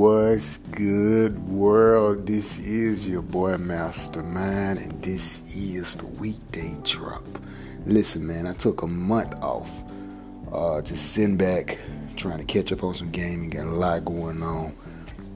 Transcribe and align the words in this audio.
What's 0.00 0.56
good, 0.72 1.46
world? 1.46 2.26
This 2.26 2.58
is 2.58 3.06
your 3.06 3.20
boy 3.20 3.58
Mastermind, 3.58 4.78
and 4.78 5.02
this 5.02 5.42
is 5.54 5.94
the 5.94 6.06
weekday 6.06 6.74
drop. 6.84 7.22
Listen, 7.84 8.26
man, 8.26 8.46
I 8.46 8.54
took 8.54 8.80
a 8.80 8.86
month 8.86 9.34
off, 9.42 9.70
uh, 10.50 10.80
just 10.80 11.12
sitting 11.12 11.36
back, 11.36 11.76
trying 12.16 12.38
to 12.38 12.44
catch 12.44 12.72
up 12.72 12.82
on 12.82 12.94
some 12.94 13.10
gaming. 13.10 13.50
Got 13.50 13.66
a 13.66 13.72
lot 13.72 14.06
going 14.06 14.42
on, 14.42 14.74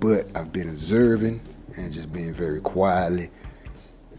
but 0.00 0.29
I've 0.34 0.50
been 0.50 0.70
observing 0.70 1.42
and 1.76 1.92
just 1.92 2.10
being 2.10 2.32
very 2.32 2.62
quietly, 2.62 3.30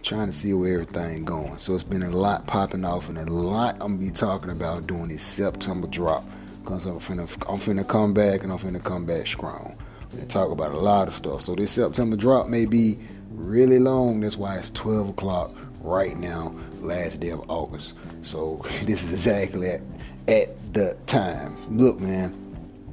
trying 0.03 0.27
to 0.27 0.31
see 0.31 0.53
where 0.53 0.73
everything 0.73 1.25
going. 1.25 1.57
So 1.57 1.73
it's 1.73 1.81
been 1.81 2.03
a 2.03 2.11
lot 2.11 2.45
popping 2.45 2.85
off, 2.85 3.09
and 3.09 3.17
a 3.17 3.25
lot 3.25 3.77
I'm 3.81 3.97
gonna 3.97 3.97
be 3.97 4.11
talking 4.11 4.51
about 4.51 4.85
doing 4.85 5.07
this 5.07 5.23
September 5.23 5.87
drop. 5.87 6.23
Cause 6.65 6.85
I'm 6.85 6.99
finna, 6.99 7.23
I'm 7.51 7.59
finna 7.59 7.87
come 7.87 8.13
back 8.13 8.43
and 8.43 8.51
I'm 8.51 8.59
finna 8.59 8.83
come 8.83 9.07
back 9.07 9.25
strong 9.25 9.75
and 10.17 10.29
talk 10.29 10.51
about 10.51 10.71
a 10.71 10.77
lot 10.77 11.07
of 11.07 11.13
stuff. 11.13 11.41
So 11.41 11.55
this 11.55 11.71
September 11.71 12.15
drop 12.15 12.47
may 12.47 12.65
be 12.65 12.97
really 13.31 13.79
long. 13.79 14.21
That's 14.21 14.37
why 14.37 14.57
it's 14.57 14.69
12 14.71 15.09
o'clock 15.09 15.51
right 15.81 16.17
now, 16.17 16.55
last 16.79 17.19
day 17.19 17.29
of 17.29 17.49
August. 17.49 17.93
So 18.23 18.63
this 18.83 19.03
is 19.03 19.11
exactly 19.11 19.69
at, 19.69 19.81
at 20.27 20.73
the 20.73 20.97
time. 21.07 21.77
Look, 21.77 21.99
man, 21.99 22.33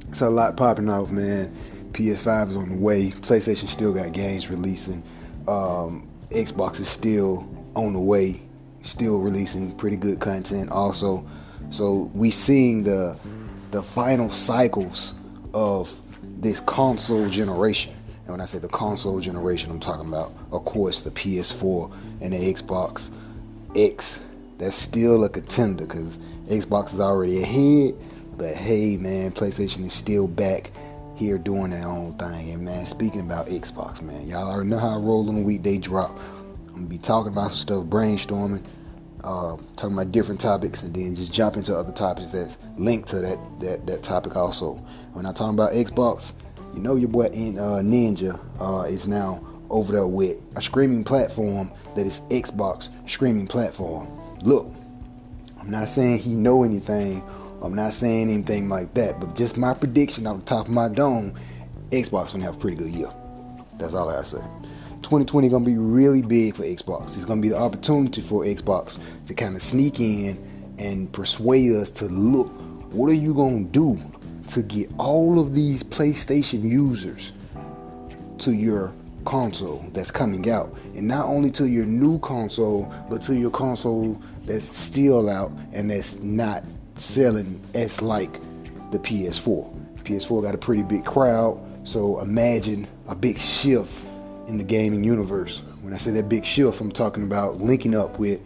it's 0.09 0.21
a 0.21 0.29
lot 0.29 0.55
popping 0.57 0.89
off, 0.89 1.11
man. 1.11 1.55
PS5 1.91 2.49
is 2.51 2.57
on 2.57 2.69
the 2.69 2.75
way. 2.75 3.11
PlayStation 3.11 3.67
still 3.67 3.93
got 3.93 4.13
games 4.13 4.49
releasing. 4.49 5.03
Um, 5.47 6.07
Xbox 6.29 6.79
is 6.79 6.87
still 6.87 7.47
on 7.75 7.93
the 7.93 7.99
way, 7.99 8.41
still 8.81 9.19
releasing 9.19 9.75
pretty 9.75 9.95
good 9.95 10.19
content. 10.19 10.71
Also, 10.71 11.25
so 11.69 12.11
we 12.13 12.31
seeing 12.31 12.83
the 12.83 13.17
the 13.71 13.81
final 13.81 14.29
cycles 14.29 15.15
of 15.53 15.99
this 16.43 16.59
console 16.59 17.29
generation. 17.29 17.93
And 18.25 18.29
when 18.29 18.41
I 18.41 18.45
say 18.45 18.59
the 18.59 18.67
console 18.67 19.19
generation, 19.19 19.71
I'm 19.71 19.79
talking 19.79 20.07
about, 20.07 20.33
of 20.51 20.63
course, 20.65 21.01
the 21.01 21.11
PS4 21.11 21.91
and 22.21 22.33
the 22.33 22.53
Xbox 22.53 23.09
X. 23.75 24.21
That's 24.59 24.75
still 24.75 25.23
a 25.23 25.29
contender 25.29 25.85
because 25.85 26.17
Xbox 26.47 26.93
is 26.93 26.99
already 26.99 27.41
ahead. 27.41 27.95
But 28.37 28.55
hey, 28.55 28.97
man, 28.97 29.31
PlayStation 29.31 29.85
is 29.85 29.93
still 29.93 30.27
back 30.27 30.71
here 31.15 31.37
doing 31.37 31.71
their 31.71 31.87
own 31.87 32.17
thing. 32.17 32.51
And 32.51 32.63
man, 32.63 32.85
speaking 32.85 33.21
about 33.21 33.47
Xbox, 33.47 34.01
man, 34.01 34.27
y'all 34.27 34.49
already 34.49 34.69
know 34.69 34.79
how 34.79 34.95
I 34.95 34.97
roll 34.97 35.27
on 35.29 35.35
the 35.35 35.41
weekday 35.41 35.77
drop. 35.77 36.17
I'm 36.69 36.73
gonna 36.73 36.87
be 36.87 36.97
talking 36.97 37.31
about 37.31 37.51
some 37.51 37.59
stuff, 37.59 37.83
brainstorming, 37.85 38.63
uh, 39.23 39.57
talking 39.75 39.93
about 39.93 40.11
different 40.11 40.41
topics, 40.41 40.81
and 40.81 40.93
then 40.93 41.15
just 41.15 41.31
jump 41.31 41.55
into 41.55 41.77
other 41.77 41.91
topics 41.91 42.29
that's 42.29 42.57
linked 42.77 43.09
to 43.09 43.19
that 43.19 43.39
that 43.59 43.85
that 43.85 44.03
topic 44.03 44.35
also. 44.35 44.83
When 45.13 45.27
I'm 45.27 45.35
talking 45.35 45.53
about 45.53 45.73
Xbox, 45.73 46.33
you 46.73 46.79
know 46.79 46.95
your 46.95 47.07
boy 47.07 47.25
uh, 47.25 47.81
Ninja 47.81 48.39
uh, 48.59 48.85
is 48.85 49.07
now 49.07 49.45
over 49.69 49.93
there 49.93 50.07
with 50.07 50.37
a 50.55 50.61
streaming 50.61 51.03
platform 51.03 51.71
that 51.95 52.07
is 52.07 52.21
Xbox 52.31 52.89
streaming 53.07 53.45
platform. 53.45 54.09
Look, 54.41 54.73
I'm 55.59 55.69
not 55.69 55.89
saying 55.89 56.17
he 56.17 56.31
know 56.33 56.63
anything. 56.63 57.21
I'm 57.61 57.75
not 57.75 57.93
saying 57.93 58.31
anything 58.31 58.69
like 58.69 58.95
that, 58.95 59.19
but 59.19 59.35
just 59.35 59.55
my 59.55 59.75
prediction 59.75 60.25
off 60.25 60.39
the 60.39 60.45
top 60.45 60.65
of 60.65 60.73
my 60.73 60.87
dome, 60.87 61.35
Xbox 61.91 62.31
gonna 62.31 62.45
have 62.45 62.55
a 62.55 62.59
pretty 62.59 62.77
good 62.77 62.91
year. 62.91 63.11
That's 63.77 63.93
all 63.93 64.09
I 64.09 64.15
gotta 64.15 64.25
say. 64.25 64.43
2020 65.03 65.47
gonna 65.47 65.63
be 65.63 65.77
really 65.77 66.23
big 66.23 66.55
for 66.55 66.63
Xbox. 66.63 67.15
It's 67.15 67.25
gonna 67.25 67.39
be 67.39 67.49
the 67.49 67.57
opportunity 67.59 68.21
for 68.21 68.45
Xbox 68.45 68.97
to 69.27 69.35
kind 69.35 69.55
of 69.55 69.61
sneak 69.61 69.99
in 69.99 70.75
and 70.79 71.13
persuade 71.13 71.71
us 71.73 71.91
to 71.91 72.05
look. 72.05 72.47
What 72.91 73.11
are 73.11 73.15
you 73.15 73.35
gonna 73.35 73.65
do 73.65 73.99
to 74.53 74.61
get 74.61 74.89
all 74.97 75.39
of 75.39 75.53
these 75.53 75.83
PlayStation 75.83 76.63
users 76.63 77.31
to 78.39 78.53
your 78.53 78.93
console 79.25 79.85
that's 79.93 80.11
coming 80.11 80.49
out? 80.49 80.75
And 80.95 81.07
not 81.07 81.25
only 81.25 81.51
to 81.51 81.67
your 81.67 81.85
new 81.85 82.19
console, 82.19 82.93
but 83.09 83.21
to 83.23 83.35
your 83.35 83.51
console 83.51 84.21
that's 84.45 84.65
still 84.65 85.29
out 85.29 85.51
and 85.71 85.89
that's 85.89 86.15
not 86.19 86.63
selling 86.97 87.59
as 87.73 88.01
like 88.01 88.33
the 88.91 88.99
PS4. 88.99 90.03
PS4 90.03 90.43
got 90.43 90.55
a 90.55 90.57
pretty 90.57 90.83
big 90.83 91.05
crowd, 91.05 91.59
so 91.83 92.19
imagine 92.19 92.87
a 93.07 93.15
big 93.15 93.39
shift 93.39 94.01
in 94.47 94.57
the 94.57 94.63
gaming 94.63 95.03
universe. 95.03 95.61
When 95.81 95.93
I 95.93 95.97
say 95.97 96.11
that 96.11 96.29
big 96.29 96.45
shift, 96.45 96.79
I'm 96.81 96.91
talking 96.91 97.23
about 97.23 97.59
linking 97.59 97.95
up 97.95 98.19
with 98.19 98.39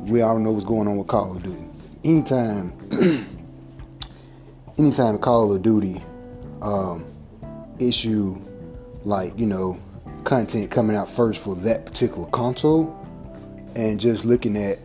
we 0.00 0.22
all 0.22 0.38
know 0.38 0.52
what's 0.52 0.64
going 0.64 0.88
on 0.88 0.96
with 0.96 1.06
Call 1.08 1.36
of 1.36 1.42
Duty. 1.42 1.64
Anytime, 2.04 2.72
anytime 4.80 5.18
Call 5.18 5.52
of 5.52 5.60
Duty 5.60 6.02
um, 6.62 7.04
issue 7.78 8.40
like 9.04 9.38
you 9.38 9.44
know 9.44 9.78
content 10.24 10.70
coming 10.70 10.96
out 10.96 11.08
first 11.08 11.40
for 11.40 11.54
that 11.56 11.84
particular 11.84 12.26
console, 12.28 12.96
and 13.74 14.00
just 14.00 14.24
looking 14.24 14.56
at 14.56 14.78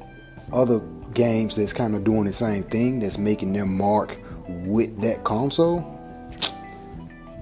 other 0.51 0.79
games 1.13 1.55
that's 1.55 1.71
kind 1.71 1.95
of 1.95 2.03
doing 2.03 2.25
the 2.25 2.33
same 2.33 2.63
thing, 2.63 2.99
that's 2.99 3.17
making 3.17 3.53
their 3.53 3.65
mark 3.65 4.17
with 4.47 4.99
that 5.01 5.23
console, 5.23 5.81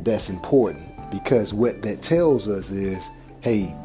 that's 0.03 0.30
important. 0.30 0.90
Because 1.09 1.53
what 1.53 1.81
that 1.81 2.03
tells 2.03 2.47
us 2.47 2.69
is 2.69 3.03
hey, 3.42 3.75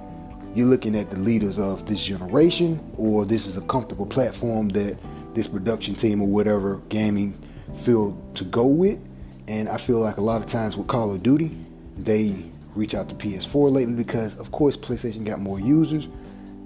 you're 0.54 0.66
looking 0.66 0.94
at 0.94 1.10
the 1.10 1.18
leaders 1.18 1.58
of 1.58 1.86
this 1.86 2.04
generation, 2.04 2.78
or 2.98 3.24
this 3.24 3.46
is 3.46 3.56
a 3.56 3.62
comfortable 3.62 4.06
platform 4.06 4.68
that 4.70 4.98
this 5.34 5.48
production 5.48 5.94
team 5.94 6.20
or 6.20 6.28
whatever 6.28 6.76
gaming 6.90 7.42
feel 7.76 8.16
to 8.34 8.44
go 8.44 8.66
with. 8.66 8.98
And 9.46 9.68
I 9.68 9.78
feel 9.78 10.00
like 10.00 10.18
a 10.18 10.20
lot 10.20 10.40
of 10.40 10.46
times 10.46 10.76
with 10.76 10.86
Call 10.88 11.12
of 11.12 11.22
Duty, 11.22 11.56
they 11.96 12.44
reach 12.74 12.94
out 12.94 13.08
to 13.08 13.14
PS4 13.14 13.70
lately 13.72 13.94
because, 13.94 14.36
of 14.36 14.52
course, 14.52 14.76
PlayStation 14.76 15.24
got 15.24 15.40
more 15.40 15.58
users. 15.58 16.08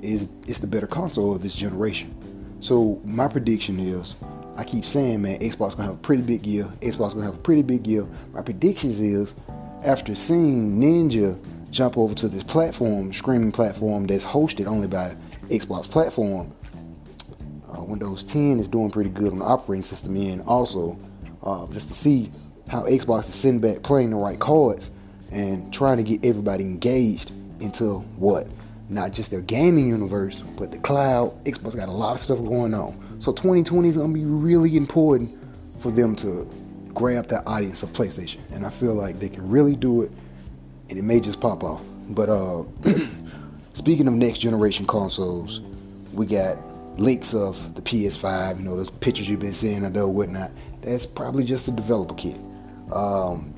Is 0.02 0.26
it's 0.48 0.58
the 0.58 0.66
better 0.66 0.88
console 0.88 1.32
of 1.32 1.42
this 1.42 1.54
generation. 1.54 2.12
So 2.60 3.00
my 3.04 3.28
prediction 3.28 3.78
is, 3.78 4.16
I 4.56 4.64
keep 4.64 4.84
saying, 4.84 5.22
man, 5.22 5.38
Xbox 5.38 5.76
gonna 5.76 5.84
have 5.84 5.94
a 5.94 5.98
pretty 5.98 6.22
big 6.22 6.44
year. 6.44 6.64
Xbox 6.80 7.14
gonna 7.14 7.26
have 7.26 7.36
a 7.36 7.38
pretty 7.38 7.62
big 7.62 7.86
year. 7.86 8.06
My 8.32 8.42
predictions 8.42 8.98
is, 8.98 9.34
after 9.84 10.14
seeing 10.14 10.78
Ninja 10.78 11.38
jump 11.70 11.96
over 11.96 12.14
to 12.14 12.28
this 12.28 12.42
platform, 12.42 13.12
streaming 13.12 13.52
platform 13.52 14.06
that's 14.06 14.24
hosted 14.24 14.66
only 14.66 14.88
by 14.88 15.16
Xbox 15.48 15.88
platform, 15.88 16.52
uh, 17.82 17.84
Windows 17.84 18.24
10 18.24 18.60
is 18.60 18.68
doing 18.68 18.90
pretty 18.90 19.10
good 19.10 19.32
on 19.32 19.38
the 19.40 19.44
operating 19.44 19.82
system 19.82 20.16
end 20.16 20.42
also. 20.46 20.98
Uh, 21.42 21.66
just 21.68 21.88
to 21.88 21.94
see 21.94 22.30
how 22.68 22.82
Xbox 22.84 23.28
is 23.28 23.34
sitting 23.34 23.58
back 23.58 23.82
playing 23.82 24.10
the 24.10 24.16
right 24.16 24.38
cards 24.38 24.90
and 25.30 25.72
trying 25.72 25.96
to 25.96 26.02
get 26.02 26.24
everybody 26.24 26.64
engaged 26.64 27.32
into 27.60 27.98
what 28.16 28.46
not 28.88 29.12
just 29.12 29.30
their 29.30 29.40
gaming 29.40 29.88
universe, 29.88 30.42
but 30.56 30.70
the 30.70 30.78
cloud. 30.78 31.44
Xbox 31.44 31.74
got 31.74 31.88
a 31.88 31.92
lot 31.92 32.14
of 32.14 32.20
stuff 32.20 32.38
going 32.38 32.74
on. 32.74 33.16
So 33.20 33.32
2020 33.32 33.88
is 33.88 33.96
going 33.96 34.12
to 34.12 34.14
be 34.14 34.24
really 34.24 34.76
important 34.76 35.36
for 35.80 35.90
them 35.90 36.14
to 36.16 36.48
grab 36.94 37.26
that 37.28 37.46
audience 37.46 37.82
of 37.82 37.90
PlayStation. 37.90 38.38
And 38.52 38.66
I 38.66 38.70
feel 38.70 38.94
like 38.94 39.18
they 39.18 39.28
can 39.28 39.48
really 39.48 39.76
do 39.76 40.02
it 40.02 40.12
and 40.90 40.98
it 40.98 41.02
may 41.02 41.20
just 41.20 41.40
pop 41.40 41.64
off. 41.64 41.82
But 42.10 42.28
uh, 42.28 42.64
speaking 43.74 44.06
of 44.06 44.14
next 44.14 44.40
generation 44.40 44.86
consoles, 44.86 45.60
we 46.12 46.26
got 46.26 46.58
links 46.98 47.34
of 47.34 47.74
the 47.74 47.82
PS5, 47.82 48.58
you 48.58 48.64
know, 48.64 48.76
those 48.76 48.90
pictures 48.90 49.28
you've 49.28 49.40
been 49.40 49.54
seeing 49.54 49.82
that 49.82 50.08
whatnot. 50.08 50.50
That's 50.82 51.06
probably 51.06 51.44
just 51.44 51.68
a 51.68 51.70
developer 51.70 52.14
kit. 52.14 52.36
Um, 52.92 53.54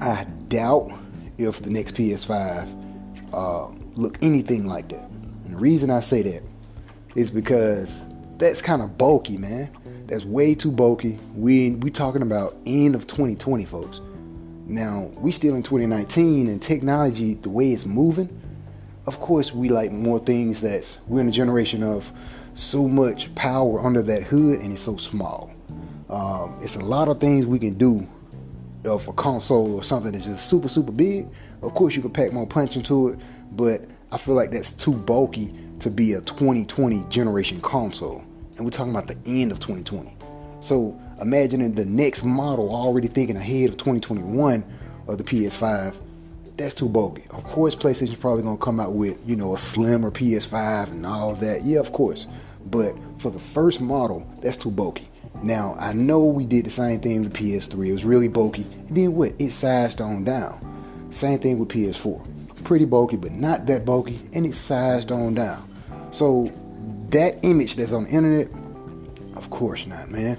I 0.00 0.24
doubt 0.48 0.92
if 1.38 1.62
the 1.62 1.70
next 1.70 1.94
PS5 1.94 3.32
uh, 3.32 3.68
look 3.94 4.18
anything 4.22 4.66
like 4.66 4.88
that. 4.88 5.08
And 5.44 5.54
the 5.54 5.58
reason 5.58 5.90
I 5.90 6.00
say 6.00 6.22
that 6.22 6.42
is 7.14 7.30
because 7.30 8.02
that's 8.38 8.60
kind 8.60 8.82
of 8.82 8.98
bulky, 8.98 9.36
man. 9.36 9.70
That's 10.06 10.24
way 10.24 10.54
too 10.54 10.70
bulky. 10.70 11.18
We 11.34 11.70
we 11.76 11.90
talking 11.90 12.22
about 12.22 12.56
end 12.66 12.94
of 12.94 13.06
2020, 13.06 13.64
folks. 13.64 14.00
Now 14.66 15.10
we 15.16 15.32
still 15.32 15.54
in 15.54 15.62
2019, 15.62 16.48
and 16.48 16.62
technology, 16.62 17.34
the 17.34 17.50
way 17.50 17.72
it's 17.72 17.86
moving. 17.86 18.40
Of 19.06 19.20
course, 19.20 19.52
we 19.52 19.68
like 19.68 19.92
more 19.92 20.18
things 20.18 20.60
that's 20.60 20.98
we're 21.06 21.20
in 21.20 21.28
a 21.28 21.32
generation 21.32 21.82
of 21.82 22.12
so 22.56 22.88
much 22.88 23.32
power 23.34 23.80
under 23.80 24.02
that 24.02 24.24
hood, 24.24 24.60
and 24.60 24.72
it's 24.72 24.82
so 24.82 24.96
small. 24.96 25.52
Um, 26.08 26.58
it's 26.62 26.76
a 26.76 26.80
lot 26.80 27.08
of 27.08 27.20
things 27.20 27.46
we 27.46 27.58
can 27.58 27.74
do 27.74 28.06
of 28.84 29.06
a 29.08 29.12
console 29.12 29.74
or 29.74 29.82
something 29.82 30.12
that's 30.12 30.24
just 30.24 30.48
super 30.48 30.68
super 30.68 30.92
big. 30.92 31.28
Of 31.62 31.74
course, 31.74 31.96
you 31.96 32.02
can 32.02 32.12
pack 32.12 32.32
more 32.32 32.46
punch 32.46 32.76
into 32.76 33.08
it, 33.08 33.18
but 33.52 33.82
I 34.12 34.18
feel 34.18 34.34
like 34.34 34.50
that's 34.50 34.72
too 34.72 34.92
bulky 34.92 35.52
to 35.80 35.90
be 35.90 36.14
a 36.14 36.20
2020 36.20 37.04
generation 37.08 37.60
console. 37.60 38.24
And 38.56 38.64
we're 38.64 38.70
talking 38.70 38.94
about 38.94 39.08
the 39.08 39.18
end 39.26 39.52
of 39.52 39.58
2020. 39.58 40.16
So 40.60 40.98
imagining 41.20 41.74
the 41.74 41.84
next 41.84 42.24
model 42.24 42.74
already 42.74 43.08
thinking 43.08 43.36
ahead 43.36 43.70
of 43.70 43.76
2021 43.76 44.64
of 45.08 45.18
the 45.18 45.24
PS5, 45.24 45.94
that's 46.56 46.74
too 46.74 46.88
bulky. 46.88 47.24
Of 47.30 47.44
course, 47.44 47.74
PlayStation's 47.74 48.16
probably 48.16 48.42
gonna 48.42 48.56
come 48.56 48.80
out 48.80 48.92
with, 48.92 49.18
you 49.26 49.36
know, 49.36 49.54
a 49.54 49.58
slimmer 49.58 50.10
PS5 50.10 50.92
and 50.92 51.04
all 51.04 51.34
that. 51.34 51.64
Yeah, 51.64 51.80
of 51.80 51.92
course. 51.92 52.26
But 52.70 52.96
for 53.18 53.30
the 53.30 53.38
first 53.38 53.80
model, 53.80 54.26
that's 54.42 54.56
too 54.56 54.70
bulky. 54.70 55.08
Now, 55.42 55.76
I 55.78 55.92
know 55.92 56.24
we 56.24 56.44
did 56.44 56.66
the 56.66 56.70
same 56.70 57.00
thing 57.00 57.22
with 57.22 57.34
PS3. 57.34 57.88
It 57.88 57.92
was 57.92 58.04
really 58.04 58.28
bulky. 58.28 58.62
And 58.88 58.96
then 58.96 59.14
what? 59.14 59.34
It 59.38 59.52
sized 59.52 60.00
on 60.00 60.24
down. 60.24 61.08
Same 61.10 61.38
thing 61.38 61.58
with 61.58 61.68
PS4. 61.68 62.64
Pretty 62.64 62.84
bulky, 62.84 63.16
but 63.16 63.32
not 63.32 63.66
that 63.66 63.84
bulky, 63.84 64.20
and 64.32 64.46
it 64.46 64.54
sized 64.54 65.12
on 65.12 65.34
down. 65.34 65.68
So 66.10 66.50
that 67.10 67.38
image 67.42 67.76
that's 67.76 67.92
on 67.92 68.04
the 68.04 68.10
internet, 68.10 68.48
of 69.36 69.50
course 69.50 69.86
not, 69.86 70.10
man. 70.10 70.38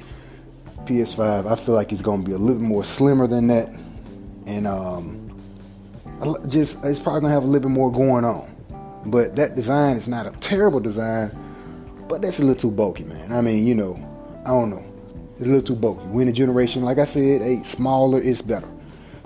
PS5, 0.86 1.50
I 1.50 1.56
feel 1.56 1.76
like 1.76 1.92
it's 1.92 2.02
gonna 2.02 2.24
be 2.24 2.34
a 2.34 2.38
little 2.38 2.62
more 2.62 2.84
slimmer 2.84 3.28
than 3.28 3.48
that, 3.48 3.70
and 4.46 4.68
um, 4.68 5.40
just 6.48 6.84
it's 6.84 7.00
probably 7.00 7.22
gonna 7.22 7.34
have 7.34 7.44
a 7.44 7.48
little 7.48 7.70
bit 7.70 7.76
more 7.76 7.92
going 7.92 8.26
on. 8.26 8.54
But 9.06 9.36
that 9.38 9.56
design 9.56 9.96
is 9.96 10.08
not 10.08 10.26
a 10.26 10.32
terrible 10.32 10.80
design, 10.80 11.32
but 12.08 12.22
that's 12.22 12.40
a 12.40 12.42
little 12.42 12.56
too 12.56 12.72
bulky, 12.72 13.04
man. 13.04 13.32
I 13.32 13.42
mean, 13.42 13.68
you 13.68 13.76
know, 13.76 13.96
I 14.46 14.50
don't 14.50 14.70
know, 14.70 14.84
it's 15.34 15.46
a 15.46 15.50
little 15.50 15.62
too 15.62 15.76
bulky. 15.76 16.06
We 16.08 16.24
in 16.24 16.30
a 16.30 16.34
generation, 16.34 16.84
like 16.84 16.98
I 16.98 17.06
said, 17.06 17.42
hey, 17.42 17.64
smaller 17.64 18.20
is 18.20 18.42
better. 18.42 18.68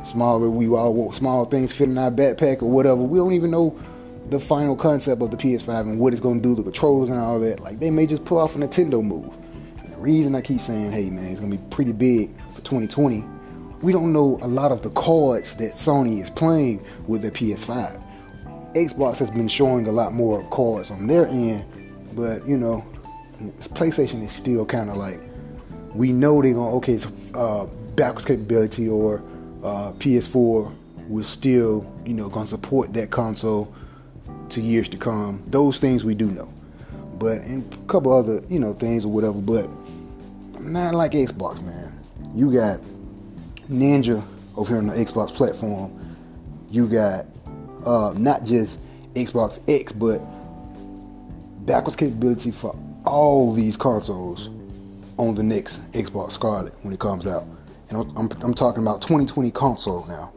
Smaller, 0.04 0.50
we 0.50 0.68
all 0.68 0.94
want 0.94 1.16
small 1.16 1.46
things 1.46 1.72
fit 1.72 1.90
in 1.90 1.98
our 1.98 2.12
backpack 2.12 2.62
or 2.62 2.70
whatever. 2.70 3.02
We 3.02 3.20
don't 3.20 3.34
even 3.34 3.52
know 3.52 3.80
the 4.30 4.40
final 4.40 4.76
concept 4.76 5.22
of 5.22 5.32
the 5.32 5.38
PS5 5.38 5.82
and 5.82 6.00
what 6.00 6.14
it's 6.14 6.22
gonna 6.22 6.40
do, 6.40 6.56
the 6.56 6.64
controllers 6.64 7.10
and 7.10 7.20
all 7.20 7.40
that. 7.40 7.60
Like 7.60 7.80
they 7.80 7.92
may 7.92 8.08
just 8.08 8.26
pull 8.26 8.40
off 8.40 8.56
a 8.56 8.60
Nintendo 8.60 9.04
move. 9.04 9.38
And 9.84 9.94
the 9.94 9.98
reason 9.98 10.36
I 10.36 10.42
keep 10.42 10.62
saying, 10.62 10.92
hey 10.92 11.10
man, 11.10 11.26
it's 11.26 11.40
gonna 11.40 11.56
be 11.56 11.64
pretty 11.70 11.92
big 11.92 12.32
for 12.54 12.62
2020 12.62 13.24
we 13.82 13.92
don't 13.92 14.14
know 14.14 14.40
a 14.42 14.48
lot 14.48 14.72
of 14.72 14.84
the 14.84 14.92
cards 14.92 15.56
that 15.56 15.74
Sony 15.74 16.22
is 16.22 16.30
playing 16.30 16.86
with 17.08 17.22
their 17.22 17.32
PS5. 17.32 18.02
Xbox 18.76 19.18
has 19.18 19.30
been 19.30 19.48
showing 19.48 19.88
a 19.88 19.92
lot 19.92 20.14
more 20.14 20.48
cards 20.50 20.92
on 20.92 21.08
their 21.08 21.28
end, 21.28 21.66
but 22.16 22.48
you 22.48 22.58
know, 22.58 22.84
PlayStation 23.74 24.26
is 24.26 24.34
still 24.34 24.66
kind 24.66 24.90
of 24.90 24.98
like 24.98 25.20
we 25.94 26.12
know 26.12 26.42
they're 26.42 26.54
gonna 26.54 26.76
okay, 26.78 26.94
it's 26.94 27.08
uh, 27.34 27.66
backwards 27.96 28.26
capability 28.26 28.88
or 28.88 29.22
uh, 29.64 29.92
PS4 29.94 30.74
will 31.08 31.24
still 31.24 31.86
you 32.06 32.14
know 32.14 32.30
gonna 32.30 32.48
support 32.48 32.94
that 32.94 33.10
console 33.12 33.74
to 34.50 34.62
years 34.62 34.90
to 34.90 34.98
come. 34.98 35.44
Those 35.48 35.80
things 35.80 36.04
we 36.04 36.16
do 36.16 36.30
know, 36.30 36.52
but 37.18 37.42
and 37.42 37.74
a 37.74 37.78
couple 37.88 38.14
other 38.14 38.42
you 38.50 38.60
know 38.60 38.74
things 38.74 39.06
or 39.06 39.12
whatever. 39.12 39.40
But 39.40 39.70
not 40.62 40.94
like 40.94 41.12
Xbox, 41.12 41.62
man. 41.62 41.98
You 42.36 42.52
got 42.52 42.80
Ninja 43.70 44.24
over 44.56 44.70
here 44.70 44.78
on 44.78 44.88
the 44.88 44.94
Xbox 44.94 45.34
platform, 45.34 45.92
you 46.70 46.88
got 46.88 47.26
uh, 47.86 48.14
not 48.16 48.44
just 48.44 48.80
Xbox 49.14 49.60
X, 49.68 49.92
but 49.92 50.22
backwards 51.66 51.96
capability 51.96 52.52
for 52.52 52.76
all 53.06 53.54
these 53.54 53.78
consoles 53.78 54.50
on 55.18 55.36
the 55.36 55.44
next 55.44 55.90
Xbox 55.92 56.34
Scarlett 56.34 56.74
when 56.82 56.94
it 56.94 57.00
comes 57.00 57.28
out. 57.28 57.46
And 57.90 58.00
I'm, 58.00 58.18
I'm, 58.18 58.32
I'm 58.42 58.54
talking 58.54 58.82
about 58.82 59.02
2020 59.02 59.52
console 59.52 60.06
now. 60.08 60.32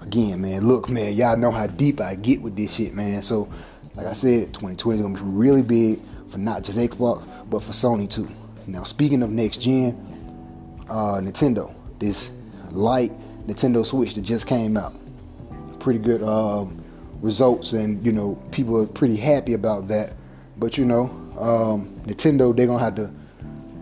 Again, 0.00 0.40
man, 0.40 0.66
look, 0.66 0.88
man, 0.88 1.14
y'all 1.14 1.36
know 1.36 1.50
how 1.50 1.66
deep 1.66 2.00
I 2.00 2.14
get 2.14 2.40
with 2.42 2.56
this 2.56 2.74
shit, 2.74 2.94
man. 2.94 3.22
So, 3.22 3.48
like 3.94 4.06
I 4.06 4.12
said, 4.12 4.48
2020 4.54 4.98
is 4.98 5.02
gonna 5.02 5.14
be 5.14 5.20
really 5.24 5.62
big 5.62 6.00
for 6.28 6.38
not 6.38 6.62
just 6.62 6.78
Xbox, 6.78 7.26
but 7.48 7.62
for 7.62 7.72
Sony 7.72 8.08
too. 8.08 8.30
Now, 8.66 8.82
speaking 8.82 9.22
of 9.22 9.30
next 9.30 9.58
gen, 9.58 9.96
uh, 10.88 11.14
Nintendo, 11.14 11.74
this 11.98 12.30
light 12.70 13.12
Nintendo 13.46 13.84
Switch 13.84 14.14
that 14.14 14.22
just 14.22 14.46
came 14.46 14.76
out. 14.76 14.94
Pretty 15.80 15.98
good 15.98 16.22
um, 16.22 16.82
results, 17.20 17.72
and 17.72 18.04
you 18.04 18.12
know 18.12 18.34
people 18.50 18.80
are 18.80 18.86
pretty 18.86 19.16
happy 19.16 19.54
about 19.54 19.88
that. 19.88 20.12
But 20.56 20.78
you 20.78 20.84
know, 20.84 21.04
um, 21.38 22.00
Nintendo 22.06 22.54
they're 22.56 22.66
gonna 22.66 22.82
have 22.82 22.94
to 22.96 23.10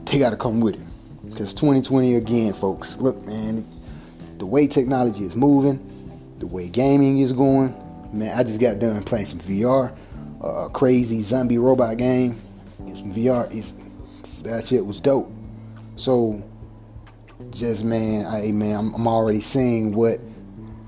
they 0.05 0.19
got 0.19 0.31
to 0.31 0.37
come 0.37 0.61
with 0.61 0.75
it 0.75 1.31
because 1.31 1.55
2020 1.55 2.17
again, 2.17 2.53
folks. 2.53 2.97
Look, 2.99 3.25
man, 3.27 3.67
the 4.39 4.47
way 4.47 4.67
technology 4.67 5.25
is 5.25 5.37
moving, 5.37 5.81
the 6.39 6.47
way 6.47 6.69
gaming 6.69 7.21
is 7.21 7.33
going. 7.33 7.75
Man, 8.13 8.37
I 8.37 8.43
just 8.43 8.61
got 8.61 8.79
done 8.79 9.03
playing 9.05 9.27
some 9.27 9.39
VR, 9.39 9.97
uh, 10.43 10.67
a 10.67 10.71
crazy 10.71 11.21
zombie 11.21 11.59
robot 11.59 11.97
game. 11.97 12.41
Some 12.95 13.15
VR 13.15 13.51
is 13.55 13.75
that 14.43 14.67
shit 14.67 14.85
was 14.85 15.01
dope. 15.01 15.31
So 15.97 16.43
just 17.51 17.85
man, 17.85 18.27
I 18.27 18.53
man, 18.53 18.77
I'm, 18.77 18.95
I'm 18.95 19.07
already 19.07 19.41
seeing 19.41 19.95
what 19.95 20.21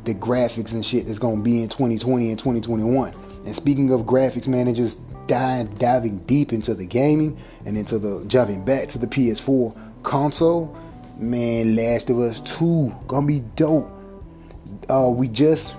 the 0.04 0.14
graphics 0.14 0.72
and 0.72 0.84
shit 0.84 1.08
is 1.08 1.18
gonna 1.18 1.42
be 1.42 1.62
in 1.62 1.68
2020 1.68 2.30
and 2.30 2.38
2021. 2.38 3.14
And 3.46 3.54
speaking 3.54 3.90
of 3.90 4.02
graphics, 4.02 4.48
man, 4.48 4.68
it 4.68 4.74
just 4.74 4.98
diving 5.26 5.74
diving 5.74 6.18
deep 6.20 6.52
into 6.52 6.74
the 6.74 6.86
gaming 6.86 7.38
and 7.64 7.76
into 7.76 7.98
the 7.98 8.24
jumping 8.26 8.64
back 8.64 8.88
to 8.90 8.98
the 8.98 9.06
PS4 9.06 9.76
console, 10.02 10.76
man, 11.18 11.76
Last 11.76 12.10
of 12.10 12.18
Us 12.18 12.40
2 12.40 12.94
gonna 13.08 13.26
be 13.26 13.40
dope. 13.56 13.90
Uh, 14.88 15.08
we 15.08 15.28
just 15.28 15.74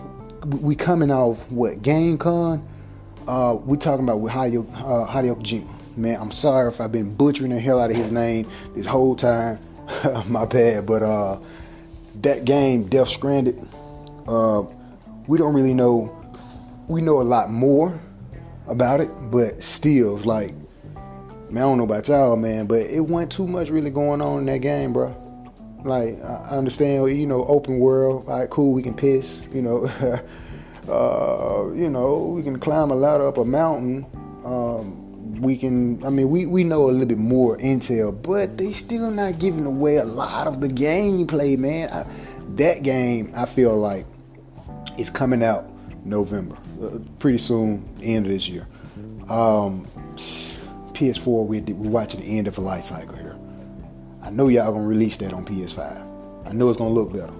we 0.45 0.75
coming 0.75 1.11
off 1.11 1.49
what 1.51 1.81
Gamescom. 1.81 2.61
Uh, 3.27 3.57
we 3.65 3.77
talking 3.77 4.03
about 4.03 4.19
with 4.19 4.31
Hideo, 4.31 4.71
uh, 4.75 5.11
Hideo. 5.11 5.67
Man, 5.97 6.19
I'm 6.19 6.31
sorry 6.31 6.67
if 6.67 6.81
I've 6.81 6.91
been 6.91 7.15
butchering 7.15 7.51
the 7.51 7.59
hell 7.59 7.79
out 7.79 7.89
of 7.89 7.95
his 7.95 8.11
name 8.11 8.47
this 8.75 8.85
whole 8.85 9.15
time. 9.15 9.59
my 10.27 10.45
bad. 10.45 10.85
But 10.85 11.03
uh, 11.03 11.39
that 12.21 12.45
game, 12.45 12.87
Death 12.87 13.09
Stranding, 13.09 13.67
uh, 14.27 14.63
we 15.27 15.37
don't 15.37 15.53
really 15.53 15.73
know. 15.73 16.11
We 16.87 17.01
know 17.01 17.21
a 17.21 17.23
lot 17.23 17.51
more 17.51 17.99
about 18.67 19.01
it, 19.01 19.09
but 19.31 19.61
still, 19.61 20.17
like, 20.17 20.53
man, 21.49 21.63
I 21.63 21.65
don't 21.65 21.77
know 21.77 21.83
about 21.83 22.07
y'all, 22.07 22.35
man, 22.35 22.65
but 22.65 22.81
it 22.81 23.01
wasn't 23.01 23.31
too 23.31 23.47
much 23.47 23.69
really 23.69 23.89
going 23.89 24.21
on 24.21 24.39
in 24.39 24.45
that 24.45 24.59
game, 24.59 24.93
bro. 24.93 25.15
Like, 25.83 26.23
I 26.23 26.57
understand, 26.57 27.07
you 27.17 27.27
know, 27.27 27.45
open 27.45 27.79
world, 27.79 28.27
all 28.27 28.39
right, 28.39 28.49
cool, 28.49 28.73
we 28.73 28.81
can 28.81 28.93
piss, 28.93 29.41
you 29.53 29.61
know, 29.61 29.85
uh, 30.89 31.71
you 31.73 31.89
know, 31.89 32.33
we 32.35 32.41
can 32.43 32.59
climb 32.59 32.91
a 32.91 32.95
ladder 32.95 33.27
up 33.27 33.37
a 33.37 33.45
mountain. 33.45 34.05
Um, 34.43 35.05
we 35.41 35.57
can 35.57 36.03
I 36.05 36.09
mean 36.09 36.29
we, 36.29 36.45
we 36.45 36.63
know 36.63 36.89
a 36.89 36.91
little 36.91 37.07
bit 37.07 37.17
more 37.17 37.57
intel, 37.57 38.21
but 38.21 38.57
they 38.57 38.71
still 38.71 39.11
not 39.11 39.39
giving 39.39 39.65
away 39.65 39.97
a 39.97 40.05
lot 40.05 40.47
of 40.47 40.61
the 40.61 40.67
gameplay, 40.67 41.57
man. 41.57 41.89
I, 41.89 42.05
that 42.55 42.83
game 42.83 43.33
I 43.35 43.45
feel 43.45 43.75
like 43.77 44.05
is 44.97 45.09
coming 45.09 45.43
out 45.43 45.67
November, 46.05 46.57
pretty 47.19 47.37
soon, 47.37 47.87
end 48.01 48.25
of 48.25 48.31
this 48.31 48.47
year. 48.47 48.67
Um, 49.29 49.87
PS4, 50.93 51.45
we're, 51.45 51.61
we're 51.61 51.89
watching 51.89 52.21
the 52.21 52.37
end 52.37 52.47
of 52.47 52.57
a 52.57 52.61
life 52.61 52.85
cycle 52.85 53.15
here. 53.15 53.35
I 54.21 54.29
know 54.29 54.47
y'all 54.47 54.71
gonna 54.71 54.85
release 54.85 55.17
that 55.17 55.33
on 55.33 55.45
PS5. 55.45 56.45
I 56.45 56.51
know 56.51 56.69
it's 56.69 56.77
gonna 56.77 56.89
look 56.93 57.11
better, 57.11 57.33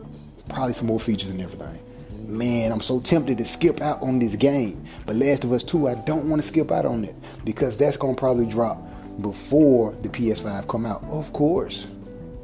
probably 0.49 0.73
some 0.73 0.87
more 0.87 0.99
features 0.99 1.29
and 1.29 1.41
everything 1.41 1.79
man, 2.27 2.71
I'm 2.71 2.81
so 2.81 2.99
tempted 2.99 3.37
to 3.37 3.45
skip 3.45 3.81
out 3.81 4.01
on 4.01 4.19
this 4.19 4.35
game. 4.35 4.85
But 5.05 5.15
Last 5.15 5.43
of 5.43 5.51
Us 5.51 5.63
2, 5.63 5.87
I 5.87 5.95
don't 5.95 6.29
want 6.29 6.41
to 6.41 6.47
skip 6.47 6.71
out 6.71 6.85
on 6.85 7.03
it 7.03 7.15
because 7.43 7.77
that's 7.77 7.97
to 7.97 8.13
probably 8.15 8.45
drop 8.45 8.81
before 9.21 9.95
the 10.01 10.09
PS5 10.09 10.67
come 10.67 10.85
out. 10.85 11.03
Of 11.05 11.31
course. 11.33 11.87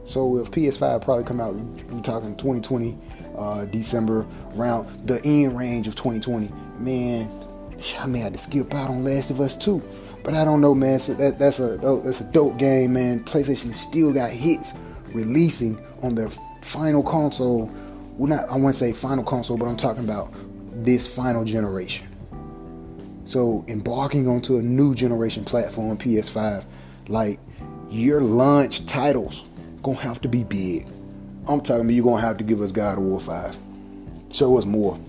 So 0.06 0.38
if 0.38 0.52
PS5 0.52 1.04
probably 1.04 1.24
come 1.24 1.40
out, 1.40 1.56
we're 1.56 2.02
talking 2.02 2.36
2020, 2.36 2.98
uh, 3.38 3.66
December, 3.66 4.26
around 4.56 5.08
the 5.08 5.24
end 5.24 5.58
range 5.58 5.88
of 5.88 5.96
2020, 5.96 6.52
man, 6.84 7.30
I 7.98 8.06
may 8.06 8.20
have 8.20 8.34
to 8.34 8.40
skip 8.40 8.74
out 8.74 8.90
on 8.90 9.04
Last 9.04 9.32
of 9.32 9.40
Us 9.42 9.56
2. 9.56 9.82
But 10.24 10.36
I 10.36 10.46
don't 10.46 10.62
know, 10.62 10.76
man. 10.76 11.00
So 11.00 11.14
that, 11.16 11.40
that's 11.40 11.60
a 11.60 11.78
that's 12.04 12.22
a 12.22 12.26
dope 12.26 12.58
game, 12.58 12.94
man. 12.94 13.24
PlayStation 13.24 13.74
still 13.74 14.14
got 14.14 14.30
hits 14.30 14.74
releasing 15.14 15.84
on 16.04 16.16
their 16.16 16.30
final 16.62 17.02
console 17.02 17.72
well, 18.18 18.30
not 18.30 18.50
I 18.50 18.56
wouldn't 18.56 18.76
say 18.76 18.92
final 18.92 19.24
console, 19.24 19.58
but 19.58 19.68
I'm 19.68 19.78
talking 19.78 20.04
about 20.04 20.32
this 20.74 21.08
final 21.08 21.44
generation. 21.44 22.08
So 23.26 23.66
embarking 23.68 24.28
onto 24.28 24.58
a 24.58 24.62
new 24.62 24.94
generation 24.94 25.46
platform, 25.46 25.98
PS5, 25.98 26.64
like 27.08 27.40
your 27.90 28.22
launch 28.22 28.86
titles 28.86 29.44
gonna 29.82 30.00
have 30.00 30.22
to 30.22 30.28
be 30.28 30.44
big. 30.44 30.88
I'm 31.48 31.62
talking 31.62 31.82
about 31.82 31.94
you're 31.94 32.04
gonna 32.04 32.22
have 32.22 32.38
to 32.38 32.44
give 32.44 32.62
us 32.62 32.72
God 32.72 32.98
of 32.98 33.04
War 33.06 33.20
5. 33.20 33.58
Show 34.34 34.58
us 34.58 34.66
more. 34.66 35.00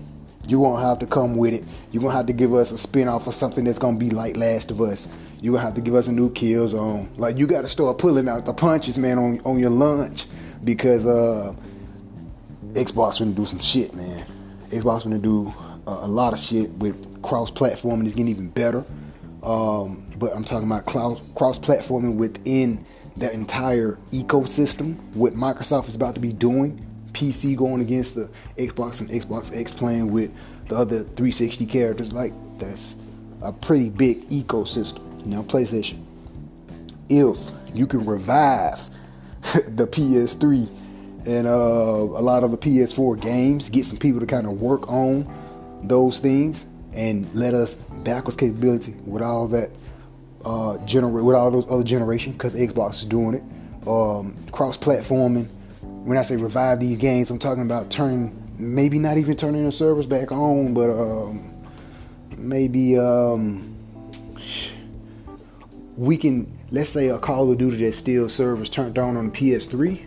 You're 0.47 0.61
gonna 0.61 0.85
have 0.85 0.99
to 0.99 1.05
come 1.05 1.37
with 1.37 1.53
it. 1.53 1.63
You're 1.91 2.01
gonna 2.01 2.15
have 2.15 2.25
to 2.27 2.33
give 2.33 2.53
us 2.53 2.71
a 2.71 2.77
spin-off 2.77 3.27
of 3.27 3.35
something 3.35 3.63
that's 3.63 3.79
gonna 3.79 3.97
be 3.97 4.09
like 4.09 4.35
Last 4.35 4.71
of 4.71 4.81
Us. 4.81 5.07
You're 5.41 5.53
gonna 5.53 5.65
have 5.65 5.75
to 5.75 5.81
give 5.81 5.95
us 5.95 6.07
a 6.07 6.11
new 6.11 6.29
Killzone. 6.29 7.07
Like 7.17 7.37
you 7.37 7.47
gotta 7.47 7.69
start 7.69 7.97
pulling 7.97 8.27
out 8.27 8.45
the 8.45 8.53
punches, 8.53 8.97
man, 8.97 9.17
on, 9.17 9.41
on 9.45 9.59
your 9.59 9.69
lunch. 9.69 10.25
Because 10.63 11.05
uh 11.05 11.53
Xbox 12.73 13.19
gonna 13.19 13.31
do 13.31 13.45
some 13.45 13.59
shit, 13.59 13.93
man. 13.93 14.25
Xbox 14.69 15.03
gonna 15.03 15.19
do 15.19 15.53
uh, 15.87 15.99
a 16.01 16.07
lot 16.07 16.33
of 16.33 16.39
shit 16.39 16.71
with 16.71 17.21
cross-platforming. 17.21 18.03
It's 18.03 18.13
getting 18.13 18.29
even 18.29 18.49
better. 18.49 18.83
Um, 19.43 20.09
but 20.17 20.33
I'm 20.35 20.43
talking 20.43 20.67
about 20.67 20.85
cross-platforming 20.85 22.15
within 22.15 22.85
that 23.17 23.33
entire 23.33 23.97
ecosystem. 24.11 24.97
What 25.13 25.33
Microsoft 25.33 25.89
is 25.89 25.95
about 25.95 26.15
to 26.15 26.21
be 26.21 26.33
doing. 26.33 26.85
PC 27.13 27.55
going 27.55 27.81
against 27.81 28.15
the 28.15 28.29
Xbox 28.57 28.99
and 28.99 29.09
Xbox 29.09 29.55
X 29.55 29.71
playing 29.71 30.11
with 30.11 30.33
the 30.67 30.75
other 30.75 30.99
360 30.99 31.65
characters. 31.65 32.11
Like 32.11 32.33
that's 32.57 32.95
a 33.41 33.51
pretty 33.51 33.89
big 33.89 34.29
ecosystem. 34.29 35.25
Now, 35.25 35.43
PlayStation, 35.43 36.03
if 37.09 37.37
you 37.73 37.87
can 37.87 38.05
revive 38.05 38.79
the 39.67 39.87
PS3 39.87 40.69
and 41.25 41.47
uh, 41.47 41.51
a 41.51 42.21
lot 42.21 42.43
of 42.43 42.51
the 42.51 42.57
PS4 42.57 43.19
games. 43.19 43.69
Get 43.69 43.85
some 43.85 43.97
people 43.97 44.19
to 44.19 44.25
kind 44.25 44.45
of 44.47 44.61
work 44.61 44.89
on 44.89 45.27
those 45.83 46.19
things 46.19 46.65
and 46.93 47.33
let 47.33 47.53
us 47.53 47.75
backwards 48.03 48.35
capability 48.35 48.95
with 49.05 49.21
all 49.21 49.47
that 49.49 49.69
uh, 50.45 50.77
with 50.77 51.35
all 51.35 51.51
those 51.51 51.65
other 51.69 51.83
generation 51.83 52.33
because 52.33 52.53
Xbox 52.53 52.95
is 52.95 53.05
doing 53.05 53.35
it. 53.35 53.87
Um, 53.87 54.35
cross 54.51 54.77
platforming. 54.77 55.47
When 56.03 56.17
I 56.17 56.21
say 56.21 56.35
revive 56.35 56.79
these 56.79 56.97
games, 56.97 57.29
I'm 57.31 57.39
talking 57.39 57.63
about 57.63 57.89
turning 57.89 58.37
maybe 58.57 58.99
not 58.99 59.17
even 59.17 59.35
turning 59.35 59.65
the 59.65 59.71
servers 59.71 60.05
back 60.05 60.31
on, 60.31 60.73
but 60.73 60.89
um, 60.89 61.53
maybe 62.35 62.97
um, 62.97 63.75
we 65.95 66.17
can 66.17 66.59
let's 66.71 66.89
say 66.89 67.09
a 67.09 67.19
Call 67.19 67.51
of 67.51 67.57
Duty 67.57 67.77
that 67.77 67.93
still 67.93 68.27
servers 68.27 68.67
turned 68.67 68.97
on 68.97 69.15
on 69.15 69.29
the 69.29 69.31
PS3. 69.31 70.05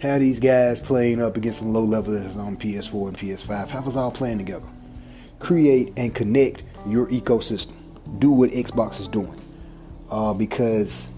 Have 0.00 0.20
these 0.20 0.38
guys 0.38 0.80
playing 0.80 1.20
up 1.20 1.36
against 1.36 1.58
some 1.58 1.72
low 1.72 1.82
levels 1.82 2.36
on 2.36 2.56
PS4 2.56 3.08
and 3.08 3.18
PS5. 3.18 3.70
Have 3.70 3.88
us 3.88 3.96
all 3.96 4.12
playing 4.12 4.38
together. 4.38 4.68
Create 5.40 5.92
and 5.96 6.14
connect 6.14 6.62
your 6.86 7.06
ecosystem. 7.06 7.72
Do 8.20 8.30
what 8.30 8.50
Xbox 8.50 9.00
is 9.00 9.08
doing. 9.08 9.34
Uh, 10.10 10.32
because 10.34 11.08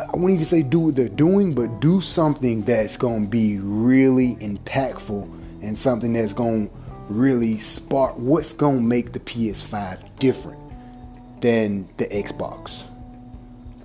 I 0.00 0.16
wouldn't 0.16 0.32
even 0.34 0.44
say 0.44 0.62
do 0.62 0.78
what 0.78 0.96
they're 0.96 1.08
doing, 1.08 1.54
but 1.54 1.80
do 1.80 2.00
something 2.00 2.62
that's 2.62 2.96
going 2.96 3.24
to 3.24 3.28
be 3.28 3.58
really 3.58 4.36
impactful 4.36 5.22
and 5.62 5.76
something 5.76 6.12
that's 6.12 6.32
going 6.32 6.68
to 6.68 6.74
really 7.08 7.58
spark 7.58 8.16
what's 8.16 8.52
going 8.52 8.76
to 8.76 8.82
make 8.82 9.12
the 9.12 9.20
PS5 9.20 10.18
different 10.18 10.60
than 11.40 11.88
the 11.96 12.06
Xbox. 12.06 12.84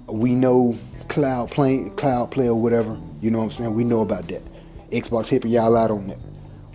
We 0.06 0.34
know 0.34 0.78
cloud 1.08 1.50
play, 1.50 1.90
cloud 1.96 2.30
play 2.30 2.48
or 2.48 2.62
whatever. 2.62 3.00
You 3.22 3.32
know 3.32 3.40
what 3.40 3.46
I'm 3.46 3.52
saying? 3.52 3.74
We 3.74 3.84
know 3.84 4.02
about 4.02 4.28
that. 4.28 4.44
Xbox 4.92 5.30
helping 5.30 5.52
y'all 5.52 5.76
out 5.76 5.90
on 5.90 6.08
that. 6.08 6.20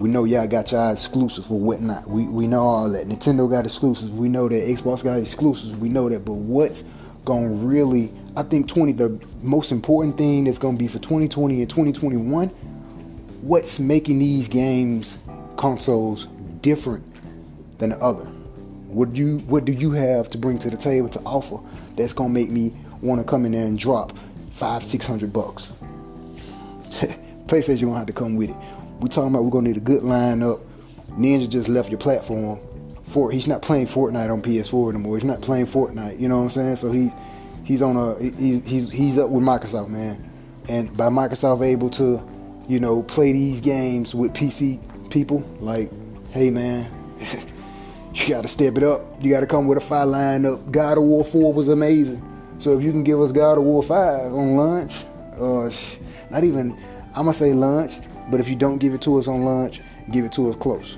We 0.00 0.09
know 0.09 0.25
y'all 0.25 0.47
got 0.47 0.73
y'all 0.73 0.92
exclusives 0.92 1.47
for 1.47 1.59
whatnot. 1.59 2.09
We 2.09 2.25
we 2.25 2.47
know 2.47 2.62
all 2.62 2.88
that. 2.90 3.07
Nintendo 3.07 3.50
got 3.50 3.64
exclusives. 3.64 4.11
We 4.11 4.28
know 4.28 4.49
that 4.49 4.66
Xbox 4.68 5.02
got 5.02 5.18
exclusives. 5.18 5.75
We 5.76 5.88
know 5.88 6.09
that. 6.09 6.25
But 6.25 6.35
what's 6.35 6.85
gonna 7.25 7.49
really 7.49 8.12
I 8.38 8.45
think 8.45 8.68
20 8.68 8.92
the 8.92 9.18
most 9.42 9.73
important 9.73 10.16
thing 10.16 10.45
that's 10.45 10.59
gonna 10.59 10.76
be 10.76 10.87
for 10.87 11.00
2020 11.00 11.61
and 11.61 11.68
2021, 11.68 12.47
what's 13.42 13.80
making 13.80 14.21
these 14.21 14.47
games 14.47 15.18
consoles 15.57 16.28
different 16.62 17.02
than 17.78 17.90
the 17.90 17.99
other? 17.99 18.23
What 18.23 19.12
do 19.12 19.21
you 19.21 19.38
what 19.38 19.64
do 19.64 19.73
you 19.73 19.90
have 19.90 20.28
to 20.30 20.38
bring 20.38 20.61
to 20.61 20.71
the 20.71 20.76
table 20.76 21.09
to 21.09 21.21
offer 21.26 21.59
that's 21.97 22.12
gonna 22.12 22.28
make 22.28 22.49
me 22.49 22.73
want 23.02 23.21
to 23.21 23.25
come 23.25 23.45
in 23.45 23.50
there 23.50 23.66
and 23.66 23.76
drop 23.76 24.16
five, 24.52 24.85
six 24.85 25.04
hundred 25.04 25.33
bucks? 25.33 25.66
PlayStation 27.49 27.87
gonna 27.87 27.99
have 27.99 28.07
to 28.07 28.12
come 28.12 28.37
with 28.37 28.50
it. 28.50 28.57
We 29.00 29.09
talking 29.09 29.30
about 29.30 29.42
we're 29.42 29.50
gonna 29.50 29.66
need 29.66 29.78
a 29.78 29.80
good 29.80 30.04
lineup. 30.04 30.61
Ninja 31.11 31.49
just 31.49 31.68
left 31.68 31.90
your 31.90 31.99
platform. 31.99 32.61
For 33.02 33.33
he's 33.33 33.49
not 33.49 33.62
playing 33.62 33.88
Fortnite 33.88 34.30
on 34.30 34.42
PS4 34.42 34.90
anymore. 34.90 35.16
He's 35.16 35.25
not 35.25 35.40
playing 35.40 35.66
Fortnite. 35.66 36.21
You 36.21 36.28
know 36.28 36.37
what 36.37 36.45
I'm 36.45 36.50
saying? 36.50 36.76
So 36.76 36.92
he 36.92 37.11
he's 37.68 37.82
on 37.82 37.98
a 37.98 38.18
he's 38.18 38.64
he's 38.64 38.90
he's 38.90 39.18
up 39.18 39.28
with 39.28 39.44
Microsoft, 39.44 39.90
man. 39.90 40.25
And 40.68 40.94
by 40.96 41.08
Microsoft 41.08 41.62
able 41.62 41.90
to, 41.90 42.26
you 42.66 42.80
know, 42.80 43.02
play 43.02 43.32
these 43.32 43.60
games 43.60 44.14
with 44.14 44.32
PC 44.32 44.80
people, 45.10 45.40
like, 45.60 45.90
hey 46.30 46.48
man, 46.48 46.90
you 48.14 48.28
gotta 48.28 48.48
step 48.48 48.78
it 48.78 48.82
up. 48.82 49.22
You 49.22 49.30
gotta 49.30 49.46
come 49.46 49.66
with 49.66 49.76
a 49.76 49.82
five 49.82 50.08
lineup. 50.08 50.70
God 50.70 50.96
of 50.96 51.04
War 51.04 51.25
4 51.25 51.52
was 51.52 51.68
amazing. 51.68 52.25
So 52.56 52.76
if 52.76 52.82
you 52.82 52.90
can 52.90 53.04
give 53.04 53.20
us 53.20 53.32
God 53.32 53.58
of 53.58 53.64
War 53.64 53.82
5 53.82 54.32
on 54.32 54.56
launch, 54.56 55.04
uh, 55.38 55.70
not 56.30 56.44
even 56.44 56.72
I'm 57.08 57.26
gonna 57.26 57.34
say 57.34 57.52
lunch, 57.52 57.98
but 58.30 58.40
if 58.40 58.48
you 58.48 58.56
don't 58.56 58.78
give 58.78 58.94
it 58.94 59.02
to 59.02 59.18
us 59.18 59.28
on 59.28 59.42
lunch, 59.42 59.82
give 60.10 60.25
it 60.25 60.32
to 60.32 60.48
us 60.48 60.56
close. 60.56 60.96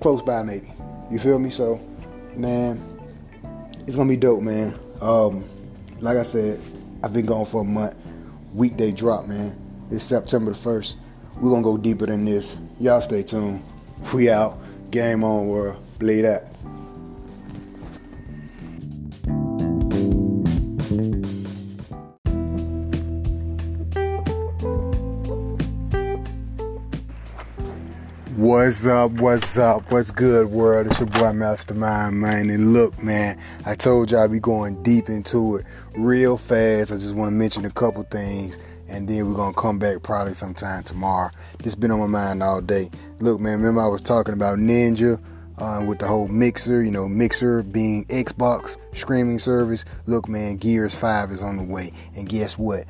Close 0.00 0.22
by 0.22 0.44
maybe. 0.44 0.72
You 1.10 1.18
feel 1.18 1.40
me? 1.40 1.50
So, 1.50 1.80
man, 2.36 2.80
it's 3.88 3.96
gonna 3.96 4.08
be 4.08 4.16
dope, 4.16 4.40
man. 4.40 4.78
Um, 5.00 5.44
like 6.00 6.18
I 6.18 6.22
said, 6.22 6.60
I've 7.02 7.12
been 7.12 7.26
gone 7.26 7.46
for 7.46 7.62
a 7.62 7.64
month. 7.64 7.94
Weekday 8.54 8.92
drop, 8.92 9.26
man. 9.26 9.56
It's 9.90 10.04
September 10.04 10.52
the 10.52 10.58
1st. 10.58 10.94
We're 11.36 11.50
gonna 11.50 11.62
go 11.62 11.76
deeper 11.76 12.06
than 12.06 12.24
this. 12.24 12.56
Y'all 12.78 13.00
stay 13.00 13.22
tuned. 13.22 13.62
We 14.12 14.30
out. 14.30 14.58
Game 14.90 15.24
on, 15.24 15.48
world. 15.48 15.76
Bleed 15.98 16.22
that. 16.22 16.53
What's 28.44 28.84
up? 28.84 29.12
What's 29.12 29.56
up? 29.56 29.90
What's 29.90 30.10
good, 30.10 30.50
world? 30.50 30.88
It's 30.88 31.00
your 31.00 31.08
boy 31.08 31.32
Mastermind, 31.32 32.20
man. 32.20 32.50
And 32.50 32.74
look, 32.74 33.02
man, 33.02 33.40
I 33.64 33.74
told 33.74 34.10
y'all 34.10 34.20
I'd 34.20 34.32
be 34.32 34.38
going 34.38 34.82
deep 34.82 35.08
into 35.08 35.56
it 35.56 35.66
real 35.96 36.36
fast. 36.36 36.92
I 36.92 36.96
just 36.96 37.14
want 37.14 37.30
to 37.30 37.34
mention 37.34 37.64
a 37.64 37.70
couple 37.70 38.02
things, 38.02 38.58
and 38.86 39.08
then 39.08 39.26
we're 39.26 39.34
gonna 39.34 39.54
come 39.54 39.78
back 39.78 40.02
probably 40.02 40.34
sometime 40.34 40.82
tomorrow. 40.82 41.30
This 41.60 41.74
been 41.74 41.90
on 41.90 42.00
my 42.00 42.06
mind 42.06 42.42
all 42.42 42.60
day. 42.60 42.90
Look, 43.18 43.40
man, 43.40 43.54
remember 43.54 43.80
I 43.80 43.86
was 43.86 44.02
talking 44.02 44.34
about 44.34 44.58
Ninja 44.58 45.18
uh, 45.56 45.82
with 45.88 46.00
the 46.00 46.06
whole 46.06 46.28
Mixer, 46.28 46.82
you 46.82 46.90
know, 46.90 47.08
Mixer 47.08 47.62
being 47.62 48.04
Xbox 48.08 48.76
streaming 48.92 49.38
service. 49.38 49.86
Look, 50.04 50.28
man, 50.28 50.58
Gears 50.58 50.94
5 50.94 51.30
is 51.30 51.42
on 51.42 51.56
the 51.56 51.62
way, 51.62 51.94
and 52.14 52.28
guess 52.28 52.58
what? 52.58 52.84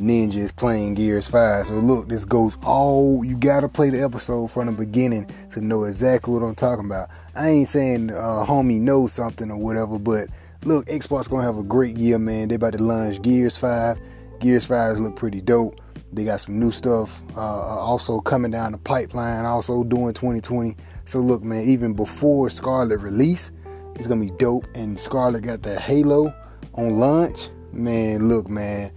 Ninja 0.00 0.36
is 0.36 0.50
playing 0.50 0.94
Gears 0.94 1.28
5. 1.28 1.66
So 1.66 1.74
look, 1.74 2.08
this 2.08 2.24
goes 2.24 2.56
all 2.64 3.22
you 3.22 3.36
gotta 3.36 3.68
play 3.68 3.90
the 3.90 4.02
episode 4.02 4.50
from 4.50 4.66
the 4.66 4.72
beginning 4.72 5.30
to 5.50 5.60
know 5.60 5.84
exactly 5.84 6.32
what 6.32 6.42
I'm 6.42 6.54
talking 6.54 6.86
about. 6.86 7.10
I 7.34 7.48
ain't 7.48 7.68
saying 7.68 8.10
uh, 8.10 8.44
homie 8.46 8.80
knows 8.80 9.12
something 9.12 9.50
or 9.50 9.58
whatever, 9.58 9.98
but 9.98 10.28
look, 10.64 10.86
Xbox 10.86 11.28
gonna 11.28 11.42
have 11.42 11.58
a 11.58 11.62
great 11.62 11.98
year, 11.98 12.18
man. 12.18 12.48
They 12.48 12.54
about 12.54 12.72
to 12.72 12.82
launch 12.82 13.20
Gears 13.20 13.58
5. 13.58 14.00
Gears 14.40 14.64
5 14.64 15.00
look 15.00 15.16
pretty 15.16 15.42
dope. 15.42 15.78
They 16.12 16.24
got 16.24 16.40
some 16.40 16.58
new 16.58 16.70
stuff 16.70 17.20
uh, 17.36 17.40
also 17.40 18.20
coming 18.20 18.50
down 18.50 18.72
the 18.72 18.78
pipeline, 18.78 19.44
also 19.44 19.84
doing 19.84 20.14
2020. 20.14 20.76
So 21.04 21.18
look, 21.18 21.42
man, 21.42 21.68
even 21.68 21.92
before 21.92 22.48
Scarlett 22.48 23.00
release, 23.00 23.52
it's 23.96 24.08
gonna 24.08 24.22
be 24.22 24.32
dope. 24.38 24.66
And 24.74 24.98
Scarlett 24.98 25.42
got 25.42 25.62
that 25.64 25.80
Halo 25.82 26.34
on 26.74 26.98
launch. 26.98 27.50
Man, 27.72 28.28
look, 28.28 28.48
man 28.48 28.90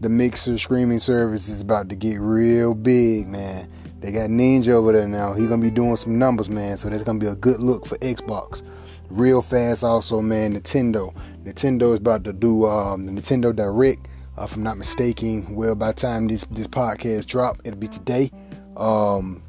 the 0.00 0.08
mixer 0.08 0.58
streaming 0.58 1.00
service 1.00 1.48
is 1.48 1.60
about 1.60 1.88
to 1.88 1.94
get 1.94 2.20
real 2.20 2.74
big, 2.74 3.28
man. 3.28 3.70
They 4.00 4.12
got 4.12 4.28
Ninja 4.28 4.68
over 4.68 4.92
there 4.92 5.08
now. 5.08 5.32
He's 5.32 5.48
gonna 5.48 5.62
be 5.62 5.70
doing 5.70 5.96
some 5.96 6.18
numbers, 6.18 6.48
man. 6.48 6.76
So 6.76 6.88
that's 6.88 7.02
gonna 7.02 7.18
be 7.18 7.26
a 7.26 7.34
good 7.34 7.62
look 7.62 7.86
for 7.86 7.96
Xbox. 7.98 8.62
Real 9.10 9.40
fast, 9.40 9.82
also, 9.82 10.20
man. 10.20 10.54
Nintendo. 10.54 11.14
Nintendo 11.44 11.92
is 11.92 11.98
about 11.98 12.24
to 12.24 12.32
do 12.32 12.66
um, 12.66 13.04
the 13.04 13.12
Nintendo 13.12 13.54
Direct. 13.54 14.06
Uh, 14.38 14.44
if 14.44 14.54
I'm 14.54 14.62
not 14.62 14.76
mistaken, 14.76 15.54
well, 15.54 15.74
by 15.74 15.92
the 15.92 16.00
time 16.00 16.28
this 16.28 16.44
this 16.50 16.66
podcast 16.66 17.26
drop, 17.26 17.58
it'll 17.64 17.78
be 17.78 17.88
today. 17.88 18.30
Um, 18.76 19.42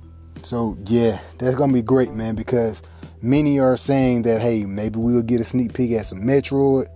so 0.44 0.78
yeah, 0.86 1.20
that's 1.40 1.56
gonna 1.56 1.74
be 1.74 1.82
great, 1.82 2.12
man. 2.12 2.36
Because 2.36 2.82
many 3.22 3.60
are 3.60 3.76
saying 3.76 4.22
that 4.22 4.42
hey, 4.42 4.64
maybe 4.64 4.98
we'll 4.98 5.24
get 5.24 5.42
a 5.42 5.44
sneak 5.44 5.74
peek 5.74 5.92
at 5.92 6.06
some 6.06 6.22
Metroid, 6.22 6.88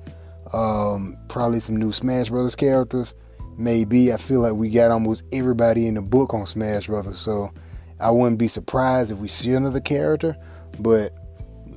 um, 0.54 1.18
probably 1.28 1.60
some 1.60 1.76
new 1.76 1.92
Smash 1.92 2.30
Brothers 2.30 2.56
characters 2.56 3.14
maybe 3.62 4.12
I 4.12 4.18
feel 4.18 4.42
like 4.42 4.54
we 4.54 4.70
got 4.70 4.92
almost 4.92 5.24
everybody 5.32 5.88
in 5.88 5.94
the 5.94 6.02
book 6.02 6.34
on 6.34 6.48
Smash 6.48 6.88
Brothers, 6.88 7.20
so 7.20 7.52
I 8.00 8.12
wouldn't 8.12 8.40
be 8.40 8.48
surprised 8.48 9.12
if 9.12 9.20
we 9.20 9.28
see 9.28 9.54
another 9.54 9.80
character. 9.80 10.36
But 10.80 11.14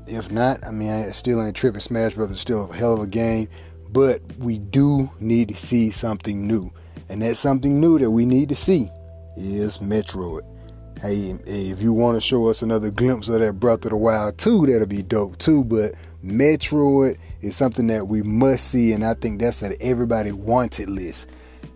if 0.06 0.30
not, 0.30 0.64
I 0.64 0.70
mean, 0.70 0.90
I 0.90 1.10
still 1.10 1.42
ain't 1.42 1.56
tripping. 1.56 1.80
Smash 1.80 2.14
Brothers 2.14 2.40
still 2.40 2.70
a 2.70 2.74
hell 2.74 2.94
of 2.94 3.00
a 3.00 3.06
game, 3.06 3.48
but 3.90 4.22
we 4.38 4.58
do 4.58 5.10
need 5.20 5.48
to 5.48 5.56
see 5.56 5.90
something 5.90 6.46
new, 6.46 6.72
and 7.08 7.22
that 7.22 7.36
something 7.36 7.80
new 7.80 7.98
that 7.98 8.10
we 8.10 8.24
need 8.24 8.48
to 8.48 8.56
see 8.56 8.90
is 9.36 9.78
Metroid. 9.78 10.42
Hey, 11.00 11.38
if 11.44 11.82
you 11.82 11.92
want 11.92 12.16
to 12.16 12.20
show 12.20 12.48
us 12.48 12.62
another 12.62 12.90
glimpse 12.90 13.28
of 13.28 13.40
that 13.40 13.60
Breath 13.60 13.84
of 13.84 13.90
the 13.90 13.96
Wild 13.96 14.38
2, 14.38 14.66
that'll 14.66 14.86
be 14.86 15.02
dope 15.02 15.36
too. 15.36 15.62
But 15.62 15.94
Metroid 16.24 17.18
is 17.42 17.56
something 17.56 17.88
that 17.88 18.08
we 18.08 18.22
must 18.22 18.68
see, 18.68 18.92
and 18.92 19.04
I 19.04 19.12
think 19.12 19.40
that's 19.40 19.62
at 19.62 19.76
everybody 19.80 20.32
wanted 20.32 20.88
list. 20.88 21.28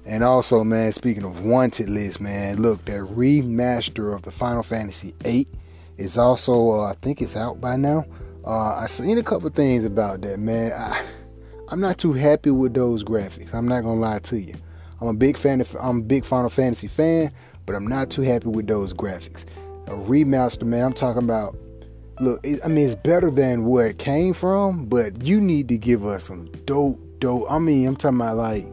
And 0.08 0.24
also, 0.24 0.64
man, 0.64 0.90
speaking 0.92 1.22
of 1.22 1.44
wanted 1.44 1.90
list, 1.90 2.18
man, 2.18 2.62
look, 2.62 2.82
that 2.86 3.00
remaster 3.00 4.14
of 4.14 4.22
the 4.22 4.30
Final 4.30 4.62
Fantasy 4.62 5.14
VIII 5.22 5.46
is 5.98 6.16
also, 6.16 6.70
uh, 6.70 6.84
I 6.84 6.94
think 7.02 7.20
it's 7.20 7.36
out 7.36 7.60
by 7.60 7.76
now. 7.76 8.06
Uh, 8.42 8.74
I 8.76 8.86
seen 8.86 9.18
a 9.18 9.22
couple 9.22 9.50
things 9.50 9.84
about 9.84 10.22
that, 10.22 10.38
man. 10.38 10.72
I, 10.72 11.04
I'm 11.68 11.80
not 11.80 11.98
too 11.98 12.14
happy 12.14 12.48
with 12.50 12.72
those 12.72 13.04
graphics. 13.04 13.52
I'm 13.52 13.68
not 13.68 13.82
gonna 13.82 14.00
lie 14.00 14.20
to 14.20 14.40
you. 14.40 14.54
I'm 15.02 15.08
a 15.08 15.12
big 15.14 15.36
fan 15.36 15.60
of, 15.60 15.76
I'm 15.78 15.98
a 15.98 16.02
big 16.02 16.24
Final 16.24 16.48
Fantasy 16.48 16.88
fan, 16.88 17.30
but 17.66 17.76
I'm 17.76 17.86
not 17.86 18.08
too 18.08 18.22
happy 18.22 18.48
with 18.48 18.66
those 18.66 18.94
graphics. 18.94 19.44
A 19.88 19.90
remaster, 19.90 20.62
man. 20.62 20.86
I'm 20.86 20.94
talking 20.94 21.22
about. 21.22 21.54
Look, 22.18 22.40
it, 22.44 22.60
I 22.64 22.68
mean, 22.68 22.86
it's 22.86 22.94
better 22.94 23.30
than 23.30 23.66
where 23.66 23.88
it 23.88 23.98
came 23.98 24.32
from, 24.32 24.86
but 24.86 25.22
you 25.22 25.38
need 25.38 25.68
to 25.68 25.76
give 25.76 26.06
us 26.06 26.24
some 26.24 26.46
dope, 26.64 26.98
dope. 27.20 27.46
I 27.50 27.58
mean, 27.58 27.86
I'm 27.86 27.94
talking 27.94 28.16
about 28.16 28.38
like 28.38 28.66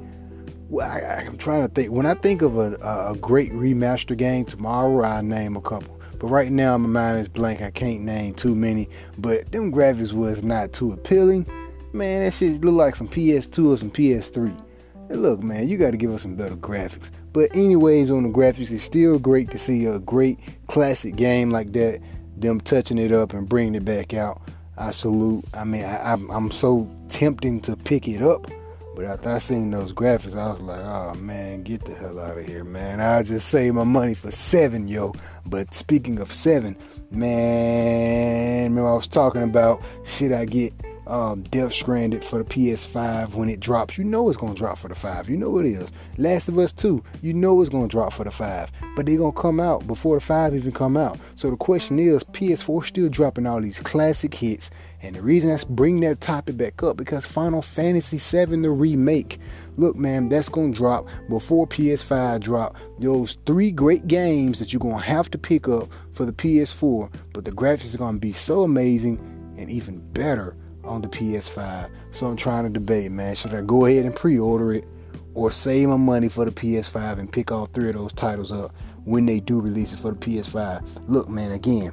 I, 0.82 1.24
am 1.26 1.38
trying 1.38 1.68
to 1.68 1.74
think. 1.74 1.92
When 1.92 2.06
I 2.06 2.16
think 2.16 2.42
of 2.42 2.58
a, 2.58 2.74
a 2.82 3.16
great 3.16 3.52
remaster 3.54 4.18
game 4.18 4.46
tomorrow, 4.46 5.04
I 5.04 5.22
name 5.22 5.56
a 5.56 5.62
couple. 5.62 6.00
But 6.20 6.28
right 6.28 6.52
now, 6.52 6.78
my 6.78 6.88
mind 6.88 7.20
is 7.20 7.28
blank. 7.28 7.62
I 7.62 7.72
can't 7.72 8.02
name 8.02 8.34
too 8.34 8.56
many. 8.56 8.90
But 9.18 9.52
them 9.52 9.72
graphics 9.72 10.14
was 10.14 10.44
not 10.44 10.74
too 10.74 10.92
appealing. 10.92 11.46
Man, 11.94 12.24
that 12.24 12.34
shit 12.34 12.64
look 12.64 12.76
like 12.76 12.96
some 12.96 13.08
PS2 13.08 13.74
or 13.74 13.78
some 13.78 13.92
PS3. 13.92 14.62
Hey, 15.08 15.16
look, 15.16 15.44
man, 15.44 15.68
you 15.68 15.78
got 15.78 15.92
to 15.92 15.98
give 15.98 16.12
us 16.12 16.24
some 16.24 16.36
better 16.36 16.56
graphics. 16.56 17.12
But 17.32 17.56
anyways, 17.56 18.10
on 18.10 18.24
the 18.24 18.30
graphics, 18.30 18.72
it's 18.72 18.84
still 18.84 19.20
great 19.20 19.52
to 19.52 19.58
see 19.58 19.86
a 19.86 20.00
great 20.00 20.40
classic 20.68 21.16
game 21.16 21.52
like 21.52 21.74
that. 21.74 22.02
Them 22.38 22.60
touching 22.60 22.98
it 22.98 23.12
up 23.12 23.34
and 23.34 23.48
bringing 23.48 23.76
it 23.76 23.86
back 23.86 24.14
out. 24.14 24.42
I 24.78 24.92
salute. 24.92 25.46
I 25.54 25.64
mean, 25.64 25.86
I, 25.86 26.14
I'm, 26.14 26.30
I'm 26.32 26.52
so 26.52 26.90
tempting 27.10 27.62
to 27.62 27.78
pick 27.78 28.08
it 28.08 28.22
up 28.22 28.50
but 28.96 29.06
after 29.06 29.30
I 29.30 29.40
seen 29.40 29.72
those 29.72 29.92
graphics, 29.92 30.38
I 30.38 30.50
was 30.52 30.62
like, 30.62 30.80
oh 30.80 31.14
man, 31.16 31.64
get 31.64 31.84
the 31.84 31.94
hell 31.94 32.20
out 32.20 32.38
of 32.38 32.46
here, 32.46 32.64
man. 32.64 33.02
I 33.02 33.24
just 33.24 33.50
saved 33.50 33.76
my 33.76 33.84
money 33.84 34.14
for 34.14 34.32
seven, 34.32 34.88
yo. 34.88 35.14
But 35.46 35.74
speaking 35.74 36.20
of 36.20 36.32
seven, 36.32 36.78
man, 37.12 38.64
remember 38.64 38.90
I 38.90 38.94
was 38.94 39.08
talking 39.08 39.44
about 39.44 39.84
should 40.04 40.32
I 40.32 40.46
get 40.46 40.74
um, 41.08 41.44
Death 41.44 41.74
Stranding 41.74 42.22
for 42.22 42.40
the 42.40 42.46
PS5 42.46 43.36
when 43.36 43.50
it 43.50 43.60
drops. 43.60 43.98
You 43.98 44.04
know 44.04 44.30
it's 44.30 44.38
gonna 44.38 44.56
drop 44.56 44.78
for 44.78 44.88
the 44.88 44.96
five. 44.96 45.30
You 45.30 45.38
know 45.38 45.58
it 45.60 45.66
is. 45.66 45.90
Last 46.18 46.48
of 46.48 46.58
Us 46.58 46.74
2, 46.74 47.04
you 47.22 47.34
know 47.34 47.62
it's 47.62 47.70
gonna 47.70 47.88
drop 47.88 48.14
for 48.14 48.24
the 48.24 48.32
five. 48.32 48.72
But 48.96 49.06
they're 49.06 49.18
gonna 49.18 49.32
come 49.32 49.60
out 49.60 49.86
before 49.88 50.16
the 50.16 50.26
five 50.26 50.56
even 50.56 50.72
come 50.72 50.98
out. 50.98 51.20
So 51.36 51.50
the 51.50 51.58
question 51.58 52.00
is, 52.00 52.24
PS4 52.24 52.86
still 52.86 53.10
dropping 53.10 53.46
all 53.46 53.62
these 53.62 53.80
classic 53.80 54.34
hits. 54.34 54.72
And 55.02 55.16
the 55.16 55.22
reason 55.22 55.52
I 55.52 55.60
bring 55.70 56.00
that 56.02 56.22
topic 56.22 56.58
back 56.58 56.82
up 56.82 56.98
because 56.98 57.26
Final 57.26 57.62
Fantasy 57.62 58.18
VII 58.18 58.62
the 58.62 58.72
remake. 58.72 59.40
Look, 59.78 59.96
man, 59.96 60.30
that's 60.30 60.50
gonna 60.50 60.74
drop 60.74 61.08
before 61.30 61.68
PS5 61.68 62.42
drop. 62.42 62.76
Those 63.00 63.38
three 63.46 63.72
great 63.72 64.08
games 64.08 64.60
that 64.60 64.74
you're 64.74 64.80
gonna 64.80 65.00
have 65.00 65.30
to 65.32 65.38
pick 65.38 65.68
up 65.68 65.90
for 66.14 66.26
the 66.26 66.34
PS4, 66.34 67.12
but 67.34 67.46
the 67.46 67.52
graphics 67.52 67.94
are 67.94 68.00
gonna 68.00 68.18
be 68.18 68.34
so 68.34 68.62
amazing 68.62 69.20
and 69.58 69.70
even 69.70 70.00
better 70.14 70.56
on 70.84 71.02
the 71.02 71.08
PS5. 71.08 71.90
So 72.12 72.28
I'm 72.28 72.36
trying 72.36 72.64
to 72.64 72.70
debate, 72.70 73.12
man. 73.12 73.36
Should 73.36 73.54
I 73.54 73.62
go 73.62 73.86
ahead 73.86 74.06
and 74.06 74.16
pre-order 74.16 74.74
it 74.74 74.86
or 75.34 75.52
save 75.52 75.90
my 75.90 75.98
money 75.98 76.30
for 76.30 76.46
the 76.46 76.52
PS5 76.52 77.20
and 77.20 77.32
pick 77.32 77.52
all 77.52 77.66
three 77.68 77.90
of 77.90 77.96
those 77.96 78.14
titles 78.14 78.52
up 78.52 78.74
when 79.04 79.26
they 79.26 79.40
do 79.40 79.60
release 79.60 79.94
it 79.94 80.00
for 80.00 80.12
the 80.12 80.18
PS5? 80.18 80.84
Look, 81.08 81.28
man, 81.30 81.52
again, 81.52 81.92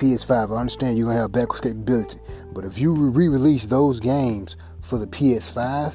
PS5, 0.00 0.56
I 0.56 0.58
understand 0.58 0.96
you're 0.96 1.08
gonna 1.08 1.20
have 1.20 1.32
backwards 1.32 1.60
capability, 1.60 2.18
but 2.52 2.64
if 2.64 2.78
you 2.78 2.94
re-release 2.94 3.66
those 3.66 4.00
games 4.00 4.56
for 4.80 4.98
the 4.98 5.06
PS5, 5.06 5.92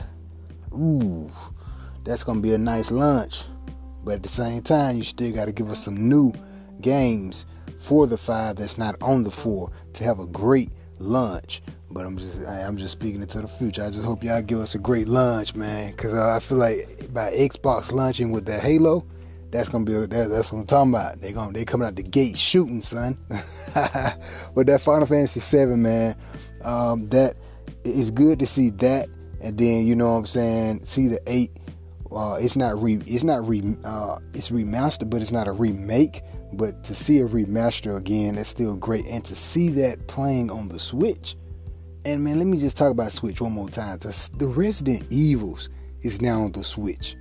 ooh, 0.73 1.31
that's 2.03 2.23
gonna 2.23 2.39
be 2.39 2.53
a 2.53 2.57
nice 2.57 2.91
launch. 2.91 3.45
But 4.03 4.15
at 4.15 4.23
the 4.23 4.29
same 4.29 4.61
time, 4.61 4.97
you 4.97 5.03
still 5.03 5.31
gotta 5.33 5.51
give 5.51 5.71
us 5.71 5.83
some 5.83 6.07
new 6.07 6.31
games 6.81 7.47
for 7.79 8.05
the 8.05 8.17
five 8.17 8.57
that's 8.57 8.77
not 8.77 8.95
on 9.01 9.23
the 9.23 9.31
four 9.31 9.71
to 9.93 10.03
have 10.03 10.19
a 10.19 10.27
great 10.27 10.69
launch. 10.99 11.63
But 11.89 12.05
I'm 12.05 12.17
just 12.17 12.45
I'm 12.45 12.77
just 12.77 12.91
speaking 12.91 13.23
into 13.23 13.41
the 13.41 13.47
future. 13.47 13.85
I 13.85 13.89
just 13.89 14.05
hope 14.05 14.23
y'all 14.23 14.43
give 14.43 14.59
us 14.59 14.75
a 14.75 14.79
great 14.79 15.07
launch, 15.07 15.55
man. 15.55 15.93
Cause 15.93 16.13
uh, 16.13 16.29
I 16.29 16.39
feel 16.39 16.59
like 16.59 17.11
by 17.11 17.31
Xbox 17.31 17.91
launching 17.91 18.31
with 18.31 18.45
the 18.45 18.59
Halo, 18.59 19.03
that's 19.55 19.69
gonna 19.69 19.85
be 19.85 19.93
that, 19.93 20.29
that's 20.29 20.51
what 20.51 20.59
I'm 20.59 20.67
talking 20.67 20.91
about. 20.91 21.21
They 21.21 21.31
going 21.33 21.53
they 21.53 21.65
coming 21.65 21.87
out 21.87 21.95
the 21.95 22.03
gate 22.03 22.37
shooting, 22.37 22.81
son. 22.81 23.17
but 23.73 24.67
that 24.67 24.81
Final 24.81 25.07
Fantasy 25.07 25.39
VII, 25.39 25.75
man, 25.75 26.15
um, 26.63 27.07
that 27.07 27.37
it's 27.83 28.09
good 28.09 28.39
to 28.39 28.47
see 28.47 28.69
that, 28.71 29.09
and 29.41 29.57
then 29.57 29.85
you 29.85 29.95
know 29.95 30.11
what 30.11 30.19
I'm 30.19 30.25
saying, 30.25 30.85
see 30.85 31.07
the 31.07 31.21
eight. 31.27 31.51
Uh, 32.11 32.37
it's 32.39 32.55
not 32.55 32.81
re 32.81 33.01
it's 33.05 33.23
not 33.23 33.47
re 33.47 33.75
uh, 33.83 34.19
it's 34.33 34.49
remastered, 34.49 35.09
but 35.09 35.21
it's 35.21 35.31
not 35.31 35.47
a 35.47 35.51
remake. 35.51 36.21
But 36.53 36.83
to 36.85 36.95
see 36.95 37.19
a 37.19 37.27
remaster 37.27 37.97
again, 37.97 38.35
that's 38.35 38.49
still 38.49 38.75
great, 38.75 39.05
and 39.07 39.25
to 39.25 39.35
see 39.35 39.69
that 39.69 40.07
playing 40.07 40.51
on 40.51 40.69
the 40.69 40.79
Switch 40.79 41.35
and 42.05 42.23
man, 42.23 42.37
let 42.37 42.45
me 42.45 42.59
just 42.59 42.77
talk 42.77 42.91
about 42.91 43.11
Switch 43.11 43.41
one 43.41 43.51
more 43.51 43.69
time. 43.69 43.97
The 43.99 44.47
Resident 44.47 45.11
Evils 45.11 45.69
is 46.03 46.21
now 46.21 46.43
on 46.43 46.51
the 46.51 46.63
Switch. 46.63 47.17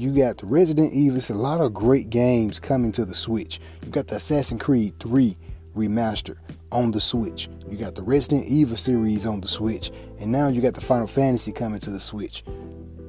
You 0.00 0.14
got 0.14 0.38
the 0.38 0.46
Resident 0.46 0.94
Evils, 0.94 1.28
a 1.28 1.34
lot 1.34 1.60
of 1.60 1.74
great 1.74 2.08
games 2.08 2.58
coming 2.58 2.90
to 2.92 3.04
the 3.04 3.14
Switch. 3.14 3.60
You 3.84 3.90
got 3.90 4.06
the 4.06 4.16
Assassin's 4.16 4.62
Creed 4.62 4.94
3 4.98 5.36
remaster 5.76 6.36
on 6.72 6.90
the 6.90 7.02
Switch. 7.02 7.50
You 7.68 7.76
got 7.76 7.96
the 7.96 8.02
Resident 8.02 8.46
Evil 8.46 8.78
series 8.78 9.26
on 9.26 9.42
the 9.42 9.46
Switch. 9.46 9.90
And 10.18 10.32
now 10.32 10.48
you 10.48 10.62
got 10.62 10.72
the 10.72 10.80
Final 10.80 11.06
Fantasy 11.06 11.52
coming 11.52 11.80
to 11.80 11.90
the 11.90 12.00
Switch. 12.00 12.44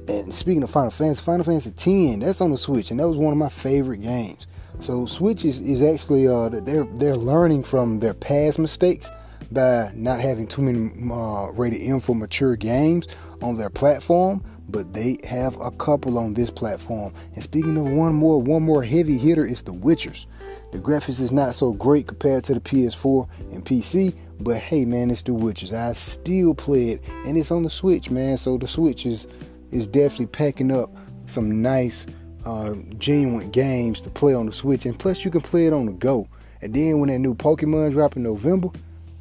And 0.06 0.34
speaking 0.34 0.62
of 0.62 0.68
Final 0.68 0.90
Fantasy, 0.90 1.22
Final 1.22 1.44
Fantasy 1.44 1.70
10, 1.70 2.18
that's 2.18 2.42
on 2.42 2.50
the 2.50 2.58
Switch, 2.58 2.90
and 2.90 3.00
that 3.00 3.08
was 3.08 3.16
one 3.16 3.32
of 3.32 3.38
my 3.38 3.48
favorite 3.48 4.02
games. 4.02 4.46
So 4.82 5.06
Switch 5.06 5.46
is, 5.46 5.62
is 5.62 5.80
actually 5.80 6.28
uh, 6.28 6.50
they're 6.50 6.84
they're 6.84 7.16
learning 7.16 7.64
from 7.64 8.00
their 8.00 8.12
past 8.12 8.58
mistakes 8.58 9.10
by 9.50 9.90
not 9.94 10.20
having 10.20 10.46
too 10.46 10.60
many 10.60 10.92
uh, 11.10 11.46
rated 11.52 11.80
M 11.80 12.00
for 12.00 12.14
mature 12.14 12.54
games 12.54 13.06
on 13.40 13.56
their 13.56 13.70
platform, 13.70 14.44
but 14.72 14.92
they 14.94 15.18
have 15.24 15.60
a 15.60 15.70
couple 15.70 16.18
on 16.18 16.34
this 16.34 16.50
platform. 16.50 17.12
And 17.34 17.44
speaking 17.44 17.76
of 17.76 17.86
one 17.86 18.14
more, 18.14 18.40
one 18.40 18.62
more 18.62 18.82
heavy 18.82 19.18
hitter 19.18 19.44
is 19.44 19.62
The 19.62 19.72
Witchers. 19.72 20.26
The 20.72 20.78
graphics 20.78 21.20
is 21.20 21.30
not 21.30 21.54
so 21.54 21.72
great 21.72 22.08
compared 22.08 22.44
to 22.44 22.54
the 22.54 22.60
PS4 22.60 23.28
and 23.52 23.64
PC, 23.64 24.14
but 24.40 24.56
hey 24.56 24.86
man, 24.86 25.10
it's 25.10 25.22
The 25.22 25.32
Witchers. 25.32 25.72
I 25.72 25.92
still 25.92 26.54
play 26.54 26.90
it, 26.90 27.04
and 27.26 27.36
it's 27.36 27.50
on 27.50 27.62
the 27.62 27.70
Switch, 27.70 28.10
man. 28.10 28.38
So 28.38 28.56
the 28.56 28.66
Switch 28.66 29.06
is 29.06 29.26
is 29.70 29.86
definitely 29.86 30.26
packing 30.26 30.70
up 30.70 30.90
some 31.26 31.62
nice, 31.62 32.06
uh, 32.44 32.74
genuine 32.98 33.50
games 33.50 34.00
to 34.02 34.10
play 34.10 34.34
on 34.34 34.46
the 34.46 34.52
Switch, 34.52 34.86
and 34.86 34.98
plus 34.98 35.24
you 35.24 35.30
can 35.30 35.40
play 35.40 35.66
it 35.66 35.72
on 35.72 35.86
the 35.86 35.92
go. 35.92 36.28
And 36.60 36.72
then 36.74 37.00
when 37.00 37.08
that 37.08 37.18
new 37.18 37.34
Pokemon 37.34 37.92
drop 37.92 38.16
in 38.16 38.22
November, 38.22 38.68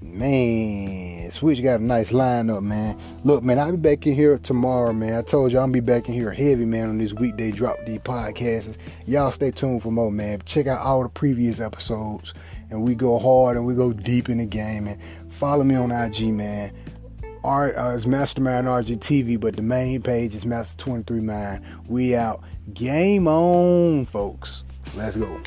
Man, 0.04 1.30
Switch 1.30 1.62
got 1.62 1.80
a 1.80 1.84
nice 1.84 2.12
lineup, 2.12 2.64
man. 2.64 3.00
Look, 3.24 3.44
man, 3.44 3.60
I'll 3.60 3.72
be 3.72 3.78
back 3.78 4.08
in 4.08 4.16
here 4.16 4.40
tomorrow, 4.40 4.94
man. 4.94 5.14
I 5.14 5.22
told 5.22 5.52
you 5.52 5.60
I'll 5.60 5.68
be 5.68 5.80
back 5.80 6.08
in 6.08 6.16
here 6.16 6.32
heavy, 6.32 6.66
man, 6.66 6.90
on 6.90 6.98
this 6.98 7.14
weekday 7.14 7.52
drop 7.52 7.78
D 7.86 8.00
podcasts. 8.00 8.78
Y'all 9.06 9.32
stay 9.32 9.52
tuned 9.52 9.84
for 9.84 9.92
more, 9.92 10.12
man. 10.12 10.42
Check 10.46 10.66
out 10.66 10.82
all 10.82 11.04
the 11.04 11.10
previous 11.10 11.60
episodes, 11.60 12.34
and 12.72 12.82
we 12.82 12.96
go 12.96 13.20
hard 13.20 13.58
and 13.58 13.66
we 13.66 13.76
go 13.76 13.94
deep 13.94 14.28
in 14.28 14.40
the 14.40 14.46
game. 14.48 14.88
And 14.88 15.00
follow 15.32 15.64
me 15.64 15.76
on 15.76 15.92
IG, 15.92 16.34
man. 16.34 16.74
Art 17.44 17.78
uh, 17.78 17.96
is 17.96 18.08
Mastermind 18.08 18.66
RGTV, 18.66 19.40
but 19.40 19.56
the 19.56 19.62
main 19.62 20.02
page 20.02 20.34
is 20.34 20.48
Master 20.48 20.84
23 20.84 21.22
Mind. 21.22 21.64
We 21.88 22.16
out. 22.16 22.44
Game 22.74 23.28
on, 23.28 24.06
folks. 24.06 24.64
Let's 24.96 25.16
go. 25.16 25.42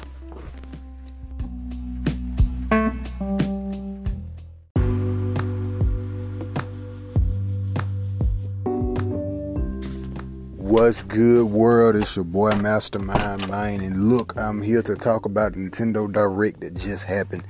What's 10.84 11.02
good, 11.02 11.46
world? 11.46 11.96
It's 11.96 12.14
your 12.14 12.26
boy 12.26 12.50
Mastermind 12.50 13.48
Mine, 13.48 13.80
and 13.80 14.10
look, 14.10 14.36
I'm 14.36 14.60
here 14.60 14.82
to 14.82 14.94
talk 14.94 15.24
about 15.24 15.54
Nintendo 15.54 16.12
Direct 16.12 16.60
that 16.60 16.74
just 16.74 17.04
happened. 17.04 17.42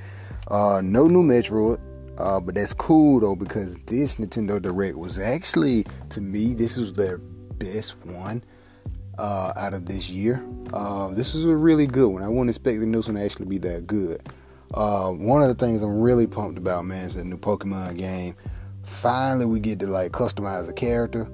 Uh, 0.47 0.81
no 0.85 1.09
new 1.09 1.25
Metroid, 1.25 1.81
uh, 2.17 2.39
but 2.39 2.55
that's 2.55 2.73
cool 2.73 3.19
though 3.19 3.35
because 3.35 3.75
this 3.87 4.15
Nintendo 4.15 4.63
Direct 4.63 4.97
was 4.97 5.19
actually, 5.19 5.85
to 6.11 6.21
me, 6.21 6.55
this 6.55 6.77
is 6.77 6.95
their 6.95 7.19
best 7.19 7.97
one 8.05 8.45
uh, 9.19 9.53
out 9.57 9.75
of 9.75 9.87
this 9.87 10.09
year. 10.09 10.47
Uh, 10.73 11.09
this 11.09 11.35
was 11.35 11.43
a 11.45 11.57
really 11.57 11.89
good 11.89 12.11
one. 12.11 12.23
I 12.23 12.29
wasn't 12.29 12.51
expecting 12.51 12.93
this 12.93 13.09
one 13.09 13.17
to 13.17 13.25
actually 13.25 13.47
be 13.47 13.59
that 13.59 13.89
good. 13.89 14.23
Uh, 14.73 15.11
one 15.11 15.43
of 15.43 15.49
the 15.49 15.57
things 15.57 15.83
I'm 15.83 16.01
really 16.01 16.29
pumped 16.29 16.57
about, 16.57 16.85
man, 16.85 17.07
is 17.07 17.15
the 17.15 17.25
new 17.25 17.39
Pokemon 17.39 17.99
game. 17.99 18.37
Finally, 18.85 19.47
we 19.47 19.59
get 19.59 19.81
to 19.81 19.89
like 19.89 20.13
customize 20.13 20.69
a 20.69 20.73
character 20.73 21.29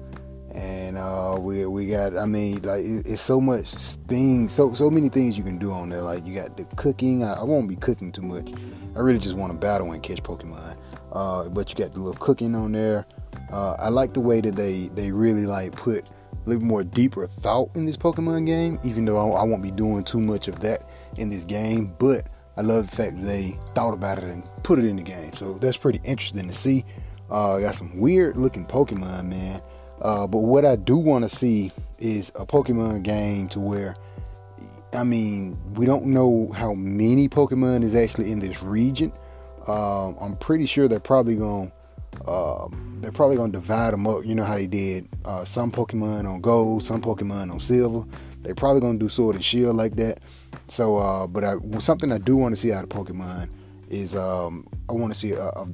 and 0.53 0.97
uh, 0.97 1.37
we 1.39 1.65
we 1.65 1.87
got 1.87 2.17
I 2.17 2.25
mean 2.25 2.61
like 2.61 2.83
it, 2.83 3.05
it's 3.05 3.21
so 3.21 3.39
much 3.39 3.73
things 4.07 4.53
so 4.53 4.73
so 4.73 4.89
many 4.89 5.09
things 5.09 5.37
you 5.37 5.43
can 5.43 5.57
do 5.57 5.71
on 5.71 5.89
there. 5.89 6.01
Like 6.01 6.25
you 6.25 6.35
got 6.35 6.57
the 6.57 6.63
cooking. 6.75 7.23
I, 7.23 7.33
I 7.33 7.43
won't 7.43 7.67
be 7.67 7.75
cooking 7.75 8.11
too 8.11 8.21
much. 8.21 8.51
I 8.95 8.99
really 8.99 9.19
just 9.19 9.35
want 9.35 9.51
to 9.53 9.57
battle 9.57 9.91
and 9.91 10.03
catch 10.03 10.21
Pokemon. 10.21 10.77
Uh, 11.11 11.49
but 11.49 11.69
you 11.69 11.75
got 11.75 11.93
the 11.93 11.99
little 11.99 12.19
cooking 12.19 12.55
on 12.55 12.71
there. 12.71 13.05
Uh, 13.51 13.75
I 13.79 13.89
like 13.89 14.13
the 14.13 14.19
way 14.19 14.41
that 14.41 14.55
they 14.55 14.89
they 14.89 15.11
really 15.11 15.45
like 15.45 15.71
put 15.73 16.07
a 16.07 16.49
little 16.49 16.63
more 16.63 16.83
deeper 16.83 17.27
thought 17.27 17.75
in 17.75 17.85
this 17.85 17.97
Pokemon 17.97 18.45
game 18.45 18.79
even 18.83 19.05
though 19.05 19.17
I, 19.17 19.41
I 19.41 19.43
won't 19.43 19.61
be 19.61 19.71
doing 19.71 20.03
too 20.03 20.19
much 20.19 20.47
of 20.47 20.59
that 20.61 20.89
in 21.17 21.29
this 21.29 21.45
game. 21.45 21.95
But 21.97 22.27
I 22.57 22.61
love 22.61 22.89
the 22.89 22.95
fact 22.95 23.15
that 23.17 23.25
they 23.25 23.57
thought 23.73 23.93
about 23.93 24.17
it 24.17 24.25
and 24.25 24.43
put 24.63 24.79
it 24.79 24.85
in 24.85 24.97
the 24.97 25.03
game. 25.03 25.33
So 25.33 25.53
that's 25.53 25.77
pretty 25.77 26.01
interesting 26.03 26.47
to 26.47 26.53
see. 26.53 26.85
Uh, 27.29 27.59
got 27.59 27.75
some 27.75 27.97
weird 27.97 28.35
looking 28.35 28.65
Pokemon 28.65 29.27
man 29.27 29.61
uh, 30.01 30.27
but 30.27 30.39
what 30.39 30.65
I 30.65 30.75
do 30.75 30.97
want 30.97 31.29
to 31.29 31.35
see 31.35 31.71
is 31.99 32.29
a 32.35 32.45
Pokemon 32.45 33.03
game 33.03 33.47
to 33.49 33.59
where, 33.59 33.95
I 34.93 35.03
mean, 35.03 35.57
we 35.75 35.85
don't 35.85 36.07
know 36.07 36.51
how 36.55 36.73
many 36.73 37.29
Pokemon 37.29 37.83
is 37.83 37.95
actually 37.95 38.31
in 38.31 38.39
this 38.39 38.61
region. 38.61 39.11
Um, 39.67 40.17
I'm 40.19 40.35
pretty 40.37 40.65
sure 40.65 40.87
they're 40.87 40.99
probably 40.99 41.35
going 41.35 41.69
to 41.69 41.73
Um, 42.27 42.99
they're 43.01 43.11
probably 43.11 43.37
gonna 43.37 43.53
divide 43.53 43.93
them 43.93 44.05
up. 44.05 44.25
You 44.25 44.35
know 44.35 44.43
how 44.43 44.55
they 44.55 44.67
did 44.67 45.07
uh, 45.23 45.45
some 45.45 45.71
Pokemon 45.71 46.27
on 46.27 46.41
Gold, 46.41 46.83
some 46.83 47.01
Pokemon 47.01 47.51
on 47.51 47.59
Silver. 47.59 48.05
They're 48.41 48.53
probably 48.53 48.81
gonna 48.81 48.99
do 48.99 49.07
Sword 49.09 49.35
and 49.35 49.43
Shield 49.43 49.77
like 49.77 49.95
that. 49.95 50.19
So, 50.67 50.97
uh, 50.97 51.25
but 51.25 51.43
I, 51.43 51.55
something 51.79 52.11
I 52.11 52.17
do 52.17 52.35
want 52.35 52.53
to 52.53 52.59
see 52.59 52.73
out 52.73 52.83
of 52.83 52.89
Pokemon 52.89 53.49
is 53.89 54.13
um, 54.13 54.67
I 54.89 54.93
want 54.93 55.13
to 55.13 55.19
see 55.19 55.31
a, 55.31 55.47
a 55.47 55.67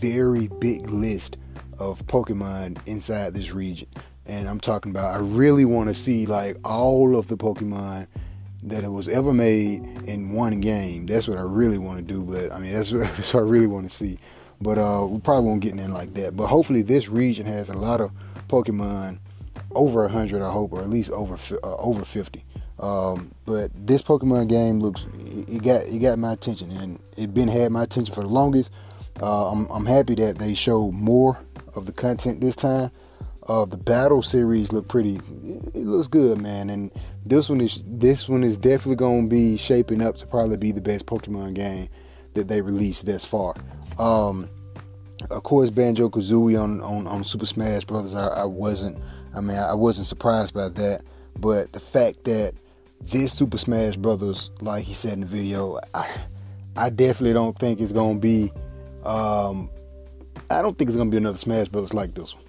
very 0.00 0.48
big 0.48 0.90
list 0.90 1.36
of 1.78 2.06
Pokemon 2.06 2.78
inside 2.86 3.34
this 3.34 3.52
region. 3.52 3.88
And 4.26 4.48
I'm 4.48 4.60
talking 4.60 4.90
about 4.90 5.14
I 5.14 5.18
really 5.18 5.64
want 5.64 5.88
to 5.88 5.94
see 5.94 6.26
like 6.26 6.56
all 6.64 7.16
of 7.16 7.28
the 7.28 7.36
Pokemon 7.36 8.06
that 8.64 8.82
it 8.82 8.88
was 8.88 9.08
ever 9.08 9.32
made 9.32 9.82
in 10.06 10.32
one 10.32 10.60
game. 10.60 11.06
That's 11.06 11.28
what 11.28 11.38
I 11.38 11.42
really 11.42 11.78
want 11.78 11.98
to 11.98 12.02
do. 12.02 12.22
But 12.22 12.52
I 12.52 12.58
mean, 12.58 12.72
that's 12.72 12.92
what, 12.92 13.00
that's 13.16 13.34
what 13.34 13.40
I 13.40 13.46
really 13.46 13.66
want 13.66 13.88
to 13.88 13.94
see. 13.94 14.18
But 14.60 14.78
uh, 14.78 15.06
we 15.08 15.20
probably 15.20 15.48
won't 15.48 15.60
get 15.60 15.72
in 15.72 15.92
like 15.92 16.14
that. 16.14 16.36
But 16.36 16.46
hopefully, 16.46 16.82
this 16.82 17.08
region 17.08 17.46
has 17.46 17.68
a 17.68 17.74
lot 17.74 18.00
of 18.00 18.10
Pokemon 18.48 19.18
over 19.72 20.08
hundred. 20.08 20.42
I 20.42 20.50
hope, 20.50 20.72
or 20.72 20.80
at 20.80 20.88
least 20.88 21.10
over 21.10 21.36
uh, 21.62 21.76
over 21.76 22.04
fifty. 22.04 22.44
Um, 22.78 23.32
but 23.44 23.70
this 23.74 24.02
Pokemon 24.02 24.48
game 24.48 24.80
looks 24.80 25.06
it 25.26 25.62
got 25.62 25.82
it 25.82 25.98
got 25.98 26.18
my 26.18 26.32
attention, 26.32 26.70
and 26.70 26.98
it 27.16 27.34
been 27.34 27.48
had 27.48 27.72
my 27.72 27.82
attention 27.82 28.14
for 28.14 28.22
the 28.22 28.28
longest. 28.28 28.70
Uh, 29.20 29.50
I'm 29.50 29.66
I'm 29.70 29.86
happy 29.86 30.14
that 30.16 30.38
they 30.38 30.54
show 30.54 30.90
more 30.90 31.38
of 31.74 31.86
the 31.86 31.92
content 31.92 32.40
this 32.40 32.56
time. 32.56 32.90
Uh, 33.46 33.64
the 33.66 33.76
battle 33.76 34.22
series 34.22 34.72
look 34.72 34.88
pretty. 34.88 35.16
It 35.74 35.84
looks 35.84 36.06
good, 36.06 36.38
man. 36.38 36.70
And 36.70 36.90
this 37.26 37.48
one 37.48 37.60
is 37.60 37.84
this 37.86 38.28
one 38.28 38.42
is 38.42 38.56
definitely 38.56 38.96
gonna 38.96 39.26
be 39.26 39.56
shaping 39.58 40.00
up 40.00 40.16
to 40.18 40.26
probably 40.26 40.56
be 40.56 40.72
the 40.72 40.80
best 40.80 41.04
Pokemon 41.04 41.54
game 41.54 41.88
that 42.32 42.48
they 42.48 42.62
released 42.62 43.04
thus 43.04 43.24
far. 43.24 43.54
Um, 43.98 44.48
of 45.30 45.42
course, 45.42 45.70
Banjo 45.70 46.08
Kazooie 46.08 46.60
on, 46.60 46.80
on 46.80 47.06
on 47.06 47.22
Super 47.22 47.46
Smash 47.46 47.84
Brothers. 47.84 48.14
I, 48.14 48.28
I 48.28 48.44
wasn't. 48.44 48.98
I 49.34 49.40
mean, 49.40 49.56
I 49.56 49.74
wasn't 49.74 50.06
surprised 50.06 50.54
by 50.54 50.68
that. 50.70 51.02
But 51.38 51.72
the 51.72 51.80
fact 51.80 52.24
that 52.24 52.54
this 53.02 53.32
Super 53.34 53.58
Smash 53.58 53.96
Brothers, 53.96 54.50
like 54.60 54.84
he 54.84 54.94
said 54.94 55.14
in 55.14 55.20
the 55.20 55.26
video, 55.26 55.80
I 55.92 56.08
I 56.76 56.88
definitely 56.88 57.34
don't 57.34 57.58
think 57.58 57.80
it's 57.80 57.92
gonna 57.92 58.18
be. 58.18 58.52
Um, 59.04 59.68
I 60.50 60.62
don't 60.62 60.76
think 60.76 60.88
it's 60.88 60.96
gonna 60.96 61.10
be 61.10 61.16
another 61.16 61.38
Smash 61.38 61.68
Brothers 61.68 61.94
like 61.94 62.14
this 62.14 62.34
one 62.34 62.44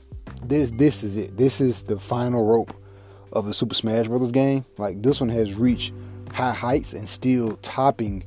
this 0.49 0.71
this 0.71 1.03
is 1.03 1.17
it. 1.17 1.37
This 1.37 1.61
is 1.61 1.83
the 1.83 1.97
final 1.97 2.45
rope 2.45 2.73
of 3.33 3.45
the 3.45 3.53
Super 3.53 3.75
Smash 3.75 4.07
Brothers 4.07 4.31
game. 4.31 4.65
Like 4.77 5.01
this 5.01 5.19
one 5.19 5.29
has 5.29 5.53
reached 5.53 5.93
high 6.31 6.53
heights 6.53 6.93
and 6.93 7.07
still 7.07 7.57
topping 7.57 8.23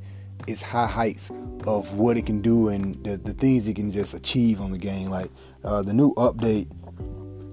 its 0.46 0.62
high 0.62 0.86
heights 0.86 1.30
of 1.66 1.94
what 1.94 2.16
it 2.16 2.26
can 2.26 2.40
do 2.40 2.68
and 2.68 3.02
the, 3.04 3.18
the 3.18 3.34
things 3.34 3.68
it 3.68 3.74
can 3.74 3.92
just 3.92 4.14
achieve 4.14 4.60
on 4.60 4.70
the 4.70 4.78
game. 4.78 5.10
Like 5.10 5.30
uh, 5.64 5.82
the 5.82 5.92
new 5.92 6.14
update 6.14 6.68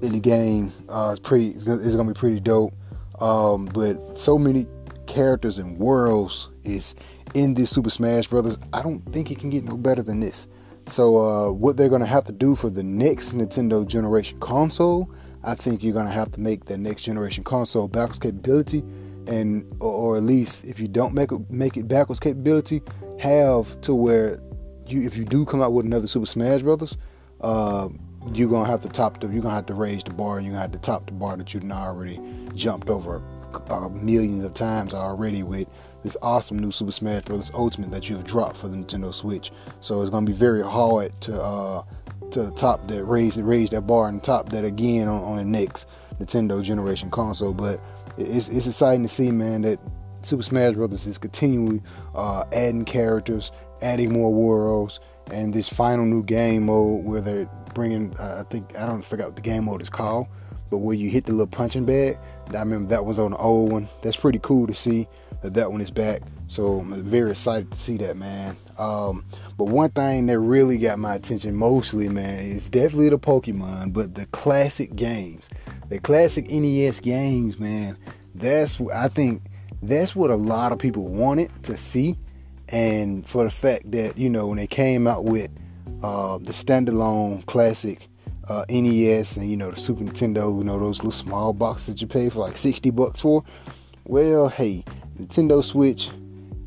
in 0.02 0.12
the 0.12 0.20
game 0.20 0.72
uh, 0.90 1.12
is 1.14 1.20
pretty. 1.20 1.50
It's 1.50 1.64
gonna 1.64 2.06
be 2.06 2.14
pretty 2.14 2.40
dope. 2.40 2.74
Um, 3.20 3.66
but 3.66 4.20
so 4.20 4.38
many 4.38 4.68
characters 5.08 5.58
and 5.58 5.78
worlds 5.78 6.50
is 6.64 6.96
in 7.34 7.54
this 7.54 7.70
Super 7.70 7.90
Smash 7.90 8.28
Brothers. 8.28 8.58
I 8.74 8.82
don't 8.82 9.02
think 9.14 9.32
it 9.32 9.40
can 9.40 9.50
get 9.50 9.64
no 9.64 9.78
better 9.78 10.04
than 10.04 10.20
this. 10.20 10.48
So 10.88 11.18
uh, 11.18 11.52
what 11.52 11.78
they're 11.78 11.90
gonna 11.90 12.06
have 12.06 12.26
to 12.26 12.32
do 12.32 12.56
for 12.56 12.70
the 12.70 12.84
next 12.84 13.36
Nintendo 13.36 13.86
generation 13.88 14.40
console, 14.40 15.10
I 15.44 15.56
think 15.56 15.84
you're 15.84 15.94
gonna 15.94 16.12
have 16.12 16.32
to 16.34 16.40
make 16.40 16.66
the 16.66 16.78
next 16.78 17.04
generation 17.04 17.44
console 17.44 17.88
backwards 17.88 18.20
capability, 18.20 18.84
and 19.28 19.66
or, 19.80 20.18
at 20.18 20.24
least 20.24 20.64
if 20.66 20.80
you 20.80 20.88
don't 20.88 21.14
make 21.14 21.32
it 21.32 21.50
make 21.50 21.78
it 21.78 21.88
backwards 21.88 22.20
capability, 22.20 22.84
have 23.20 23.80
to 23.82 23.96
where 23.96 24.40
you 24.86 25.02
if 25.02 25.18
you 25.18 25.26
do 25.26 25.46
come 25.46 25.62
out 25.62 25.74
with 25.74 25.86
another 25.86 26.08
Super 26.08 26.28
Smash 26.28 26.62
Brothers, 26.62 26.98
uh, 27.42 27.90
you're 28.34 28.50
gonna 28.50 28.70
have 28.70 28.82
to 28.84 28.90
top 28.90 29.20
the 29.20 29.28
you're 29.28 29.42
gonna 29.42 29.56
have 29.56 29.66
to 29.66 29.74
raise 29.74 30.04
the 30.04 30.14
bar. 30.14 30.40
You're 30.40 30.52
gonna 30.52 30.62
have 30.62 30.72
to 30.74 30.80
top 30.80 31.08
the 31.08 31.14
bar 31.14 31.36
that 31.38 31.54
you've 31.54 31.70
already 31.72 32.20
jumped 32.54 32.90
over 32.90 33.24
uh, 33.70 33.90
millions 33.90 34.44
of 34.44 34.54
times 34.54 34.94
already 34.94 35.44
with 35.44 35.68
this 36.06 36.16
awesome 36.22 36.60
new 36.60 36.72
Super 36.72 36.92
Smash 36.92 37.24
Bros. 37.24 37.52
Ultimate 37.54 37.90
that 37.92 38.10
you 38.10 38.16
have 38.18 38.26
dropped 38.26 38.58
for 38.58 38.68
the 38.68 38.78
Nintendo 38.78 39.14
Switch. 39.14 39.52
So 39.82 40.02
it's 40.02 40.12
gonna 40.12 40.26
be 40.26 40.34
very 40.34 40.64
hard 40.64 41.20
to 41.22 41.42
uh, 41.42 41.84
to 42.32 42.52
top 42.52 42.88
that 42.88 43.04
raise 43.06 43.38
raise 43.38 43.72
that 43.72 43.82
bar 43.82 44.08
and 44.08 44.24
top 44.24 44.50
that 44.50 44.64
again 44.64 45.08
on, 45.08 45.24
on 45.24 45.38
the 45.38 45.44
next 45.44 45.88
Nintendo 46.20 46.64
generation 46.64 47.10
console. 47.10 47.54
But 47.54 47.82
it's 48.18 48.48
it's 48.48 48.68
exciting 48.68 49.02
to 49.02 49.10
see, 49.10 49.32
man, 49.32 49.64
that 49.64 49.80
Super 50.22 50.44
Smash 50.44 50.76
Bros. 50.76 51.08
is 51.08 51.18
continually 51.18 51.82
uh, 52.14 52.46
adding 52.54 52.86
characters, 52.86 53.52
adding 53.82 54.14
more 54.14 54.32
worlds, 54.32 55.00
and 55.32 55.54
this 55.54 55.68
final 55.68 56.06
new 56.06 56.24
game 56.24 56.68
mode 56.68 57.04
where 57.04 57.22
they're 57.22 57.50
bringing. 57.74 58.16
Uh, 58.20 58.44
I 58.46 58.50
think 58.52 58.78
I 58.78 58.86
don't 58.86 59.04
forget 59.04 59.26
what 59.26 59.36
the 59.36 59.42
game 59.42 59.66
mode 59.66 59.82
is 59.82 59.90
called, 59.90 60.28
but 60.70 60.78
where 60.78 60.96
you 60.96 61.10
hit 61.10 61.26
the 61.26 61.32
little 61.32 61.48
punching 61.48 61.86
bag. 61.86 62.18
I 62.50 62.60
remember 62.60 62.90
that 62.90 63.06
was 63.06 63.20
on 63.20 63.32
the 63.32 63.38
old 63.38 63.72
one. 63.72 63.88
That's 64.02 64.16
pretty 64.16 64.40
cool 64.40 64.68
to 64.68 64.74
see 64.74 65.08
that 65.42 65.54
that 65.54 65.72
one 65.72 65.82
is 65.82 65.92
back. 65.92 66.22
So 66.48 66.80
I'm 66.80 67.04
very 67.04 67.32
excited 67.32 67.72
to 67.72 67.78
see 67.78 67.98
that, 67.98 68.18
man. 68.18 68.58
Um, 68.78 69.26
but 69.58 69.66
one 69.66 69.90
thing 69.92 70.26
that 70.28 70.40
really 70.40 70.78
got 70.78 71.00
my 71.00 71.16
attention 71.16 71.56
mostly, 71.56 72.10
man, 72.10 72.40
is 72.40 72.70
definitely 72.70 73.10
the 73.10 73.20
Pokemon, 73.20 73.94
but 73.94 74.16
the 74.16 74.26
classic 74.28 74.96
games, 74.96 75.50
the 75.90 76.00
classic 76.00 76.50
NES 76.50 77.00
games, 77.00 77.58
man. 77.58 77.98
That's 78.34 78.80
what 78.80 78.96
I 78.96 79.08
think. 79.08 79.44
That's 79.82 80.16
what 80.16 80.30
a 80.30 80.36
lot 80.36 80.72
of 80.72 80.80
people 80.80 81.04
wanted 81.04 81.52
to 81.64 81.78
see, 81.78 82.18
and 82.70 83.28
for 83.28 83.44
the 83.44 83.50
fact 83.50 83.92
that 83.92 84.18
you 84.18 84.30
know 84.30 84.48
when 84.48 84.58
they 84.58 84.68
came 84.68 85.08
out 85.08 85.26
with 85.26 85.52
uh, 86.04 86.38
the 86.40 86.52
standalone 86.52 87.46
classic 87.46 88.08
uh, 88.48 88.66
NES 88.70 89.38
and 89.38 89.50
you 89.50 89.58
know 89.58 89.72
the 89.72 89.80
Super 89.80 90.04
Nintendo, 90.04 90.56
you 90.58 90.64
know 90.64 90.80
those 90.80 91.00
little 91.00 91.12
small 91.12 91.54
boxes 91.54 92.02
you 92.02 92.08
pay 92.08 92.30
for 92.30 92.40
like 92.40 92.58
60 92.58 92.90
bucks 92.92 93.22
for. 93.22 93.44
Well, 94.06 94.50
hey, 94.50 94.84
Nintendo 95.20 95.64
Switch 95.64 96.10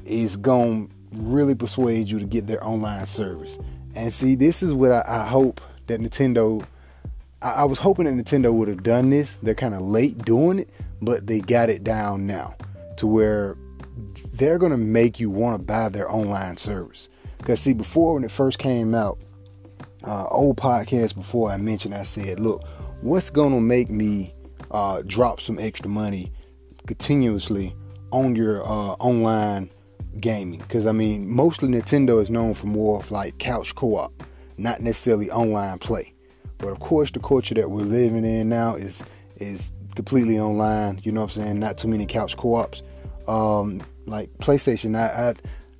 is 0.04 0.36
to 0.36 0.90
really 1.12 1.54
persuade 1.54 2.08
you 2.08 2.18
to 2.18 2.26
get 2.26 2.46
their 2.46 2.64
online 2.64 3.06
service. 3.06 3.58
And 3.94 4.12
see, 4.12 4.34
this 4.34 4.62
is 4.62 4.72
what 4.72 4.90
I, 4.90 5.04
I 5.06 5.26
hope 5.26 5.60
that 5.86 6.00
Nintendo. 6.00 6.64
I, 7.40 7.50
I, 7.50 7.64
was 7.64 7.78
hoping 7.78 8.04
that 8.04 8.24
Nintendo 8.24 8.52
would 8.52 8.68
have 8.68 8.82
done 8.82 9.10
this. 9.10 9.36
They're 9.42 9.54
kind 9.54 9.74
of 9.74 9.80
late 9.80 10.18
doing 10.24 10.58
it, 10.58 10.70
but 11.00 11.26
they 11.26 11.40
got 11.40 11.70
it 11.70 11.84
down 11.84 12.26
now 12.26 12.56
to 12.96 13.06
where 13.06 13.56
they're 14.32 14.58
to 14.72 14.76
make 14.76 15.20
you 15.20 15.30
want 15.30 15.54
to 15.54 15.64
buy 15.64 15.88
their 15.88 16.10
online 16.10 16.56
service. 16.56 17.08
Because, 17.38 17.60
see, 17.60 17.72
before 17.72 18.14
when 18.14 18.24
it 18.24 18.30
first 18.30 18.58
came 18.58 18.94
out, 18.94 19.18
uh, 20.04 20.26
old 20.28 20.56
podcast 20.56 21.14
before 21.14 21.50
I 21.50 21.56
mentioned, 21.56 21.94
I 21.94 22.04
said, 22.04 22.40
look, 22.40 22.64
what's 23.00 23.30
to 23.30 23.60
make 23.60 23.90
me 23.90 24.34
uh, 24.70 25.02
drop 25.06 25.40
some 25.40 25.58
extra 25.58 25.88
money 25.88 26.32
continuously 26.86 27.74
on 28.10 28.34
your 28.34 28.62
uh, 28.64 28.94
online 29.00 29.70
gaming 30.20 30.58
because 30.58 30.86
I 30.86 30.92
mean 30.92 31.28
mostly 31.28 31.68
Nintendo 31.68 32.20
is 32.20 32.30
known 32.30 32.54
for 32.54 32.66
more 32.66 32.98
of 32.98 33.10
like 33.10 33.38
couch 33.38 33.74
co-op, 33.74 34.22
not 34.56 34.80
necessarily 34.80 35.30
online 35.30 35.78
play. 35.78 36.12
But 36.58 36.68
of 36.68 36.80
course, 36.80 37.10
the 37.10 37.20
culture 37.20 37.54
that 37.54 37.70
we're 37.70 37.82
living 37.82 38.24
in 38.24 38.48
now 38.48 38.74
is 38.74 39.02
is 39.36 39.72
completely 39.94 40.38
online. 40.38 41.00
You 41.04 41.12
know 41.12 41.22
what 41.22 41.36
I'm 41.36 41.44
saying? 41.44 41.58
Not 41.60 41.78
too 41.78 41.88
many 41.88 42.06
couch 42.06 42.36
co-ops. 42.36 42.82
Um, 43.28 43.82
like 44.06 44.30
PlayStation, 44.38 44.96
I, 44.96 45.30
I 45.30 45.34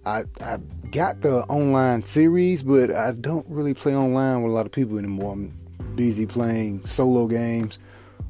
I 0.05 0.25
I 0.41 0.59
got 0.91 1.21
the 1.21 1.45
online 1.45 2.03
series, 2.03 2.63
but 2.63 2.91
I 2.91 3.13
don't 3.13 3.47
really 3.49 3.75
play 3.75 3.95
online 3.95 4.43
with 4.43 4.53
a 4.53 4.55
lot 4.55 4.67
of 4.67 4.73
people 4.73 4.99
anymore. 4.99 5.33
I'm 5.33 5.59
busy 5.95 6.27
playing 6.27 6.87
solo 6.87 7.27
games 7.27 7.79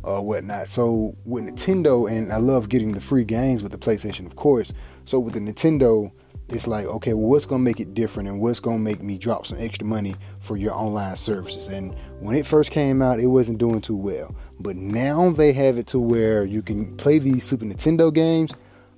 or 0.03 0.25
whatnot. 0.25 0.69
So 0.69 1.15
with 1.25 1.45
Nintendo, 1.45 2.11
and 2.11 2.33
I 2.33 2.39
love 2.39 2.69
getting 2.69 2.93
the 2.93 3.01
free 3.01 3.25
games 3.25 3.63
with 3.63 3.73
the 3.73 3.79
PlayStation, 3.79 4.27
of 4.27 4.37
course. 4.37 4.73
So 5.05 5.19
with 5.19 5.35
the 5.35 5.41
Nintendo, 5.41 6.11
it's 6.49 6.67
like, 6.67 6.87
okay, 6.87 7.13
well, 7.13 7.29
what's 7.29 7.45
gonna 7.45 7.63
make 7.63 7.79
it 7.79 7.93
different, 7.93 8.29
and 8.29 8.41
what's 8.41 8.59
gonna 8.59 8.79
make 8.79 9.03
me 9.03 9.19
drop 9.19 9.47
some 9.47 9.59
extra 9.61 9.87
money 9.87 10.17
for 10.41 10.57
your 10.57 10.73
online 10.73 11.17
services? 11.17 11.69
And 11.69 11.95
when 12.21 12.37
it 12.37 12.47
first 12.47 12.71
came 12.71 13.03
out, 13.03 13.21
it 13.21 13.27
wasn't 13.27 13.59
doing 13.59 13.83
too 13.83 13.97
well, 13.97 14.35
but 14.59 14.75
now 14.77 15.31
they 15.31 15.53
have 15.53 15.77
it 15.77 15.87
to 15.89 15.99
where 15.99 16.45
you 16.45 16.63
can 16.63 16.97
play 16.97 17.19
these 17.19 17.45
Super 17.45 17.67
Nintendo 17.67 18.13
games. 18.13 18.53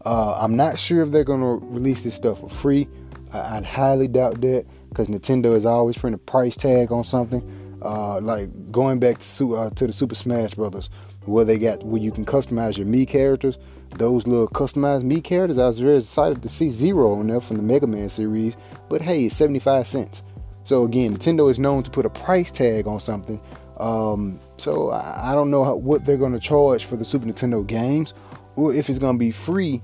Uh, 0.04 0.38
I'm 0.38 0.56
not 0.56 0.78
sure 0.78 1.02
if 1.02 1.10
they're 1.10 1.24
gonna 1.24 1.56
release 1.56 2.02
this 2.02 2.14
stuff 2.14 2.40
for 2.40 2.48
free. 2.48 2.88
I'd 3.32 3.64
highly 3.64 4.08
doubt 4.08 4.40
that 4.40 4.66
because 4.88 5.08
Nintendo 5.08 5.54
is 5.54 5.64
always 5.64 5.96
putting 5.96 6.14
a 6.14 6.18
price 6.18 6.56
tag 6.56 6.90
on 6.90 7.04
something 7.04 7.42
uh, 7.82 8.20
like 8.20 8.48
going 8.70 8.98
back 8.98 9.18
to 9.18 9.56
uh, 9.56 9.70
to 9.70 9.86
the 9.86 9.92
Super 9.92 10.14
Smash 10.14 10.54
Brothers, 10.54 10.90
where 11.24 11.44
they 11.44 11.58
got 11.58 11.82
where 11.84 12.00
you 12.00 12.12
can 12.12 12.24
customize 12.24 12.76
your 12.76 12.86
Mii 12.86 13.06
characters. 13.06 13.58
Those 13.96 14.26
little 14.26 14.48
customized 14.48 15.02
Mii 15.02 15.22
characters, 15.24 15.58
I 15.58 15.66
was 15.66 15.80
very 15.80 15.96
excited 15.96 16.42
to 16.42 16.48
see 16.48 16.70
Zero 16.70 17.14
on 17.14 17.26
there 17.26 17.40
from 17.40 17.56
the 17.56 17.62
Mega 17.62 17.86
Man 17.86 18.08
series. 18.08 18.56
But 18.88 19.02
hey, 19.02 19.24
it's 19.24 19.36
75 19.36 19.86
cents. 19.86 20.22
So 20.64 20.84
again, 20.84 21.16
Nintendo 21.16 21.50
is 21.50 21.58
known 21.58 21.82
to 21.82 21.90
put 21.90 22.06
a 22.06 22.10
price 22.10 22.50
tag 22.50 22.86
on 22.86 23.00
something. 23.00 23.40
Um, 23.78 24.38
so 24.58 24.90
I, 24.90 25.32
I, 25.32 25.34
don't 25.34 25.50
know 25.50 25.64
how, 25.64 25.74
what 25.74 26.04
they're 26.04 26.18
going 26.18 26.34
to 26.34 26.38
charge 26.38 26.84
for 26.84 26.96
the 26.96 27.04
Super 27.04 27.24
Nintendo 27.24 27.66
games, 27.66 28.12
or 28.54 28.74
if 28.74 28.90
it's 28.90 28.98
going 28.98 29.16
to 29.16 29.18
be 29.18 29.30
free, 29.30 29.82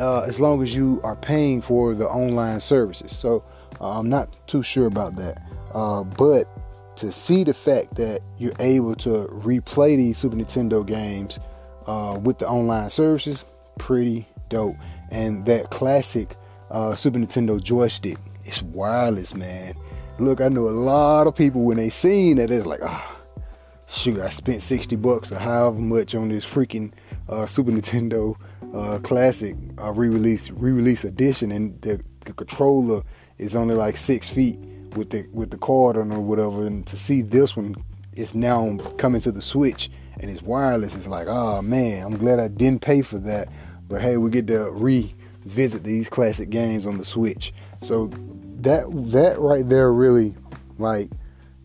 uh, 0.00 0.22
as 0.22 0.40
long 0.40 0.62
as 0.62 0.74
you 0.74 1.00
are 1.04 1.16
paying 1.16 1.60
for 1.60 1.94
the 1.94 2.08
online 2.08 2.58
services. 2.58 3.16
So 3.16 3.44
uh, 3.80 3.98
I'm 3.98 4.08
not 4.08 4.36
too 4.48 4.62
sure 4.62 4.86
about 4.86 5.16
that. 5.16 5.42
Uh, 5.72 6.02
but 6.02 6.48
to 6.96 7.12
see 7.12 7.44
the 7.44 7.54
fact 7.54 7.94
that 7.96 8.20
you're 8.38 8.52
able 8.58 8.94
to 8.96 9.26
replay 9.32 9.96
these 9.96 10.18
Super 10.18 10.36
Nintendo 10.36 10.84
games 10.84 11.38
uh, 11.86 12.18
with 12.20 12.38
the 12.38 12.48
online 12.48 12.90
services, 12.90 13.44
pretty 13.78 14.26
dope. 14.48 14.76
And 15.10 15.44
that 15.46 15.70
classic 15.70 16.36
uh, 16.70 16.94
Super 16.94 17.18
Nintendo 17.18 17.62
joystick, 17.62 18.18
it's 18.44 18.62
wireless, 18.62 19.34
man. 19.34 19.74
Look, 20.18 20.40
I 20.40 20.48
know 20.48 20.68
a 20.68 20.70
lot 20.70 21.26
of 21.26 21.34
people 21.34 21.62
when 21.62 21.76
they 21.76 21.90
seen 21.90 22.36
that, 22.36 22.50
it's 22.50 22.66
like, 22.66 22.80
ah, 22.82 23.18
oh, 23.38 23.42
shoot, 23.86 24.20
I 24.20 24.28
spent 24.28 24.62
60 24.62 24.96
bucks 24.96 25.32
or 25.32 25.38
however 25.38 25.78
much 25.78 26.14
on 26.14 26.28
this 26.28 26.44
freaking 26.44 26.92
uh, 27.28 27.46
Super 27.46 27.70
Nintendo 27.70 28.36
uh, 28.74 28.98
Classic 28.98 29.56
uh, 29.78 29.92
re-release 29.92 30.50
re-release 30.50 31.04
edition, 31.04 31.50
and 31.52 31.80
the, 31.82 32.00
the, 32.24 32.32
controller 32.32 33.02
is 33.38 33.54
only 33.54 33.74
like 33.74 33.96
six 33.96 34.28
feet 34.28 34.58
with 34.96 35.10
the 35.10 35.26
with 35.32 35.50
the 35.50 35.58
cord 35.58 35.96
on 35.96 36.12
or 36.12 36.20
whatever. 36.20 36.64
And 36.64 36.86
to 36.86 36.96
see 36.96 37.22
this 37.22 37.56
one, 37.56 37.74
it's 38.12 38.34
now 38.34 38.76
coming 38.98 39.20
to 39.22 39.32
the 39.32 39.42
Switch 39.42 39.90
and 40.18 40.30
it's 40.30 40.42
wireless. 40.42 40.94
It's 40.94 41.06
like, 41.06 41.26
oh 41.28 41.62
man, 41.62 42.04
I'm 42.04 42.16
glad 42.16 42.38
I 42.38 42.48
didn't 42.48 42.82
pay 42.82 43.02
for 43.02 43.18
that. 43.18 43.48
But 43.88 44.02
hey, 44.02 44.16
we 44.18 44.30
get 44.30 44.46
to 44.48 44.70
revisit 44.70 45.82
these 45.82 46.08
classic 46.08 46.50
games 46.50 46.86
on 46.86 46.98
the 46.98 47.04
Switch. 47.04 47.52
So 47.80 48.10
that 48.60 48.84
that 49.10 49.38
right 49.40 49.66
there 49.68 49.92
really 49.92 50.36
like 50.78 51.10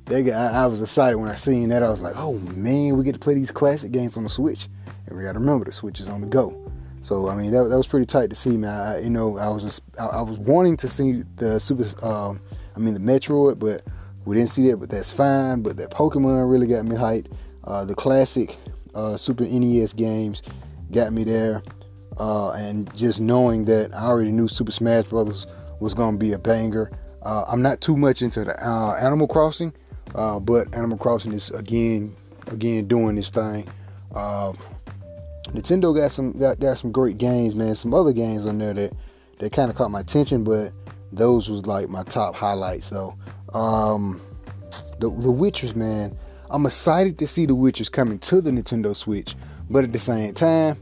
they 0.06 0.24
got, 0.24 0.54
I, 0.54 0.64
I 0.64 0.66
was 0.68 0.82
excited 0.82 1.18
when 1.18 1.30
I 1.30 1.36
seen 1.36 1.70
that. 1.70 1.84
I 1.84 1.90
was 1.90 2.02
like, 2.02 2.16
oh 2.16 2.34
man, 2.34 2.96
we 2.98 3.04
get 3.04 3.14
to 3.14 3.20
play 3.20 3.34
these 3.34 3.52
classic 3.52 3.92
games 3.92 4.18
on 4.18 4.24
the 4.24 4.30
Switch. 4.30 4.68
And 5.08 5.18
we 5.18 5.24
got 5.24 5.34
to 5.34 5.40
remember 5.40 5.66
the 5.66 5.72
Switch 5.72 6.00
is 6.00 6.08
on 6.08 6.22
the 6.22 6.28
go. 6.28 6.72
So 7.06 7.30
I 7.30 7.36
mean 7.36 7.52
that, 7.52 7.66
that 7.66 7.78
was 7.78 7.86
pretty 7.86 8.08
tight 8.08 8.32
to 8.32 8.36
see, 8.36 8.58
man. 8.58 8.72
I, 8.72 9.00
you 9.02 9.12
know, 9.12 9.38
I 9.38 9.48
was 9.50 9.62
just, 9.62 9.84
I, 10.00 10.06
I, 10.08 10.22
was 10.24 10.40
wanting 10.40 10.76
to 10.78 10.90
see 10.90 11.22
the 11.36 11.60
Super, 11.60 11.86
um, 12.04 12.42
I 12.76 12.80
mean 12.80 12.96
the 12.96 13.00
Metroid, 13.00 13.60
but 13.60 13.84
we 14.26 14.36
didn't 14.36 14.50
see 14.50 14.72
that. 14.72 14.78
But 14.78 14.90
that's 14.90 15.12
fine. 15.12 15.62
But 15.62 15.78
that 15.78 15.92
Pokemon 15.92 16.50
really 16.50 16.66
got 16.66 16.84
me 16.84 16.96
hyped. 16.96 17.28
Uh, 17.64 17.86
the 17.86 17.94
classic 17.94 18.58
uh, 18.96 19.18
Super 19.18 19.44
NES 19.44 19.94
games 19.94 20.42
got 20.92 21.14
me 21.14 21.24
there, 21.24 21.62
uh, 22.18 22.50
and 22.54 22.92
just 22.96 23.22
knowing 23.22 23.66
that 23.66 23.94
I 23.94 24.06
already 24.06 24.32
knew 24.32 24.48
Super 24.48 24.72
Smash 24.72 25.06
Brothers 25.06 25.46
was 25.80 25.94
gonna 25.94 26.18
be 26.18 26.32
a 26.32 26.40
banger. 26.40 26.90
Uh, 27.22 27.46
I'm 27.48 27.62
not 27.62 27.82
too 27.82 27.96
much 27.96 28.24
into 28.24 28.46
the 28.46 28.68
uh, 28.68 28.96
Animal 28.96 29.28
Crossing, 29.28 29.74
uh, 30.16 30.40
but 30.40 30.74
Animal 30.74 30.98
Crossing 30.98 31.34
is 31.34 31.52
again, 31.52 32.16
again 32.48 32.88
doing 32.88 33.14
this 33.14 33.30
thing. 33.30 33.68
Nintendo 35.54 35.96
got 35.96 36.12
some 36.12 36.32
got, 36.34 36.60
got 36.60 36.78
some 36.78 36.92
great 36.92 37.18
games, 37.18 37.56
man. 37.56 37.76
Some 37.76 37.94
other 37.94 38.14
games 38.14 38.46
on 38.46 38.58
there 38.58 38.74
that 38.74 38.94
that 39.40 39.52
kind 39.52 39.70
of 39.70 39.78
caught 39.78 39.92
my 39.92 40.00
attention, 40.00 40.44
but 40.44 40.74
those 41.12 41.50
was 41.50 41.66
like 41.66 41.90
my 41.90 42.04
top 42.04 42.36
highlights 42.36 42.90
though. 42.90 43.16
Um, 43.54 44.22
the 45.00 45.10
the 45.10 45.32
Witchers, 45.32 45.76
man. 45.76 46.18
I'm 46.50 46.66
excited 46.66 47.18
to 47.20 47.28
see 47.28 47.46
the 47.46 47.56
Witchers 47.56 47.92
coming 47.92 48.20
to 48.20 48.40
the 48.42 48.52
Nintendo 48.52 48.96
Switch, 48.96 49.36
but 49.70 49.84
at 49.84 49.94
the 49.94 50.00
same 50.00 50.34
time, 50.34 50.80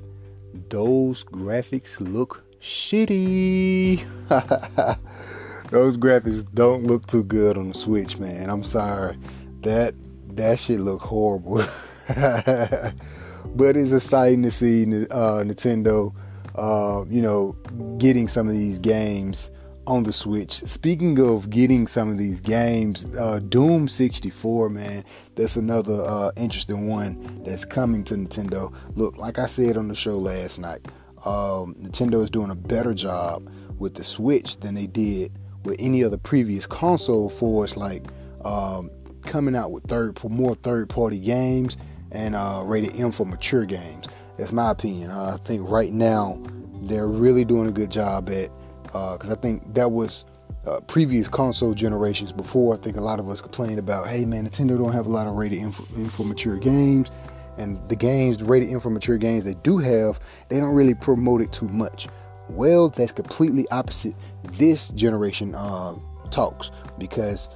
those 0.70 1.24
graphics 1.24 2.00
look 2.00 2.44
shitty. 2.62 4.04
those 5.70 5.98
graphics 5.98 6.46
don't 6.54 6.86
look 6.86 7.08
too 7.08 7.24
good 7.24 7.58
on 7.58 7.70
the 7.70 7.74
Switch, 7.74 8.18
man. 8.18 8.50
I'm 8.50 8.64
sorry. 8.64 9.18
That 9.62 9.96
that 10.36 10.60
shit 10.60 10.80
look 10.80 11.02
horrible. 11.02 11.66
but 13.56 13.78
it's 13.78 13.92
exciting 13.92 14.44
to 14.44 14.52
see 14.52 14.84
uh, 14.84 15.44
Nintendo, 15.44 16.14
uh, 16.56 17.06
you 17.10 17.22
know, 17.22 17.54
getting 17.98 18.28
some 18.28 18.48
of 18.48 18.54
these 18.54 18.80
games 18.80 19.52
on 19.86 20.04
the 20.04 20.14
Switch. 20.14 20.60
Speaking 20.66 21.20
of 21.20 21.50
getting 21.50 21.88
some 21.88 22.12
of 22.12 22.18
these 22.18 22.40
games, 22.40 23.06
uh, 23.18 23.40
Doom 23.40 23.88
64, 23.88 24.70
man, 24.70 25.04
that's 25.36 25.56
another 25.56 26.04
uh, 26.04 26.32
interesting 26.38 26.88
one 26.88 27.42
that's 27.46 27.66
coming 27.66 28.04
to 28.06 28.16
Nintendo. 28.16 28.74
Look, 28.96 29.18
like 29.18 29.40
I 29.40 29.46
said 29.46 29.78
on 29.78 29.88
the 29.88 29.96
show 29.96 30.18
last 30.18 30.60
night, 30.60 30.86
um, 31.26 31.76
Nintendo 31.76 32.24
is 32.24 32.30
doing 32.30 32.52
a 32.52 32.56
better 32.56 32.94
job 32.94 33.50
with 33.78 33.96
the 33.96 34.04
Switch 34.04 34.58
than 34.58 34.76
they 34.76 34.88
did 34.88 35.32
with 35.64 35.76
any 35.80 36.04
other 36.04 36.18
previous 36.18 36.66
console 36.66 37.30
for 37.30 37.64
us, 37.64 37.76
like 37.76 38.04
um, 38.44 38.90
coming 39.24 39.56
out 39.56 39.72
with 39.72 39.84
third 39.86 40.22
more 40.30 40.56
third 40.56 40.90
party 40.90 41.18
games 41.18 41.78
and 42.14 42.36
uh, 42.36 42.62
rated 42.66 42.96
M 42.96 43.12
for 43.12 43.26
mature 43.26 43.66
games. 43.66 44.06
That's 44.38 44.52
my 44.52 44.72
opinion. 44.72 45.12
Uh, 45.12 45.38
I 45.40 45.46
think 45.46 45.68
right 45.70 45.92
now 45.92 46.42
they're 46.84 47.08
really 47.08 47.46
doing 47.46 47.68
a 47.68 47.72
good 47.72 47.92
job 47.92 48.30
at 48.30 48.50
because 48.86 49.30
uh, 49.30 49.34
I 49.34 49.36
think 49.36 49.74
that 49.74 49.92
was 49.92 50.24
uh, 50.68 50.80
previous 50.82 51.28
console 51.28 51.74
generations 51.74 52.32
before. 52.32 52.76
I 52.76 52.78
think 52.78 52.98
a 52.98 53.02
lot 53.02 53.20
of 53.20 53.30
us 53.30 53.42
complained 53.42 53.80
about, 53.80 54.08
hey 54.08 54.26
man, 54.26 54.48
Nintendo 54.48 54.78
don't 54.78 54.94
have 54.94 55.08
a 55.08 55.10
lot 55.10 55.28
of 55.28 55.34
rated 55.34 55.60
M 55.60 55.72
for, 55.72 55.84
M 55.96 56.10
for 56.10 56.26
mature 56.26 56.58
games, 56.58 57.10
and 57.58 57.80
the 57.90 57.96
games, 57.96 58.38
the 58.38 58.46
rated 58.46 58.70
M 58.70 58.80
for 58.80 58.90
mature 58.90 59.18
games 59.18 59.44
they 59.44 59.56
do 59.56 59.78
have, 59.80 60.20
they 60.50 60.60
don't 60.60 60.74
really 60.74 60.94
promote 60.94 61.42
it 61.42 61.52
too 61.52 61.68
much. 61.68 62.08
Well, 62.50 62.90
that's 62.90 63.12
completely 63.12 63.68
opposite 63.70 64.16
this 64.44 64.90
generation 64.90 65.56
uh, 65.56 65.96
talks 66.30 66.72
because 66.98 67.50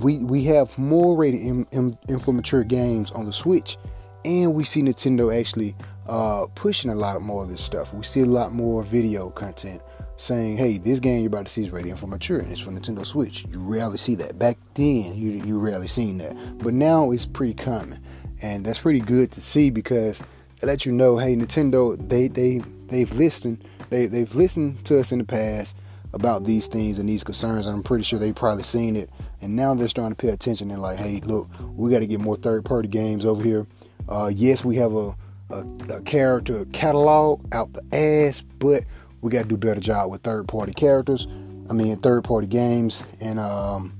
we 0.00 0.18
we 0.18 0.44
have 0.44 0.76
more 0.78 1.16
rated 1.16 1.46
M, 1.46 1.66
M, 1.72 1.98
M 2.08 2.18
for 2.18 2.32
mature 2.32 2.64
games 2.64 3.10
on 3.12 3.26
the 3.26 3.32
Switch, 3.32 3.76
and 4.24 4.54
we 4.54 4.64
see 4.64 4.82
Nintendo 4.82 5.38
actually 5.38 5.76
uh, 6.08 6.46
pushing 6.54 6.90
a 6.90 6.94
lot 6.94 7.20
more 7.22 7.42
of 7.42 7.48
this 7.48 7.60
stuff. 7.60 7.92
We 7.92 8.04
see 8.04 8.20
a 8.20 8.26
lot 8.26 8.52
more 8.52 8.82
video 8.82 9.30
content 9.30 9.82
saying, 10.16 10.56
"Hey, 10.56 10.78
this 10.78 11.00
game 11.00 11.20
you're 11.20 11.28
about 11.28 11.46
to 11.46 11.52
see 11.52 11.64
is 11.64 11.70
rated 11.70 11.92
M 11.92 11.96
for 11.96 12.06
mature, 12.06 12.40
and 12.40 12.50
it's 12.50 12.60
for 12.60 12.70
Nintendo 12.70 13.04
Switch." 13.04 13.44
You 13.50 13.58
rarely 13.60 13.98
see 13.98 14.14
that. 14.16 14.38
Back 14.38 14.58
then, 14.74 15.14
you 15.14 15.42
you 15.44 15.58
rarely 15.58 15.88
seen 15.88 16.18
that, 16.18 16.34
but 16.58 16.74
now 16.74 17.10
it's 17.10 17.26
pretty 17.26 17.54
common, 17.54 18.00
and 18.42 18.64
that's 18.64 18.78
pretty 18.78 19.00
good 19.00 19.30
to 19.32 19.40
see 19.40 19.70
because 19.70 20.20
it 20.60 20.66
lets 20.66 20.84
you 20.84 20.92
know, 20.92 21.18
hey, 21.18 21.34
Nintendo, 21.36 21.96
they 22.08 22.28
they 22.28 22.60
they've 22.88 23.12
listened, 23.14 23.64
they 23.90 24.06
they've 24.06 24.34
listened 24.34 24.84
to 24.86 24.98
us 24.98 25.12
in 25.12 25.18
the 25.18 25.24
past 25.24 25.76
about 26.12 26.44
these 26.44 26.66
things 26.66 26.98
and 26.98 27.08
these 27.08 27.22
concerns. 27.22 27.66
And 27.66 27.76
I'm 27.76 27.82
pretty 27.82 28.04
sure 28.04 28.18
they've 28.18 28.34
probably 28.34 28.64
seen 28.64 28.96
it. 28.96 29.10
And 29.40 29.54
now 29.54 29.74
they're 29.74 29.88
starting 29.88 30.16
to 30.16 30.20
pay 30.20 30.30
attention 30.30 30.70
and 30.70 30.82
like, 30.82 30.98
hey, 30.98 31.20
look, 31.24 31.48
we 31.76 31.90
got 31.90 32.00
to 32.00 32.06
get 32.06 32.20
more 32.20 32.36
third 32.36 32.64
party 32.64 32.88
games 32.88 33.24
over 33.24 33.42
here. 33.42 33.66
Uh, 34.08 34.30
yes, 34.34 34.64
we 34.64 34.76
have 34.76 34.94
a, 34.94 35.14
a, 35.50 35.64
a, 35.90 36.00
character 36.02 36.64
catalog 36.72 37.44
out 37.52 37.72
the 37.72 37.82
ass, 37.94 38.42
but 38.58 38.84
we 39.20 39.30
got 39.30 39.42
to 39.42 39.48
do 39.48 39.54
a 39.54 39.58
better 39.58 39.80
job 39.80 40.10
with 40.10 40.22
third 40.22 40.48
party 40.48 40.72
characters. 40.72 41.26
I 41.70 41.72
mean, 41.72 41.96
third 41.98 42.24
party 42.24 42.46
games. 42.46 43.02
And 43.20 43.38
um, 43.38 43.94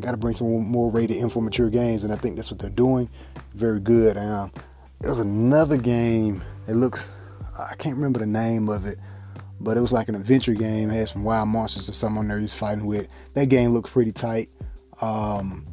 got 0.00 0.12
to 0.12 0.16
bring 0.16 0.34
some 0.34 0.66
more 0.66 0.90
rated 0.90 1.16
info 1.16 1.40
mature 1.40 1.70
games. 1.70 2.04
And 2.04 2.12
I 2.12 2.16
think 2.16 2.36
that's 2.36 2.50
what 2.50 2.60
they're 2.60 2.70
doing. 2.70 3.08
Very 3.54 3.80
good. 3.80 4.16
Um, 4.16 4.52
there's 5.00 5.18
another 5.18 5.76
game. 5.76 6.44
It 6.68 6.74
looks, 6.76 7.08
I 7.58 7.74
can't 7.74 7.96
remember 7.96 8.20
the 8.20 8.26
name 8.26 8.68
of 8.68 8.86
it 8.86 8.98
but 9.60 9.76
it 9.76 9.80
was 9.80 9.92
like 9.92 10.08
an 10.08 10.14
adventure 10.14 10.52
game. 10.52 10.90
It 10.90 10.94
had 10.94 11.08
some 11.08 11.24
wild 11.24 11.48
monsters 11.48 11.88
or 11.88 11.92
something 11.92 12.18
on 12.18 12.28
there 12.28 12.46
fighting 12.48 12.86
with. 12.86 13.06
That 13.32 13.46
game 13.46 13.72
looked 13.72 13.90
pretty 13.90 14.12
tight. 14.12 14.50
Um, 15.00 15.66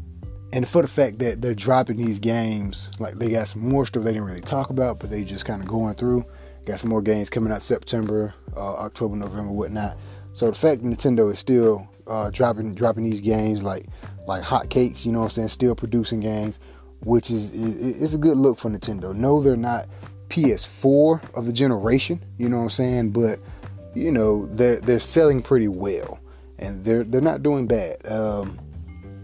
and 0.54 0.68
for 0.68 0.82
the 0.82 0.88
fact 0.88 1.20
that 1.20 1.42
they're 1.42 1.56
dropping 1.56 1.98
these 1.98 2.20
games, 2.20 2.90
like 3.00 3.18
they 3.18 3.30
got 3.30 3.48
some 3.48 3.68
more 3.68 3.86
stuff 3.86 4.04
they 4.04 4.12
didn't 4.12 4.28
really 4.28 4.42
talk 4.42 4.70
about, 4.70 5.00
but 5.00 5.10
they 5.10 5.24
just 5.24 5.46
kind 5.46 5.62
of 5.62 5.68
going 5.68 5.96
through. 5.96 6.26
Got 6.66 6.80
some 6.80 6.90
more 6.90 7.02
games 7.02 7.30
coming 7.30 7.52
out 7.52 7.64
September, 7.64 8.34
uh, 8.56 8.74
October, 8.76 9.16
November, 9.16 9.52
whatnot. 9.52 9.98
So 10.34 10.48
the 10.48 10.56
fact 10.56 10.84
Nintendo 10.84 11.32
is 11.32 11.40
still 11.40 11.88
uh, 12.08 12.30
dropping 12.30 12.76
dropping 12.76 13.04
these 13.04 13.22
games 13.22 13.64
like 13.64 13.88
like 14.28 14.44
hotcakes, 14.44 15.06
you 15.06 15.12
know 15.12 15.20
what 15.20 15.26
I'm 15.26 15.32
saying, 15.32 15.50
still 15.50 15.76
producing 15.76 16.20
games, 16.20 16.60
which 17.02 17.32
is, 17.32 17.52
it's 17.54 18.14
a 18.14 18.18
good 18.18 18.38
look 18.38 18.60
for 18.60 18.70
Nintendo. 18.70 19.16
No, 19.16 19.42
they're 19.42 19.56
not 19.56 19.88
PS4 20.30 21.34
of 21.34 21.46
the 21.46 21.54
generation, 21.54 22.24
you 22.38 22.48
know 22.48 22.58
what 22.58 22.64
I'm 22.64 22.70
saying, 22.70 23.12
but 23.12 23.40
you 23.94 24.12
know 24.12 24.48
they're 24.54 24.80
they're 24.80 25.00
selling 25.00 25.42
pretty 25.42 25.68
well, 25.68 26.20
and 26.60 26.84
they're 26.84 27.04
they're 27.04 27.22
not 27.22 27.44
doing 27.44 27.68
bad. 27.68 28.06
Um, 28.06 28.60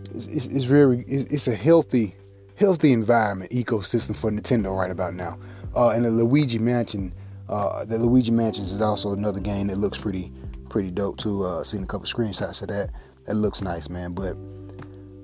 it's, 0.08 0.28
it's, 0.28 0.46
it's 0.48 0.65
very 0.65 1.02
it's 1.08 1.48
a 1.48 1.56
healthy 1.56 2.15
healthy 2.56 2.91
environment 2.91 3.52
ecosystem 3.52 4.15
for 4.15 4.32
Nintendo 4.32 4.76
right 4.76 4.91
about 4.91 5.13
now. 5.13 5.38
Uh, 5.76 5.89
and 5.89 6.04
the 6.04 6.10
Luigi 6.10 6.58
Mansion, 6.58 7.13
uh, 7.50 7.86
the 7.86 7.98
Luigi 7.98 8.32
Mansions 8.32 8.72
is 8.72 8.82
also 8.82 9.13
another 9.13 9.39
game 9.39 9.67
that 9.67 9.78
looks 9.78 9.98
pretty 9.98 10.32
pretty 10.70 10.91
dope 10.91 11.17
too. 11.17 11.43
Uh, 11.43 11.63
seen 11.63 11.84
a 11.84 11.88
couple 11.88 12.08
screenshots 12.08 12.62
of 12.62 12.67
that. 12.70 12.89
That 13.26 13.36
looks 13.36 13.62
nice, 13.62 13.89
man. 13.89 14.13
But 14.13 14.36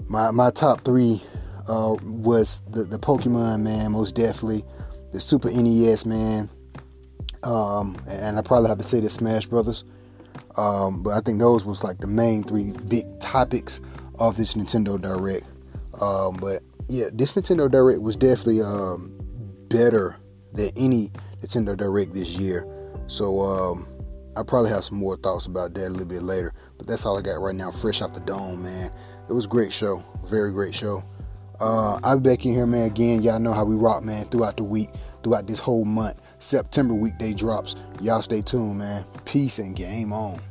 my 0.07 0.31
my 0.31 0.51
top 0.51 0.83
three 0.85 1.23
uh, 1.67 1.95
was 2.03 2.61
the 2.69 2.83
the 2.83 2.99
Pokemon 2.99 3.61
man, 3.61 3.91
most 3.91 4.15
definitely. 4.15 4.63
The 5.11 5.19
Super 5.19 5.51
NES 5.51 6.07
man, 6.07 6.49
um, 7.43 7.95
and 8.07 8.39
I 8.39 8.41
probably 8.41 8.69
have 8.69 8.79
to 8.79 8.83
say 8.83 8.99
the 8.99 9.09
Smash 9.09 9.45
Brothers. 9.45 9.83
Um, 10.55 11.03
but 11.03 11.11
I 11.11 11.19
think 11.19 11.39
those 11.39 11.65
was 11.65 11.83
like 11.83 11.99
the 11.99 12.07
main 12.07 12.43
three 12.43 12.71
big 12.87 13.05
topics 13.19 13.79
of 14.15 14.37
this 14.37 14.53
Nintendo 14.53 14.99
Direct. 14.99 15.45
Um, 16.01 16.37
but 16.37 16.63
yeah, 16.87 17.09
this 17.11 17.33
Nintendo 17.33 17.69
Direct 17.69 18.01
was 18.01 18.15
definitely 18.15 18.61
um, 18.61 19.11
better 19.69 20.17
than 20.53 20.71
any 20.75 21.11
Nintendo 21.41 21.75
Direct 21.75 22.13
this 22.13 22.29
year. 22.29 22.67
So 23.07 23.41
um, 23.41 23.87
I 24.35 24.43
probably 24.43 24.69
have 24.69 24.83
some 24.83 24.97
more 24.97 25.17
thoughts 25.17 25.45
about 25.45 25.73
that 25.75 25.87
a 25.87 25.89
little 25.89 26.05
bit 26.05 26.23
later. 26.23 26.53
But 26.77 26.87
that's 26.87 27.05
all 27.05 27.17
I 27.17 27.21
got 27.21 27.41
right 27.41 27.55
now, 27.55 27.71
fresh 27.71 28.01
out 28.01 28.13
the 28.13 28.19
dome, 28.19 28.63
man. 28.63 28.91
It 29.29 29.33
was 29.33 29.45
a 29.45 29.49
great 29.49 29.71
show, 29.71 30.03
very 30.25 30.51
great 30.51 30.75
show. 30.75 31.03
Uh, 31.59 31.99
I'll 32.03 32.19
be 32.19 32.29
back 32.29 32.45
in 32.45 32.53
here, 32.53 32.65
man. 32.65 32.87
Again, 32.87 33.21
y'all 33.21 33.39
know 33.39 33.53
how 33.53 33.63
we 33.63 33.75
rock, 33.75 34.03
man. 34.03 34.25
Throughout 34.25 34.57
the 34.57 34.63
week, 34.63 34.89
throughout 35.23 35.47
this 35.47 35.59
whole 35.59 35.85
month, 35.85 36.19
September 36.39 36.93
weekday 36.93 37.33
drops. 37.33 37.75
Y'all 38.01 38.21
stay 38.21 38.41
tuned, 38.41 38.79
man. 38.79 39.05
Peace 39.25 39.59
and 39.59 39.75
game 39.75 40.11
on. 40.11 40.41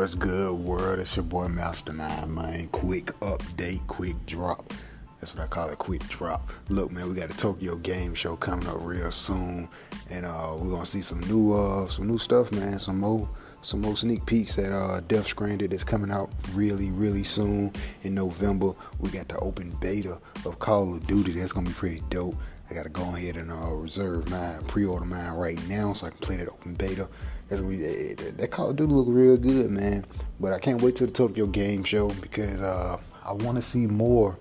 What's 0.00 0.14
good, 0.14 0.54
world? 0.54 0.98
It's 0.98 1.14
your 1.14 1.26
boy 1.26 1.48
Mastermind, 1.48 2.34
man. 2.34 2.68
Quick 2.68 3.08
update, 3.20 3.86
quick 3.86 4.16
drop. 4.24 4.72
That's 5.20 5.34
what 5.34 5.44
I 5.44 5.46
call 5.46 5.68
a 5.68 5.76
quick 5.76 6.00
drop. 6.08 6.50
Look, 6.70 6.90
man, 6.90 7.06
we 7.10 7.14
got 7.14 7.30
a 7.30 7.36
Tokyo 7.36 7.76
Game 7.76 8.14
Show 8.14 8.34
coming 8.34 8.66
up 8.66 8.78
real 8.80 9.10
soon, 9.10 9.68
and 10.08 10.24
uh, 10.24 10.54
we're 10.56 10.70
gonna 10.70 10.86
see 10.86 11.02
some 11.02 11.20
new, 11.28 11.52
uh, 11.52 11.86
some 11.88 12.06
new 12.06 12.16
stuff, 12.16 12.50
man. 12.50 12.78
Some 12.78 13.00
more, 13.00 13.28
some 13.60 13.82
more 13.82 13.94
sneak 13.94 14.24
peeks 14.24 14.58
at 14.58 14.72
uh, 14.72 15.00
Death 15.00 15.26
Stranding 15.26 15.68
that's 15.68 15.84
coming 15.84 16.10
out 16.10 16.30
really, 16.54 16.90
really 16.90 17.22
soon 17.22 17.70
in 18.02 18.14
November. 18.14 18.72
We 19.00 19.10
got 19.10 19.28
the 19.28 19.36
open 19.40 19.76
beta 19.82 20.16
of 20.46 20.58
Call 20.60 20.94
of 20.94 21.06
Duty. 21.06 21.32
That's 21.32 21.52
gonna 21.52 21.68
be 21.68 21.74
pretty 21.74 22.02
dope. 22.08 22.36
I 22.70 22.74
gotta 22.74 22.88
go 22.88 23.02
ahead 23.02 23.36
and 23.36 23.52
uh, 23.52 23.66
reserve 23.66 24.30
mine, 24.30 24.62
pre-order 24.64 25.04
mine 25.04 25.32
right 25.32 25.60
now, 25.68 25.92
so 25.92 26.06
I 26.06 26.08
can 26.08 26.20
play 26.20 26.36
that 26.36 26.48
open 26.48 26.72
beta. 26.72 27.06
That's 27.50 27.60
we 27.62 27.76
that, 28.14 28.38
that 28.38 28.50
Call 28.52 28.70
of 28.70 28.76
Duty 28.76 28.92
look 28.92 29.06
real 29.08 29.36
good, 29.36 29.70
man. 29.70 30.06
But 30.38 30.52
I 30.52 30.60
can't 30.60 30.80
wait 30.80 30.96
till 30.96 31.08
the 31.08 31.12
Tokyo 31.12 31.46
Game 31.46 31.82
Show 31.82 32.08
because 32.22 32.62
uh, 32.62 32.98
I 33.24 33.32
want 33.32 33.56
to 33.56 33.62
see 33.62 33.86
more 33.86 34.38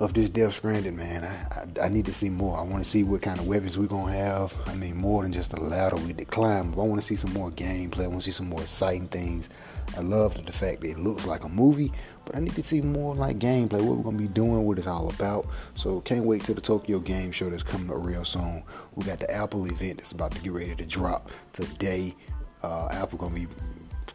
of 0.00 0.14
this 0.14 0.30
Death 0.30 0.54
Stranding, 0.54 0.96
man. 0.96 1.22
I, 1.22 1.82
I, 1.82 1.86
I 1.86 1.88
need 1.88 2.06
to 2.06 2.14
see 2.14 2.30
more. 2.30 2.58
I 2.58 2.62
want 2.62 2.82
to 2.82 2.90
see 2.90 3.02
what 3.02 3.20
kind 3.20 3.38
of 3.38 3.46
weapons 3.46 3.76
we're 3.76 3.86
gonna 3.86 4.12
have. 4.12 4.54
I 4.66 4.74
mean, 4.74 4.96
more 4.96 5.22
than 5.22 5.32
just 5.34 5.52
a 5.52 5.60
ladder 5.60 5.96
we 5.96 6.14
decline. 6.14 6.70
But 6.70 6.82
I 6.82 6.84
want 6.86 7.00
to 7.00 7.06
see 7.06 7.14
some 7.14 7.32
more 7.34 7.50
gameplay. 7.50 8.04
I 8.04 8.08
want 8.08 8.22
to 8.22 8.24
see 8.24 8.32
some 8.32 8.48
more 8.48 8.62
exciting 8.62 9.08
things. 9.08 9.50
I 9.96 10.00
love 10.00 10.44
the 10.46 10.52
fact 10.52 10.80
that 10.80 10.88
it 10.88 10.98
looks 10.98 11.26
like 11.26 11.44
a 11.44 11.48
movie, 11.48 11.92
but 12.24 12.36
I 12.36 12.40
need 12.40 12.54
to 12.54 12.62
see 12.62 12.80
more 12.80 13.14
like 13.14 13.38
gameplay, 13.38 13.80
what 13.80 13.96
we're 13.96 14.02
gonna 14.02 14.18
be 14.18 14.28
doing, 14.28 14.64
what 14.64 14.78
it's 14.78 14.86
all 14.86 15.08
about. 15.10 15.46
So 15.74 16.00
can't 16.00 16.24
wait 16.24 16.44
till 16.44 16.54
the 16.54 16.60
Tokyo 16.60 16.98
Game 16.98 17.32
Show 17.32 17.50
that's 17.50 17.62
coming 17.62 17.90
up 17.90 18.04
real 18.04 18.24
soon. 18.24 18.62
We 18.94 19.04
got 19.04 19.18
the 19.18 19.30
Apple 19.30 19.66
event 19.66 19.98
that's 19.98 20.12
about 20.12 20.32
to 20.32 20.40
get 20.40 20.52
ready 20.52 20.74
to 20.74 20.86
drop 20.86 21.30
today. 21.52 22.14
Uh, 22.62 22.88
Apple 22.90 23.18
gonna 23.18 23.34
be 23.34 23.46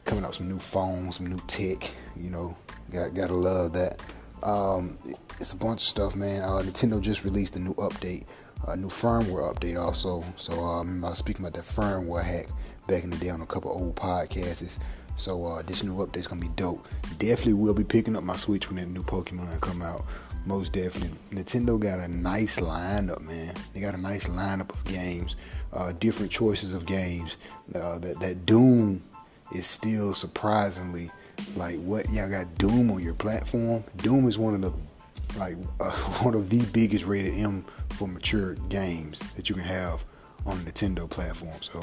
coming 0.05 0.25
out 0.25 0.35
some 0.35 0.47
new 0.47 0.59
phones, 0.59 1.17
some 1.17 1.27
new 1.27 1.39
tech. 1.47 1.91
You 2.15 2.29
know, 2.29 2.57
got 2.91 3.13
gotta 3.13 3.35
love 3.35 3.73
that. 3.73 4.01
Um, 4.43 4.97
it's 5.39 5.53
a 5.53 5.57
bunch 5.57 5.81
of 5.81 5.87
stuff, 5.87 6.15
man. 6.15 6.41
Uh, 6.41 6.61
Nintendo 6.61 6.99
just 7.01 7.23
released 7.23 7.55
a 7.55 7.59
new 7.59 7.73
update, 7.75 8.25
a 8.67 8.75
new 8.75 8.87
firmware 8.87 9.53
update 9.53 9.79
also. 9.79 10.23
So 10.37 10.63
um, 10.63 11.03
I 11.03 11.09
was 11.09 11.19
speaking 11.19 11.45
about 11.45 11.55
that 11.55 11.69
firmware 11.69 12.23
hack 12.23 12.47
back 12.87 13.03
in 13.03 13.09
the 13.09 13.17
day 13.17 13.29
on 13.29 13.41
a 13.41 13.45
couple 13.45 13.71
old 13.71 13.95
podcasts. 13.95 14.79
So 15.19 15.45
uh, 15.45 15.61
this 15.63 15.83
new 15.83 15.95
update's 15.95 16.27
gonna 16.27 16.41
be 16.41 16.47
dope. 16.49 16.87
Definitely 17.17 17.53
will 17.53 17.73
be 17.73 17.83
picking 17.83 18.15
up 18.15 18.23
my 18.23 18.37
Switch 18.37 18.69
when 18.69 18.77
that 18.77 18.87
new 18.87 19.03
Pokemon 19.03 19.59
come 19.59 19.81
out. 19.81 20.05
Most 20.45 20.71
definitely. 20.71 21.11
Nintendo 21.31 21.77
got 21.77 21.99
a 21.99 22.07
nice 22.07 22.55
lineup, 22.55 23.21
man. 23.21 23.53
They 23.73 23.81
got 23.81 23.93
a 23.93 23.97
nice 23.97 24.27
lineup 24.27 24.69
of 24.69 24.81
games, 24.85 25.35
uh, 25.73 25.91
different 25.99 26.31
choices 26.31 26.73
of 26.73 26.85
games. 26.85 27.35
Uh, 27.75 27.99
that 27.99 28.19
that 28.21 28.45
Doom 28.45 29.03
is 29.53 29.67
still 29.67 30.13
surprisingly 30.13 31.11
like 31.57 31.77
what 31.81 32.09
y'all 32.11 32.29
got 32.29 32.57
Doom 32.57 32.89
on 32.89 33.03
your 33.03 33.13
platform. 33.13 33.83
Doom 33.97 34.25
is 34.27 34.37
one 34.37 34.55
of 34.55 34.61
the 34.61 34.71
like 35.37 35.57
uh, 35.81 35.91
one 36.21 36.33
of 36.33 36.49
the 36.49 36.61
biggest 36.71 37.05
rated 37.05 37.37
M 37.37 37.65
for 37.89 38.07
mature 38.07 38.53
games 38.69 39.19
that 39.35 39.49
you 39.49 39.55
can 39.55 39.65
have 39.65 40.03
on 40.45 40.63
the 40.63 40.71
Nintendo 40.71 41.09
platform. 41.09 41.61
So 41.61 41.81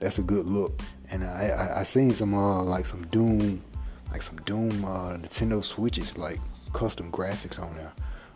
that's 0.00 0.18
a 0.18 0.22
good 0.22 0.46
look. 0.46 0.80
And 1.10 1.24
I, 1.24 1.48
I, 1.48 1.80
I 1.80 1.82
seen 1.82 2.12
some 2.12 2.34
uh 2.34 2.62
like 2.62 2.86
some 2.86 3.06
Doom, 3.08 3.62
like 4.10 4.22
some 4.22 4.36
Doom 4.38 4.84
uh, 4.84 5.16
Nintendo 5.16 5.64
Switches, 5.64 6.16
like 6.16 6.40
custom 6.72 7.10
graphics 7.10 7.60
on 7.60 7.74
there 7.76 7.92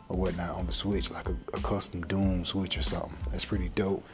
or 0.08 0.16
whatnot 0.16 0.56
on 0.56 0.66
the 0.66 0.72
Switch, 0.72 1.10
like 1.10 1.28
a, 1.28 1.36
a 1.54 1.60
custom 1.60 2.02
Doom 2.02 2.44
Switch 2.44 2.76
or 2.76 2.82
something. 2.82 3.16
That's 3.30 3.44
pretty 3.44 3.70
dope. 3.70 4.04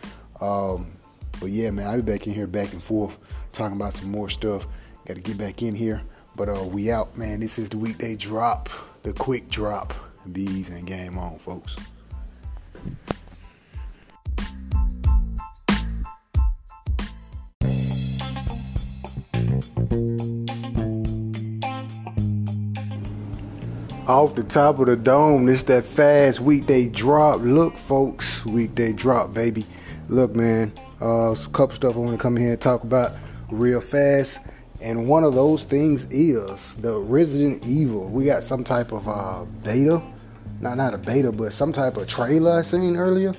Um, 0.40 0.92
but 1.40 1.50
yeah, 1.50 1.70
man, 1.70 1.86
I'll 1.86 2.02
be 2.02 2.12
back 2.12 2.26
in 2.26 2.34
here 2.34 2.46
back 2.46 2.72
and 2.72 2.82
forth 2.82 3.18
talking 3.52 3.76
about 3.76 3.94
some 3.94 4.10
more 4.10 4.28
stuff. 4.28 4.66
Got 5.06 5.14
to 5.14 5.20
get 5.20 5.38
back 5.38 5.62
in 5.62 5.74
here. 5.74 6.02
But 6.34 6.50
uh, 6.50 6.64
we 6.64 6.90
out, 6.90 7.16
man. 7.16 7.40
This 7.40 7.58
is 7.58 7.70
the 7.70 7.78
weekday 7.78 8.14
drop, 8.16 8.68
the 9.02 9.12
quick 9.12 9.48
drop. 9.48 9.94
Bees 10.32 10.70
and 10.70 10.86
game 10.86 11.18
on, 11.18 11.38
folks. 11.38 11.76
Off 24.06 24.36
the 24.36 24.44
top 24.44 24.78
of 24.78 24.86
the 24.86 24.94
dome, 24.94 25.48
It's 25.48 25.64
that 25.64 25.84
fast 25.84 26.38
weekday 26.38 26.88
drop. 26.88 27.40
Look, 27.40 27.76
folks, 27.76 28.46
weekday 28.46 28.92
drop, 28.92 29.34
baby. 29.34 29.66
Look, 30.08 30.32
man, 30.32 30.72
uh, 31.02 31.32
a 31.32 31.36
couple 31.52 31.74
stuff 31.74 31.96
I 31.96 31.98
want 31.98 32.12
to 32.16 32.22
come 32.22 32.36
here 32.36 32.52
and 32.52 32.60
talk 32.60 32.84
about 32.84 33.14
real 33.50 33.80
fast. 33.80 34.38
And 34.80 35.08
one 35.08 35.24
of 35.24 35.34
those 35.34 35.64
things 35.64 36.06
is 36.12 36.74
the 36.74 36.96
Resident 36.96 37.66
Evil. 37.66 38.08
We 38.08 38.26
got 38.26 38.44
some 38.44 38.62
type 38.62 38.92
of 38.92 39.08
uh, 39.08 39.44
beta, 39.64 40.00
not 40.60 40.76
not 40.76 40.94
a 40.94 40.98
beta, 40.98 41.32
but 41.32 41.52
some 41.52 41.72
type 41.72 41.96
of 41.96 42.06
trailer 42.06 42.52
I 42.52 42.62
seen 42.62 42.96
earlier. 42.96 43.32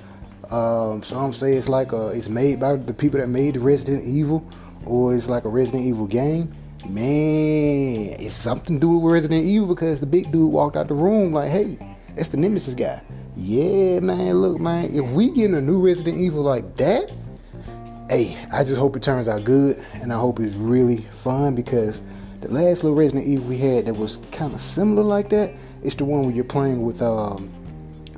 Um, 0.50 1.02
some 1.02 1.32
say 1.32 1.54
it's 1.54 1.70
like 1.70 1.92
a, 1.92 2.08
it's 2.08 2.28
made 2.28 2.60
by 2.60 2.76
the 2.76 2.92
people 2.92 3.20
that 3.20 3.28
made 3.28 3.56
Resident 3.56 4.06
Evil, 4.06 4.46
or 4.84 5.14
it's 5.14 5.30
like 5.30 5.46
a 5.46 5.48
Resident 5.48 5.86
Evil 5.86 6.06
game 6.06 6.54
man, 6.88 8.16
it's 8.18 8.34
something 8.34 8.76
to 8.76 8.80
do 8.80 8.98
with 8.98 9.12
Resident 9.12 9.44
Evil 9.44 9.74
because 9.74 10.00
the 10.00 10.06
big 10.06 10.32
dude 10.32 10.52
walked 10.52 10.76
out 10.76 10.88
the 10.88 10.94
room 10.94 11.32
like, 11.32 11.50
hey, 11.50 11.78
that's 12.14 12.28
the 12.28 12.36
Nemesis 12.36 12.74
guy. 12.74 13.02
Yeah, 13.36 14.00
man, 14.00 14.34
look, 14.36 14.58
man, 14.58 14.92
if 14.92 15.12
we 15.12 15.30
get 15.30 15.50
a 15.50 15.60
new 15.60 15.80
Resident 15.80 16.18
Evil 16.18 16.42
like 16.42 16.76
that, 16.78 17.12
hey, 18.08 18.38
I 18.52 18.64
just 18.64 18.78
hope 18.78 18.96
it 18.96 19.02
turns 19.02 19.28
out 19.28 19.44
good 19.44 19.84
and 19.94 20.12
I 20.12 20.18
hope 20.18 20.40
it's 20.40 20.56
really 20.56 21.02
fun 21.02 21.54
because 21.54 22.00
the 22.40 22.48
last 22.48 22.82
little 22.82 22.96
Resident 22.96 23.26
Evil 23.26 23.48
we 23.48 23.58
had 23.58 23.86
that 23.86 23.94
was 23.94 24.18
kind 24.32 24.54
of 24.54 24.60
similar 24.60 25.02
like 25.02 25.28
that, 25.30 25.52
it's 25.82 25.94
the 25.94 26.04
one 26.04 26.22
where 26.22 26.34
you're 26.34 26.44
playing 26.44 26.82
with 26.82 27.02
um, 27.02 27.52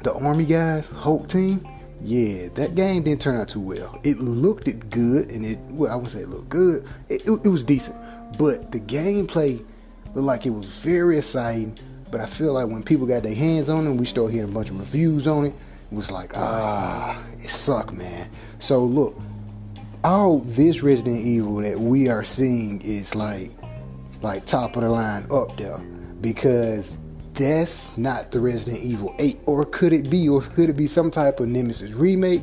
the 0.02 0.14
army 0.14 0.46
guys, 0.46 0.88
Hope 0.88 1.28
Team. 1.28 1.66
Yeah, 2.02 2.48
that 2.54 2.74
game 2.74 3.02
didn't 3.02 3.20
turn 3.20 3.38
out 3.38 3.48
too 3.48 3.60
well. 3.60 4.00
It 4.04 4.20
looked 4.20 4.68
it 4.68 4.88
good, 4.88 5.30
and 5.30 5.44
it 5.44 5.58
well, 5.68 5.92
I 5.92 5.96
wouldn't 5.96 6.12
say 6.12 6.20
it 6.20 6.30
looked 6.30 6.48
good. 6.48 6.88
It, 7.10 7.26
it, 7.26 7.40
it 7.44 7.48
was 7.48 7.62
decent, 7.62 7.94
but 8.38 8.72
the 8.72 8.80
gameplay 8.80 9.64
looked 10.14 10.26
like 10.26 10.46
it 10.46 10.50
was 10.50 10.66
very 10.66 11.18
exciting. 11.18 11.78
But 12.10 12.20
I 12.20 12.26
feel 12.26 12.54
like 12.54 12.66
when 12.68 12.82
people 12.82 13.06
got 13.06 13.22
their 13.22 13.34
hands 13.34 13.68
on 13.68 13.86
it, 13.86 13.94
we 13.94 14.04
started 14.04 14.34
hearing 14.34 14.50
a 14.50 14.52
bunch 14.52 14.70
of 14.70 14.80
reviews 14.80 15.26
on 15.26 15.46
it. 15.46 15.54
It 15.90 15.94
was 15.94 16.10
like, 16.10 16.36
ah, 16.36 17.22
it 17.38 17.48
sucked, 17.48 17.92
man. 17.92 18.28
So 18.58 18.84
look, 18.84 19.20
all 20.02 20.40
this 20.40 20.82
Resident 20.82 21.18
Evil 21.18 21.56
that 21.56 21.78
we 21.78 22.08
are 22.08 22.24
seeing 22.24 22.80
is 22.82 23.14
like, 23.14 23.50
like 24.22 24.44
top 24.44 24.76
of 24.76 24.82
the 24.82 24.90
line 24.90 25.26
up 25.30 25.56
there 25.56 25.78
because 26.20 26.96
that's 27.34 27.96
not 27.96 28.30
the 28.32 28.40
Resident 28.40 28.82
Evil 28.82 29.14
8, 29.18 29.40
or 29.46 29.64
could 29.64 29.92
it 29.92 30.10
be, 30.10 30.28
or 30.28 30.42
could 30.42 30.68
it 30.68 30.76
be 30.76 30.86
some 30.86 31.10
type 31.10 31.40
of 31.40 31.48
Nemesis 31.48 31.92
remake? 31.92 32.42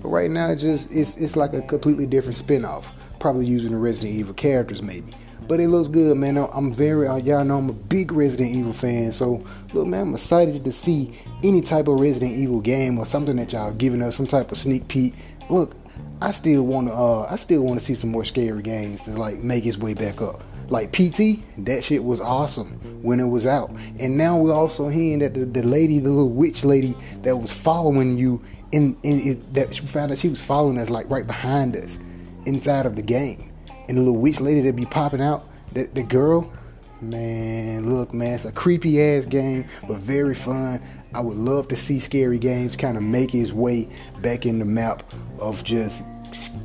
But 0.00 0.10
right 0.10 0.30
now, 0.30 0.50
it's 0.50 0.62
just 0.62 0.90
it's 0.90 1.16
it's 1.16 1.36
like 1.36 1.52
a 1.52 1.62
completely 1.62 2.06
different 2.06 2.36
spinoff, 2.36 2.84
probably 3.18 3.46
using 3.46 3.72
the 3.72 3.78
Resident 3.78 4.14
Evil 4.14 4.34
characters 4.34 4.82
maybe. 4.82 5.12
But 5.48 5.60
it 5.60 5.68
looks 5.68 5.88
good, 5.88 6.16
man. 6.16 6.36
I'm 6.36 6.72
very, 6.72 7.06
uh, 7.06 7.16
y'all 7.16 7.44
know 7.44 7.58
I'm 7.58 7.70
a 7.70 7.72
big 7.72 8.10
Resident 8.10 8.54
Evil 8.54 8.72
fan. 8.72 9.12
So, 9.12 9.46
look, 9.72 9.86
man, 9.86 10.08
I'm 10.08 10.14
excited 10.14 10.64
to 10.64 10.72
see 10.72 11.16
any 11.44 11.60
type 11.60 11.86
of 11.86 12.00
Resident 12.00 12.32
Evil 12.32 12.60
game 12.60 12.98
or 12.98 13.06
something 13.06 13.36
that 13.36 13.52
y'all 13.52 13.72
giving 13.72 14.02
us, 14.02 14.16
some 14.16 14.26
type 14.26 14.50
of 14.50 14.58
sneak 14.58 14.88
peek. 14.88 15.14
Look, 15.48 15.76
I 16.20 16.32
still 16.32 16.64
want 16.64 16.88
to, 16.88 16.94
uh, 16.94 17.28
I 17.30 17.36
still 17.36 17.62
want 17.62 17.78
to 17.78 17.84
see 17.84 17.94
some 17.94 18.10
more 18.10 18.24
scary 18.24 18.60
games 18.60 19.02
to 19.02 19.10
like 19.10 19.38
make 19.38 19.66
its 19.66 19.76
way 19.76 19.94
back 19.94 20.20
up. 20.20 20.42
Like 20.68 20.90
PT, 20.90 21.38
that 21.58 21.84
shit 21.84 22.02
was 22.02 22.20
awesome 22.20 22.80
when 23.02 23.20
it 23.20 23.28
was 23.28 23.46
out. 23.46 23.70
And 24.00 24.18
now 24.18 24.36
we're 24.36 24.52
also 24.52 24.88
hearing 24.88 25.20
that 25.20 25.34
the, 25.34 25.44
the 25.44 25.62
lady, 25.62 26.00
the 26.00 26.10
little 26.10 26.30
witch 26.30 26.64
lady 26.64 26.96
that 27.22 27.36
was 27.36 27.52
following 27.52 28.18
you 28.18 28.42
in, 28.72 28.96
in 29.04 29.28
it, 29.28 29.54
that 29.54 29.76
she 29.76 29.86
found 29.86 30.10
that 30.10 30.18
she 30.18 30.28
was 30.28 30.42
following 30.42 30.76
us 30.78 30.90
like 30.90 31.08
right 31.08 31.26
behind 31.26 31.76
us 31.76 31.98
inside 32.46 32.84
of 32.84 32.96
the 32.96 33.02
game 33.02 33.52
and 33.88 33.98
the 33.98 34.02
little 34.02 34.20
witch 34.20 34.40
lady 34.40 34.60
that 34.62 34.76
be 34.76 34.86
popping 34.86 35.20
out, 35.20 35.48
the, 35.72 35.84
the 35.84 36.02
girl, 36.02 36.52
man, 37.00 37.90
look, 37.90 38.12
man, 38.12 38.34
it's 38.34 38.44
a 38.44 38.52
creepy 38.52 39.02
ass 39.02 39.26
game, 39.26 39.66
but 39.86 39.98
very 39.98 40.34
fun. 40.34 40.82
I 41.14 41.20
would 41.20 41.36
love 41.36 41.68
to 41.68 41.76
see 41.76 41.98
scary 41.98 42.38
games 42.38 42.76
kind 42.76 42.96
of 42.96 43.02
make 43.02 43.34
its 43.34 43.52
way 43.52 43.88
back 44.20 44.46
in 44.46 44.58
the 44.58 44.64
map 44.64 45.02
of 45.38 45.64
just 45.64 46.02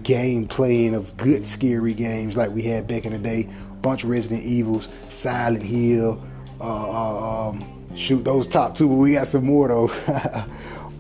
game 0.04 0.48
playing 0.48 0.94
of 0.94 1.16
good 1.18 1.46
scary 1.46 1.94
games 1.94 2.36
like 2.36 2.50
we 2.52 2.64
had 2.64 2.88
back 2.88 3.06
in 3.06 3.14
the 3.14 3.20
day. 3.20 3.50
Bunch 3.82 4.04
of 4.04 4.10
Resident 4.10 4.44
Evils, 4.44 4.90
Silent 5.10 5.64
Hill, 5.64 6.22
uh, 6.60 6.64
uh, 6.64 7.50
um, 7.50 7.96
shoot 7.96 8.24
those 8.24 8.48
top 8.48 8.76
two, 8.76 8.88
but 8.88 8.96
we 8.96 9.14
got 9.14 9.28
some 9.28 9.46
more 9.46 9.68
though. 9.68 9.88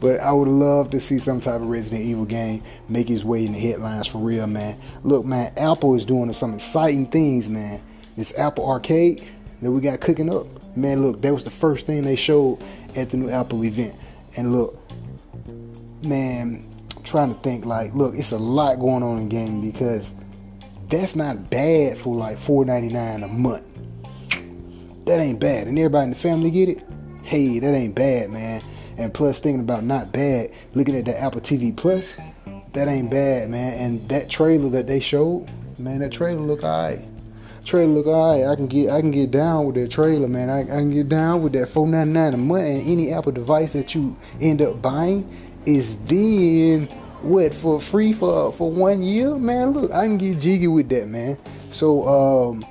but 0.01 0.19
I 0.19 0.31
would 0.31 0.47
love 0.47 0.89
to 0.91 0.99
see 0.99 1.19
some 1.19 1.39
type 1.39 1.61
of 1.61 1.67
Resident 1.67 2.01
Evil 2.01 2.25
game 2.25 2.63
make 2.89 3.09
its 3.11 3.23
way 3.23 3.45
in 3.45 3.51
the 3.51 3.59
headlines 3.59 4.07
for 4.07 4.17
real, 4.17 4.47
man. 4.47 4.81
Look, 5.03 5.25
man, 5.25 5.53
Apple 5.55 5.93
is 5.93 6.05
doing 6.05 6.33
some 6.33 6.55
exciting 6.55 7.05
things, 7.05 7.47
man. 7.47 7.81
This 8.17 8.37
Apple 8.37 8.67
Arcade 8.67 9.23
that 9.61 9.71
we 9.71 9.79
got 9.79 10.01
cooking 10.01 10.33
up, 10.33 10.47
man. 10.75 11.03
Look, 11.03 11.21
that 11.21 11.31
was 11.31 11.43
the 11.43 11.51
first 11.51 11.85
thing 11.85 12.01
they 12.01 12.15
showed 12.15 12.57
at 12.95 13.11
the 13.11 13.17
new 13.17 13.29
Apple 13.29 13.63
event, 13.63 13.93
and 14.35 14.51
look, 14.51 14.75
man, 16.03 16.67
I'm 16.97 17.03
trying 17.03 17.33
to 17.33 17.39
think 17.41 17.65
like, 17.65 17.93
look, 17.93 18.15
it's 18.15 18.31
a 18.31 18.39
lot 18.39 18.79
going 18.79 19.03
on 19.03 19.19
in 19.19 19.29
gaming 19.29 19.71
because 19.71 20.11
that's 20.89 21.15
not 21.15 21.51
bad 21.51 21.95
for 21.99 22.15
like 22.15 22.39
$4.99 22.39 23.23
a 23.23 23.27
month. 23.27 23.63
That 25.05 25.19
ain't 25.19 25.39
bad, 25.39 25.67
and 25.67 25.77
everybody 25.77 26.05
in 26.05 26.09
the 26.09 26.15
family 26.15 26.49
get 26.49 26.69
it. 26.69 26.83
Hey, 27.21 27.59
that 27.59 27.73
ain't 27.73 27.93
bad, 27.93 28.31
man. 28.31 28.63
And 28.97 29.13
plus, 29.13 29.39
thinking 29.39 29.61
about 29.61 29.83
not 29.83 30.11
bad, 30.11 30.51
looking 30.73 30.95
at 30.95 31.05
the 31.05 31.19
Apple 31.19 31.41
TV 31.41 31.75
Plus, 31.75 32.17
that 32.73 32.87
ain't 32.87 33.11
bad, 33.11 33.49
man. 33.49 33.73
And 33.73 34.09
that 34.09 34.29
trailer 34.29 34.69
that 34.69 34.87
they 34.87 34.99
showed, 34.99 35.49
man, 35.77 35.99
that 35.99 36.11
trailer 36.11 36.41
look 36.41 36.63
alright. 36.63 37.01
Trailer 37.65 37.91
look 37.91 38.07
alright. 38.07 38.47
I 38.47 38.55
can 38.55 38.67
get 38.67 38.89
I 38.89 39.01
can 39.01 39.11
get 39.11 39.31
down 39.31 39.65
with 39.65 39.75
that 39.75 39.91
trailer, 39.91 40.27
man. 40.27 40.49
I, 40.49 40.61
I 40.61 40.65
can 40.65 40.91
get 40.91 41.09
down 41.09 41.43
with 41.43 41.53
that 41.53 41.67
four 41.69 41.87
ninety 41.87 42.13
nine 42.13 42.33
a 42.33 42.37
month. 42.37 42.63
And 42.63 42.87
any 42.87 43.11
Apple 43.11 43.31
device 43.31 43.73
that 43.73 43.93
you 43.93 44.15
end 44.39 44.61
up 44.61 44.81
buying 44.81 45.29
is 45.65 45.97
then 46.05 46.87
what 47.21 47.53
for 47.53 47.79
free 47.79 48.13
for 48.13 48.51
for 48.51 48.71
one 48.71 49.03
year, 49.03 49.35
man. 49.35 49.71
Look, 49.71 49.91
I 49.91 50.05
can 50.07 50.17
get 50.17 50.39
jiggy 50.39 50.67
with 50.67 50.89
that, 50.89 51.07
man. 51.07 51.37
So 51.69 52.07
um, 52.07 52.65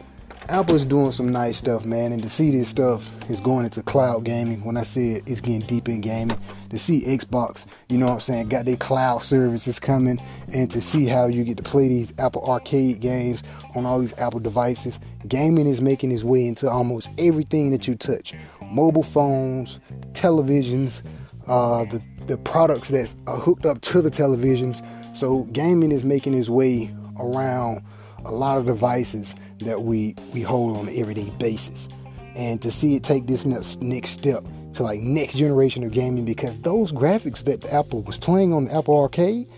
Apple's 0.51 0.85
doing 0.85 1.13
some 1.13 1.31
nice 1.31 1.59
stuff, 1.59 1.85
man, 1.85 2.13
and 2.13 2.21
to 2.25 2.29
see 2.29 2.51
this 2.51 2.69
stuff 2.69 3.09
is 3.29 3.41
going 3.41 3.67
into 3.67 3.85
cloud 3.85 4.25
gaming. 4.25 4.65
When 4.65 4.77
I 4.77 4.83
say 4.83 5.23
it's 5.25 5.41
getting 5.41 5.61
deep 5.61 5.89
in 5.89 6.01
gaming, 6.01 6.37
to 6.71 6.79
see 6.79 7.03
Xbox, 7.03 7.67
you 7.89 7.99
know 7.99 8.07
what 8.07 8.15
I'm 8.15 8.21
saying, 8.21 8.49
got 8.49 8.65
their 8.65 8.77
cloud 8.77 9.23
services 9.23 9.79
coming, 9.79 10.21
and 10.53 10.69
to 10.73 10.81
see 10.81 11.07
how 11.07 11.29
you 11.29 11.45
get 11.45 11.57
to 11.59 11.63
play 11.63 11.87
these 11.87 12.13
Apple 12.19 12.45
Arcade 12.45 12.99
games 12.99 13.45
on 13.77 13.87
all 13.87 14.01
these 14.01 14.13
Apple 14.19 14.41
devices, 14.41 14.99
gaming 15.29 15.69
is 15.69 15.81
making 15.81 16.11
its 16.11 16.25
way 16.25 16.45
into 16.49 16.69
almost 16.69 17.11
everything 17.17 17.71
that 17.71 17.87
you 17.87 17.95
touch: 17.95 18.35
mobile 18.73 19.05
phones, 19.05 19.79
televisions, 20.15 21.03
uh, 21.47 21.85
the 21.85 22.03
the 22.27 22.37
products 22.39 22.89
that's 22.89 23.15
hooked 23.29 23.67
up 23.67 23.81
to 23.83 24.03
the 24.03 24.11
televisions. 24.11 24.85
So 25.17 25.45
gaming 25.53 25.93
is 25.93 26.03
making 26.03 26.35
its 26.35 26.49
way 26.49 26.93
around 27.21 27.85
a 28.25 28.33
lot 28.33 28.59
of 28.59 28.67
devices 28.67 29.35
that 29.61 29.83
we 29.83 30.15
we 30.33 30.43
hold 30.43 30.77
on 30.77 30.89
an 30.89 30.97
everyday 30.97 31.31
basis. 31.39 31.89
And 32.35 32.63
to 32.63 32.71
see 32.71 32.95
it 32.95 33.03
take 33.03 33.27
this 33.27 33.45
next, 33.45 33.83
next 33.83 34.11
step 34.11 34.45
to 34.75 34.83
like 34.83 35.01
next 35.01 35.35
generation 35.35 35.83
of 35.83 35.93
gaming 35.93 36.25
because 36.25 36.59
those 36.61 36.93
graphics 36.93 37.45
that 37.45 37.65
apple 37.73 38.03
was 38.03 38.17
playing 38.17 38.53
on 38.53 38.67
the 38.67 38.75
apple 38.75 38.97
arcade 38.97 39.49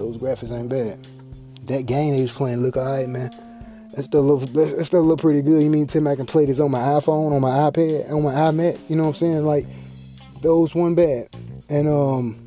those 0.00 0.16
graphics 0.16 0.50
ain't 0.50 0.70
bad. 0.70 1.06
That 1.66 1.86
game 1.86 2.14
he 2.14 2.22
was 2.22 2.32
playing 2.32 2.62
look 2.62 2.76
alright 2.76 3.08
man. 3.08 3.30
That 3.94 4.04
still 4.04 4.22
look 4.22 4.50
that 4.52 4.84
still 4.86 5.02
look 5.02 5.20
pretty 5.20 5.42
good. 5.42 5.62
You 5.62 5.70
mean 5.70 5.86
tim 5.86 6.06
i 6.06 6.16
can 6.16 6.26
play 6.26 6.46
this 6.46 6.58
on 6.58 6.70
my 6.70 6.80
iphone 6.80 7.32
on 7.32 7.40
my 7.40 7.70
ipad 7.70 8.10
on 8.10 8.22
my 8.22 8.32
imac 8.32 8.78
you 8.88 8.96
know 8.96 9.02
what 9.02 9.08
i'm 9.10 9.14
saying? 9.14 9.44
Like 9.44 9.66
those 10.40 10.74
one 10.74 10.94
bad. 10.94 11.28
And 11.68 11.86
um 11.86 12.44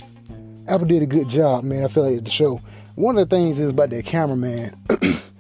apple 0.68 0.88
did 0.88 1.04
a 1.04 1.06
good 1.06 1.30
job 1.30 1.64
man. 1.64 1.84
I 1.84 1.88
feel 1.88 2.10
like 2.10 2.24
the 2.24 2.32
show. 2.32 2.60
One 2.96 3.18
of 3.18 3.30
the 3.30 3.36
things 3.36 3.60
is 3.60 3.70
about 3.70 3.90
that 3.92 4.06
cameraman 4.06 4.76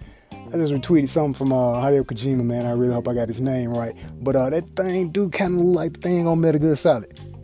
I 0.54 0.58
just 0.58 0.72
retweeted 0.72 1.10
something 1.10 1.34
from 1.34 1.52
uh, 1.52 1.82
Hideo 1.82 2.04
Kojima, 2.04 2.44
man. 2.44 2.68
I 2.68 2.72
really 2.74 2.94
hope 2.94 3.08
I 3.08 3.16
got 3.16 3.28
his 3.28 3.40
name 3.40 3.72
right. 3.72 3.96
But 4.22 4.36
uh, 4.36 4.52
that 4.52 4.76
thing 4.76 5.10
do 5.10 5.28
kind 5.30 5.56
of 5.56 5.66
look 5.66 5.76
like 5.76 5.94
the 5.94 6.00
thing 6.02 6.28
on 6.28 6.42
Metal 6.42 6.62
Gear 6.62 6.76
Solid. 6.76 7.20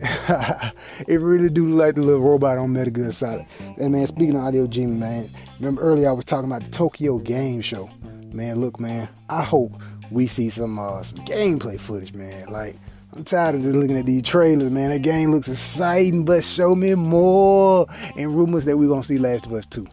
it 1.08 1.20
really 1.20 1.48
do 1.48 1.66
look 1.66 1.80
like 1.80 1.94
the 1.96 2.02
little 2.02 2.20
robot 2.20 2.56
on 2.56 2.72
Metal 2.72 2.92
Gear 2.92 3.10
Solid. 3.10 3.46
And 3.78 3.90
man, 3.90 4.06
speaking 4.06 4.36
of 4.36 4.42
Hideo 4.42 4.68
Kojima, 4.68 4.96
man, 4.96 5.30
remember 5.58 5.82
earlier 5.82 6.08
I 6.08 6.12
was 6.12 6.24
talking 6.24 6.48
about 6.48 6.62
the 6.62 6.70
Tokyo 6.70 7.18
Game 7.18 7.60
Show. 7.62 7.90
Man, 8.32 8.60
look, 8.60 8.78
man, 8.78 9.08
I 9.28 9.42
hope 9.42 9.72
we 10.12 10.28
see 10.28 10.48
some 10.48 10.78
uh, 10.78 11.02
some 11.02 11.18
gameplay 11.24 11.80
footage, 11.80 12.14
man. 12.14 12.46
Like 12.46 12.76
I'm 13.12 13.24
tired 13.24 13.56
of 13.56 13.62
just 13.62 13.74
looking 13.74 13.98
at 13.98 14.06
these 14.06 14.22
trailers, 14.22 14.70
man. 14.70 14.90
That 14.90 15.02
game 15.02 15.32
looks 15.32 15.48
exciting, 15.48 16.24
but 16.24 16.44
show 16.44 16.76
me 16.76 16.94
more. 16.94 17.88
And 18.16 18.36
rumors 18.36 18.66
that 18.66 18.76
we're 18.78 18.88
gonna 18.88 19.02
see 19.02 19.18
Last 19.18 19.46
of 19.46 19.52
Us 19.52 19.66
2 19.66 19.84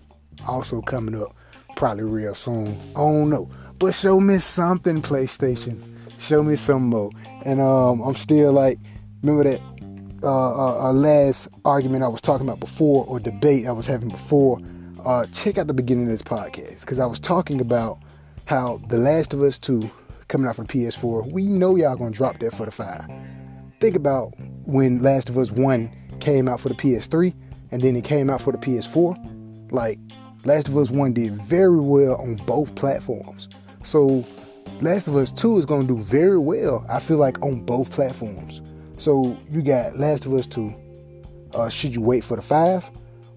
also 0.46 0.82
coming 0.82 1.20
up 1.20 1.36
probably 1.78 2.04
real 2.04 2.36
soon. 2.36 2.78
I 2.96 3.00
don't 3.00 3.30
know. 3.30 3.50
But 3.80 3.94
show 3.94 4.20
me 4.20 4.40
something, 4.40 5.02
PlayStation. 5.02 5.82
Show 6.20 6.44
me 6.44 6.56
some 6.58 6.88
more. 6.88 7.12
And 7.46 7.62
um, 7.62 8.02
I'm 8.02 8.16
still 8.16 8.52
like, 8.52 8.80
remember 9.22 9.44
that 9.46 9.62
uh, 10.24 10.28
uh, 10.28 10.78
our 10.80 10.94
last 10.94 11.48
argument 11.64 12.04
I 12.04 12.08
was 12.08 12.22
talking 12.22 12.48
about 12.48 12.60
before, 12.60 13.06
or 13.06 13.20
debate 13.20 13.68
I 13.68 13.72
was 13.72 13.86
having 13.86 14.10
before. 14.10 14.60
Uh, 15.06 15.26
check 15.28 15.58
out 15.58 15.68
the 15.68 15.74
beginning 15.74 16.06
of 16.06 16.10
this 16.10 16.24
podcast 16.24 16.82
because 16.82 17.00
I 17.00 17.06
was 17.06 17.20
talking 17.20 17.62
about 17.62 18.00
how 18.46 18.82
The 18.88 18.98
Last 18.98 19.34
of 19.34 19.42
Us 19.42 19.60
2 19.60 19.90
coming 20.28 20.48
out 20.48 20.56
for 20.56 20.64
PS4. 20.66 21.32
We 21.32 21.46
know 21.46 21.76
y'all 21.76 21.96
gonna 21.96 22.12
drop 22.12 22.40
that 22.40 22.54
for 22.54 22.66
the 22.66 22.72
five. 22.72 23.06
Think 23.80 23.96
about 23.96 24.34
when 24.66 25.04
Last 25.04 25.30
of 25.30 25.38
Us 25.38 25.52
1 25.52 26.18
came 26.20 26.50
out 26.50 26.60
for 26.60 26.70
the 26.70 26.76
PS3 26.76 27.34
and 27.72 27.82
then 27.82 27.96
it 27.96 28.04
came 28.04 28.30
out 28.30 28.42
for 28.42 28.52
the 28.52 28.58
PS4. 28.58 29.72
Like 29.72 30.00
Last 30.46 30.68
of 30.68 30.78
Us 30.78 30.90
1 30.90 31.14
did 31.14 31.42
very 31.44 31.80
well 31.80 32.16
on 32.16 32.36
both 32.36 32.76
platforms. 32.76 33.50
So 33.84 34.26
Last 34.82 35.08
of 35.08 35.16
Us 35.16 35.32
2 35.32 35.58
is 35.58 35.66
going 35.66 35.88
to 35.88 35.96
do 35.96 36.02
very 36.02 36.38
well, 36.38 36.86
I 36.90 37.00
feel 37.00 37.18
like, 37.18 37.42
on 37.42 37.62
both 37.62 37.90
platforms. 37.92 38.62
So 38.98 39.38
you 39.50 39.62
got 39.62 39.98
Last 39.98 40.26
of 40.26 40.34
Us 40.34 40.46
2. 40.46 40.74
Uh, 41.54 41.70
should 41.70 41.96
you 41.96 42.02
wait 42.02 42.24
for 42.24 42.36
the 42.36 42.42
5? 42.42 42.90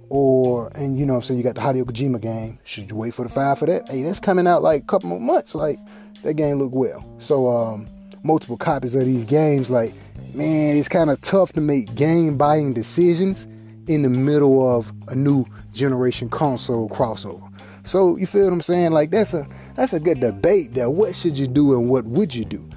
Or, 0.09 0.71
and 0.75 0.99
you 0.99 1.07
know 1.07 1.15
I'm 1.15 1.23
saying, 1.23 1.39
you 1.39 1.45
got 1.45 1.55
the 1.55 1.61
Hideo 1.61 1.85
Kojima 1.85 2.21
game. 2.21 2.59
Should 2.65 2.91
you 2.91 2.97
wait 2.97 3.15
for 3.15 3.23
the 3.23 3.29
5 3.29 3.59
for 3.59 3.67
that? 3.67 3.89
Hey, 3.89 4.03
that's 4.03 4.21
coming 4.21 4.47
out 4.47 4.63
like 4.63 4.83
a 4.83 4.87
couple 4.87 5.09
more 5.09 5.21
months. 5.21 5.55
Like, 5.55 5.79
that 6.23 6.35
game 6.35 6.59
look 6.59 6.75
well. 6.75 7.03
So, 7.19 7.49
um, 7.49 7.87
multiple 8.23 8.57
copies 8.57 8.95
of 8.95 9.05
these 9.07 9.25
games, 9.25 9.71
like, 9.71 9.95
man, 10.35 10.77
it's 10.77 10.89
kind 10.89 11.11
of 11.11 11.21
tough 11.21 11.53
to 11.55 11.61
make 11.61 11.95
game 11.95 12.37
buying 12.37 12.73
decisions 12.73 13.47
in 13.91 14.03
the 14.03 14.09
middle 14.09 14.77
of 14.77 14.93
a 15.09 15.17
new 15.17 15.45
generation 15.73 16.29
console 16.29 16.89
crossover. 16.89 17.53
So 17.83 18.17
you 18.17 18.27
feel 18.27 18.45
what 18.45 18.53
I'm 18.53 18.61
saying? 18.61 18.93
Like 18.93 19.11
that's 19.11 19.35
a 19.35 19.45
that's 19.75 19.93
a 19.93 19.99
good 19.99 20.21
debate 20.21 20.75
there. 20.75 20.89
What 20.89 21.17
should 21.17 21.37
you 21.37 21.49
do 21.49 21.73
and 21.73 21.91
what 21.91 22.05
would 22.05 22.33
you 22.33 22.45
do? 22.45 22.71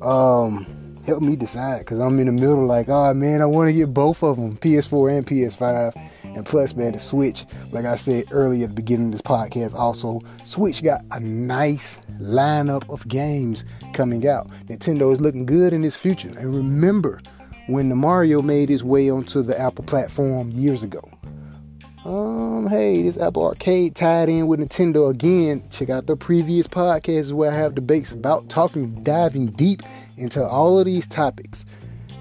Um, 0.00 0.64
help 1.04 1.22
me 1.22 1.34
decide 1.34 1.80
because 1.80 1.98
I'm 1.98 2.20
in 2.20 2.26
the 2.26 2.32
middle. 2.32 2.66
Like, 2.66 2.88
oh 2.88 3.12
man, 3.14 3.42
I 3.42 3.46
want 3.46 3.68
to 3.68 3.72
get 3.72 3.92
both 3.92 4.22
of 4.22 4.36
them, 4.36 4.56
PS4 4.58 5.18
and 5.18 5.26
PS5. 5.26 6.10
And 6.22 6.46
plus, 6.46 6.76
man, 6.76 6.92
the 6.92 7.00
Switch, 7.00 7.44
like 7.72 7.84
I 7.84 7.96
said 7.96 8.26
earlier 8.30 8.62
at 8.64 8.70
the 8.70 8.76
beginning 8.76 9.06
of 9.06 9.12
this 9.12 9.22
podcast, 9.22 9.74
also 9.74 10.20
Switch 10.44 10.84
got 10.84 11.04
a 11.10 11.18
nice 11.18 11.98
lineup 12.20 12.88
of 12.88 13.08
games 13.08 13.64
coming 13.92 14.24
out. 14.28 14.48
Nintendo 14.66 15.12
is 15.12 15.20
looking 15.20 15.46
good 15.46 15.72
in 15.72 15.82
its 15.82 15.96
future. 15.96 16.28
And 16.28 16.54
remember, 16.54 17.20
when 17.70 17.88
the 17.88 17.94
Mario 17.94 18.42
made 18.42 18.68
his 18.68 18.82
way 18.82 19.08
onto 19.08 19.42
the 19.42 19.58
Apple 19.58 19.84
platform 19.84 20.50
years 20.50 20.82
ago. 20.82 21.08
Um, 22.04 22.66
hey, 22.66 23.02
this 23.02 23.16
Apple 23.16 23.44
Arcade 23.44 23.94
tied 23.94 24.28
in 24.28 24.46
with 24.46 24.58
Nintendo 24.58 25.10
again. 25.10 25.62
Check 25.70 25.90
out 25.90 26.06
the 26.06 26.16
previous 26.16 26.66
podcasts 26.66 27.32
where 27.32 27.52
I 27.52 27.54
have 27.54 27.74
debates 27.74 28.10
about 28.10 28.48
talking, 28.48 29.04
diving 29.04 29.48
deep 29.48 29.82
into 30.16 30.44
all 30.44 30.80
of 30.80 30.86
these 30.86 31.06
topics. 31.06 31.64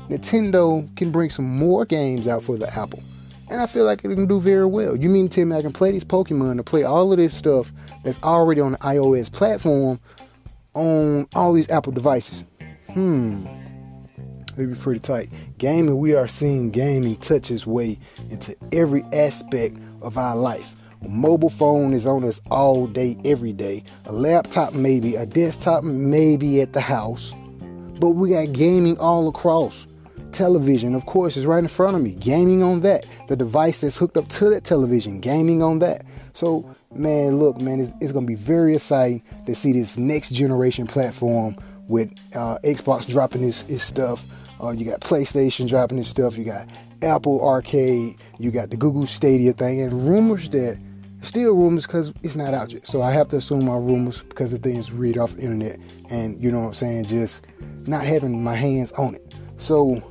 Nintendo 0.09 0.95
can 0.95 1.11
bring 1.11 1.29
some 1.29 1.45
more 1.45 1.85
games 1.85 2.27
out 2.27 2.43
for 2.43 2.57
the 2.57 2.71
Apple. 2.77 3.01
And 3.49 3.59
I 3.59 3.65
feel 3.65 3.85
like 3.85 3.99
it 3.99 4.13
can 4.13 4.27
do 4.27 4.39
very 4.39 4.65
well. 4.65 4.95
You 4.95 5.09
mean 5.09 5.29
me 5.35 5.55
I 5.55 5.61
can 5.61 5.73
play 5.73 5.91
these 5.91 6.03
Pokemon 6.03 6.57
to 6.57 6.63
play 6.63 6.83
all 6.83 7.11
of 7.11 7.17
this 7.17 7.33
stuff 7.33 7.71
that's 8.03 8.21
already 8.21 8.61
on 8.61 8.73
the 8.73 8.77
iOS 8.79 9.31
platform 9.31 9.99
on 10.75 11.27
all 11.33 11.53
these 11.53 11.69
Apple 11.69 11.91
devices? 11.91 12.43
Hmm. 12.93 13.47
It'd 14.59 14.73
be 14.73 14.77
pretty 14.77 14.99
tight. 14.99 15.29
Gaming, 15.57 15.99
we 15.99 16.15
are 16.15 16.27
seeing 16.27 16.69
gaming 16.69 17.15
touch 17.15 17.49
its 17.49 17.65
way 17.65 17.97
into 18.29 18.57
every 18.73 19.03
aspect 19.13 19.77
of 20.01 20.17
our 20.17 20.35
life. 20.35 20.75
A 21.01 21.07
mobile 21.07 21.49
phone 21.49 21.93
is 21.93 22.05
on 22.05 22.25
us 22.25 22.41
all 22.51 22.85
day, 22.85 23.17
every 23.23 23.53
day. 23.53 23.85
A 24.03 24.11
laptop, 24.11 24.73
maybe. 24.73 25.15
A 25.15 25.25
desktop, 25.25 25.85
maybe 25.85 26.59
at 26.59 26.73
the 26.73 26.81
house. 26.81 27.33
But 28.01 28.09
we 28.11 28.31
got 28.31 28.51
gaming 28.51 28.97
all 28.97 29.29
across. 29.29 29.87
Television, 30.33 30.93
of 30.93 31.05
course, 31.05 31.37
is 31.37 31.45
right 31.45 31.63
in 31.63 31.69
front 31.69 31.95
of 31.95 32.03
me. 32.03 32.11
Gaming 32.11 32.61
on 32.61 32.81
that. 32.81 33.05
The 33.29 33.37
device 33.37 33.77
that's 33.77 33.95
hooked 33.95 34.17
up 34.17 34.27
to 34.27 34.49
that 34.49 34.65
television, 34.65 35.21
gaming 35.21 35.63
on 35.63 35.79
that. 35.79 36.03
So, 36.33 36.69
man, 36.93 37.39
look, 37.39 37.61
man, 37.61 37.79
it's, 37.79 37.93
it's 38.01 38.11
going 38.11 38.25
to 38.25 38.29
be 38.29 38.35
very 38.35 38.75
exciting 38.75 39.23
to 39.45 39.55
see 39.55 39.71
this 39.71 39.97
next 39.97 40.31
generation 40.31 40.85
platform 40.85 41.55
with 41.87 42.13
uh, 42.35 42.59
Xbox 42.63 43.07
dropping 43.07 43.43
its 43.43 43.83
stuff, 43.83 44.23
uh, 44.61 44.71
you 44.71 44.85
got 44.85 45.01
PlayStation 45.01 45.67
dropping 45.67 45.97
this 45.97 46.09
stuff. 46.09 46.37
You 46.37 46.43
got 46.43 46.67
Apple 47.01 47.45
Arcade. 47.45 48.19
You 48.37 48.51
got 48.51 48.69
the 48.69 48.77
Google 48.77 49.07
Stadia 49.07 49.53
thing, 49.53 49.81
and 49.81 50.07
rumors 50.07 50.49
that 50.49 50.77
still 51.21 51.53
rumors 51.53 51.85
because 51.85 52.11
it's 52.23 52.35
not 52.35 52.53
out 52.53 52.71
yet. 52.71 52.87
So 52.87 53.01
I 53.01 53.11
have 53.11 53.27
to 53.29 53.37
assume 53.37 53.65
my 53.65 53.77
rumors 53.77 54.21
because 54.21 54.51
the 54.51 54.57
things 54.57 54.91
read 54.91 55.17
off 55.17 55.35
the 55.35 55.41
internet, 55.41 55.79
and 56.09 56.41
you 56.41 56.51
know 56.51 56.59
what 56.59 56.67
I'm 56.67 56.73
saying, 56.73 57.05
just 57.05 57.45
not 57.87 58.05
having 58.05 58.43
my 58.43 58.55
hands 58.55 58.91
on 58.93 59.15
it. 59.15 59.35
So 59.57 60.03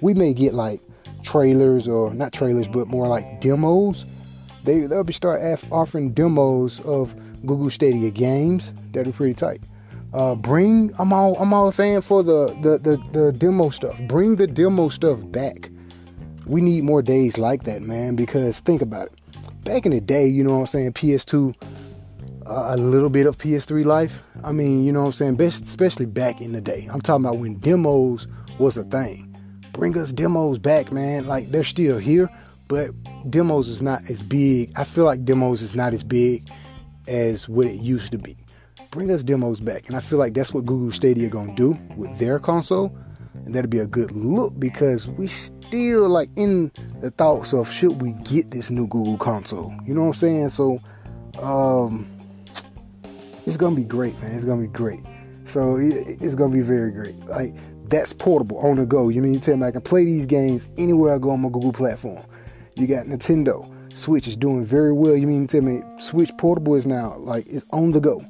we 0.00 0.14
may 0.14 0.32
get 0.32 0.54
like 0.54 0.80
trailers 1.22 1.88
or 1.88 2.12
not 2.14 2.32
trailers, 2.32 2.68
but 2.68 2.86
more 2.88 3.08
like 3.08 3.40
demos. 3.40 4.04
They 4.64 4.80
they'll 4.80 5.04
be 5.04 5.12
start 5.12 5.40
offering 5.70 6.12
demos 6.12 6.80
of 6.80 7.14
Google 7.46 7.70
Stadia 7.70 8.10
games. 8.10 8.72
That'd 8.92 9.12
be 9.12 9.16
pretty 9.16 9.34
tight. 9.34 9.60
Uh, 10.14 10.36
bring 10.36 10.92
I'm 10.96 11.12
all 11.12 11.36
I'm 11.38 11.52
all 11.52 11.66
a 11.66 11.72
fan 11.72 12.00
for 12.00 12.22
the, 12.22 12.46
the 12.62 12.78
the 12.78 13.18
the 13.18 13.32
demo 13.32 13.70
stuff. 13.70 14.00
Bring 14.02 14.36
the 14.36 14.46
demo 14.46 14.88
stuff 14.88 15.18
back. 15.32 15.70
We 16.46 16.60
need 16.60 16.84
more 16.84 17.02
days 17.02 17.36
like 17.36 17.64
that, 17.64 17.82
man. 17.82 18.14
Because 18.14 18.60
think 18.60 18.80
about 18.80 19.08
it. 19.08 19.64
Back 19.64 19.86
in 19.86 19.90
the 19.90 20.00
day, 20.00 20.28
you 20.28 20.44
know 20.44 20.52
what 20.54 20.60
I'm 20.60 20.66
saying, 20.66 20.92
PS2, 20.92 21.56
uh, 22.46 22.66
a 22.68 22.76
little 22.76 23.08
bit 23.08 23.26
of 23.26 23.38
PS3 23.38 23.84
life. 23.84 24.22
I 24.44 24.52
mean, 24.52 24.84
you 24.84 24.92
know 24.92 25.00
what 25.00 25.06
I'm 25.06 25.12
saying, 25.14 25.34
Best, 25.36 25.64
especially 25.64 26.06
back 26.06 26.40
in 26.40 26.52
the 26.52 26.60
day. 26.60 26.86
I'm 26.92 27.00
talking 27.00 27.24
about 27.24 27.38
when 27.38 27.58
demos 27.58 28.28
was 28.58 28.76
a 28.76 28.84
thing. 28.84 29.34
Bring 29.72 29.98
us 29.98 30.12
demos 30.12 30.58
back, 30.58 30.92
man. 30.92 31.26
Like 31.26 31.50
they're 31.50 31.64
still 31.64 31.98
here, 31.98 32.30
but 32.68 32.92
demos 33.28 33.66
is 33.68 33.82
not 33.82 34.08
as 34.08 34.22
big. 34.22 34.70
I 34.76 34.84
feel 34.84 35.04
like 35.04 35.24
demos 35.24 35.60
is 35.60 35.74
not 35.74 35.92
as 35.92 36.04
big 36.04 36.48
as 37.08 37.48
what 37.48 37.66
it 37.66 37.80
used 37.80 38.12
to 38.12 38.18
be. 38.18 38.36
Bring 38.94 39.10
us 39.10 39.24
demos 39.24 39.58
back. 39.58 39.88
And 39.88 39.96
I 39.96 40.00
feel 40.00 40.20
like 40.20 40.34
that's 40.34 40.54
what 40.54 40.66
Google 40.66 40.92
Stadia 40.92 41.28
gonna 41.28 41.52
do 41.56 41.76
with 41.96 42.16
their 42.16 42.38
console. 42.38 42.96
And 43.44 43.52
that'd 43.52 43.68
be 43.68 43.80
a 43.80 43.86
good 43.86 44.12
look 44.12 44.56
because 44.56 45.08
we 45.08 45.26
still 45.26 46.08
like 46.08 46.30
in 46.36 46.70
the 47.00 47.10
thoughts 47.10 47.52
of 47.52 47.68
should 47.68 48.00
we 48.00 48.12
get 48.22 48.52
this 48.52 48.70
new 48.70 48.86
Google 48.86 49.18
console. 49.18 49.74
You 49.84 49.94
know 49.94 50.02
what 50.02 50.06
I'm 50.06 50.12
saying? 50.12 50.48
So 50.50 50.78
um 51.40 52.06
it's 53.46 53.56
gonna 53.56 53.74
be 53.74 53.82
great, 53.82 54.16
man. 54.22 54.32
It's 54.32 54.44
gonna 54.44 54.62
be 54.62 54.68
great. 54.68 55.00
So 55.44 55.76
it's 55.80 56.36
gonna 56.36 56.54
be 56.54 56.60
very 56.60 56.92
great. 56.92 57.16
Like 57.26 57.52
that's 57.88 58.12
portable 58.12 58.58
on 58.58 58.76
the 58.76 58.86
go. 58.86 59.08
You 59.08 59.22
mean 59.22 59.34
you 59.34 59.40
tell 59.40 59.56
me 59.56 59.66
I 59.66 59.72
can 59.72 59.80
play 59.80 60.04
these 60.04 60.24
games 60.24 60.68
anywhere 60.78 61.16
I 61.16 61.18
go 61.18 61.30
on 61.30 61.40
my 61.40 61.48
Google 61.48 61.72
platform? 61.72 62.24
You 62.76 62.86
got 62.86 63.06
Nintendo. 63.06 63.68
Switch 63.98 64.28
is 64.28 64.36
doing 64.36 64.64
very 64.64 64.92
well. 64.92 65.16
You 65.16 65.26
mean 65.26 65.40
you 65.40 65.46
tell 65.48 65.62
me 65.62 65.82
Switch 65.98 66.30
portable 66.38 66.76
is 66.76 66.86
now 66.86 67.16
like 67.16 67.48
it's 67.48 67.64
on 67.72 67.90
the 67.90 68.00
go. 68.00 68.24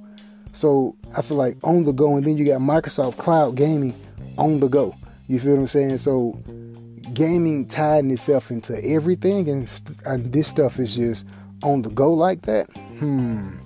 So 0.54 0.96
I 1.16 1.20
feel 1.20 1.36
like 1.36 1.58
on 1.62 1.84
the 1.84 1.92
go, 1.92 2.16
and 2.16 2.24
then 2.24 2.38
you 2.38 2.46
got 2.46 2.60
Microsoft 2.60 3.18
Cloud 3.18 3.56
Gaming 3.56 3.94
on 4.38 4.60
the 4.60 4.68
go. 4.68 4.94
You 5.26 5.40
feel 5.40 5.54
what 5.54 5.60
I'm 5.60 5.66
saying? 5.66 5.98
So 5.98 6.40
gaming 7.12 7.66
tied 7.66 8.04
itself 8.06 8.50
into 8.50 8.82
everything, 8.84 9.48
and, 9.48 9.82
and 10.06 10.32
this 10.32 10.48
stuff 10.48 10.78
is 10.78 10.94
just 10.94 11.26
on 11.62 11.82
the 11.82 11.90
go 11.90 12.14
like 12.14 12.42
that. 12.42 12.70
Hmm, 12.98 13.56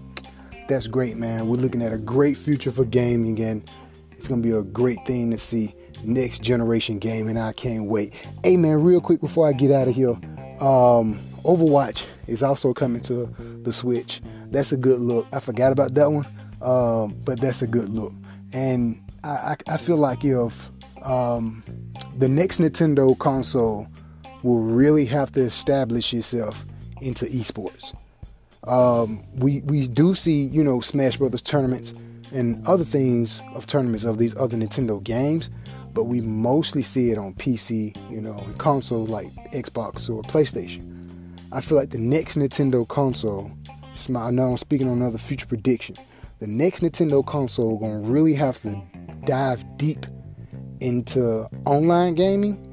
that's 0.69 0.87
great, 0.87 1.17
man. 1.17 1.47
We're 1.47 1.57
looking 1.57 1.83
at 1.83 1.93
a 1.93 1.99
great 1.99 2.37
future 2.37 2.71
for 2.71 2.85
gaming, 2.85 3.39
and 3.41 3.71
it's 4.13 4.27
gonna 4.27 4.43
be 4.43 4.53
a 4.53 4.63
great 4.63 5.05
thing 5.07 5.31
to 5.31 5.39
see 5.39 5.75
next 6.03 6.43
generation 6.43 6.99
gaming. 6.99 7.37
I 7.37 7.53
can't 7.53 7.85
wait. 7.85 8.15
Hey, 8.43 8.57
man, 8.57 8.83
real 8.83 9.01
quick 9.01 9.21
before 9.21 9.47
I 9.47 9.53
get 9.53 9.71
out 9.71 9.89
of 9.89 9.95
here, 9.95 10.17
um, 10.61 11.21
Overwatch 11.45 12.05
is 12.27 12.43
also 12.43 12.73
coming 12.73 13.03
to 13.03 13.27
the 13.63 13.73
Switch. 13.73 14.21
That's 14.51 14.73
a 14.73 14.77
good 14.77 15.01
look. 15.01 15.27
I 15.33 15.41
forgot 15.41 15.73
about 15.73 15.95
that 15.95 16.11
one, 16.11 16.27
um, 16.63 17.17
but 17.25 17.41
that's 17.41 17.63
a 17.63 17.67
good 17.67 17.89
look. 17.89 18.13
And 18.53 19.01
I, 19.25 19.29
I, 19.29 19.57
I 19.69 19.77
feel 19.77 19.97
like 19.97 20.25
if 20.25 20.71
um, 21.03 21.63
the 22.19 22.29
next 22.29 22.59
Nintendo 22.59 23.19
console 23.19 23.87
will 24.43 24.63
really 24.63 25.05
have 25.07 25.33
to 25.33 25.43
establish 25.43 26.13
itself 26.15 26.65
into 27.01 27.27
esports. 27.27 27.95
Um, 28.65 29.25
we 29.37 29.61
we 29.63 29.89
do 29.89 30.15
see 30.15 30.43
you 30.43 30.63
know 30.63 30.81
Smash 30.81 31.17
Brothers 31.17 31.43
tournaments 31.43 31.95
and 32.33 32.67
other 32.67 32.85
things 32.85 33.41
of 33.55 33.67
tournaments 33.67 34.05
of 34.05 34.19
these 34.19 34.37
other 34.37 34.57
Nintendo 34.57 35.03
games, 35.03 35.49
but 35.93 36.05
we 36.05 36.21
mostly 36.21 36.83
see 36.83 37.11
it 37.11 37.19
on 37.19 37.35
PC, 37.35 37.97
you 38.11 38.21
know, 38.21 38.39
and 38.39 38.59
consoles 38.59 39.09
like 39.09 39.33
Xbox 39.53 40.11
or 40.11 40.23
PlayStation. 40.23 40.85
I 41.51 41.63
feel 41.63 41.79
like 41.79 41.91
the 41.91 41.99
next 41.99 42.37
Nintendo 42.37 42.87
console, 42.87 43.51
I 44.15 44.31
know 44.31 44.51
I'm 44.51 44.57
speaking 44.59 44.89
on 44.89 45.01
another 45.01 45.17
future 45.17 45.47
prediction. 45.47 45.97
The 46.39 46.47
next 46.47 46.81
Nintendo 46.81 47.27
console 47.27 47.79
gonna 47.79 47.99
really 47.99 48.35
have 48.35 48.63
to 48.63 48.81
dive 49.25 49.65
deep 49.77 50.07
into 50.81 51.49
online 51.65 52.15
gaming 52.15 52.65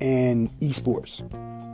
and 0.00 0.48
esports. 0.60 1.22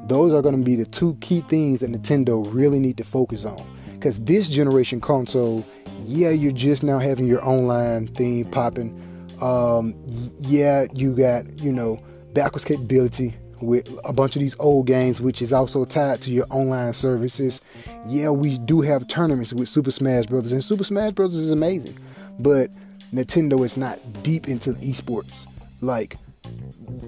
Those 0.08 0.32
are 0.32 0.40
to 0.40 0.64
be 0.64 0.76
the 0.76 0.86
two 0.86 1.16
key 1.20 1.42
things 1.42 1.80
that 1.80 1.90
Nintendo 1.90 2.46
really 2.50 2.78
need 2.78 2.96
to 2.96 3.04
focus 3.04 3.44
on. 3.44 3.62
Because 3.92 4.22
this 4.24 4.48
generation 4.48 5.02
console, 5.02 5.64
yeah, 6.04 6.30
you're 6.30 6.52
just 6.52 6.82
now 6.82 6.98
having 6.98 7.26
your 7.26 7.46
online 7.46 8.06
thing 8.06 8.46
popping. 8.46 8.98
Um, 9.42 9.94
yeah, 10.38 10.86
you 10.94 11.14
got, 11.14 11.58
you 11.58 11.72
know, 11.72 12.02
backwards 12.32 12.64
capability 12.64 13.34
with 13.66 13.88
a 14.04 14.12
bunch 14.12 14.36
of 14.36 14.40
these 14.40 14.56
old 14.58 14.86
games, 14.86 15.20
which 15.20 15.42
is 15.42 15.52
also 15.52 15.84
tied 15.84 16.20
to 16.22 16.30
your 16.30 16.46
online 16.50 16.92
services. 16.92 17.60
Yeah, 18.06 18.30
we 18.30 18.58
do 18.58 18.80
have 18.80 19.08
tournaments 19.08 19.52
with 19.52 19.68
Super 19.68 19.90
Smash 19.90 20.26
Brothers, 20.26 20.52
and 20.52 20.62
Super 20.62 20.84
Smash 20.84 21.12
Brothers 21.12 21.38
is 21.38 21.50
amazing. 21.50 21.98
But 22.38 22.70
Nintendo 23.12 23.64
is 23.64 23.76
not 23.76 23.98
deep 24.22 24.48
into 24.48 24.72
esports 24.74 25.46
like 25.80 26.16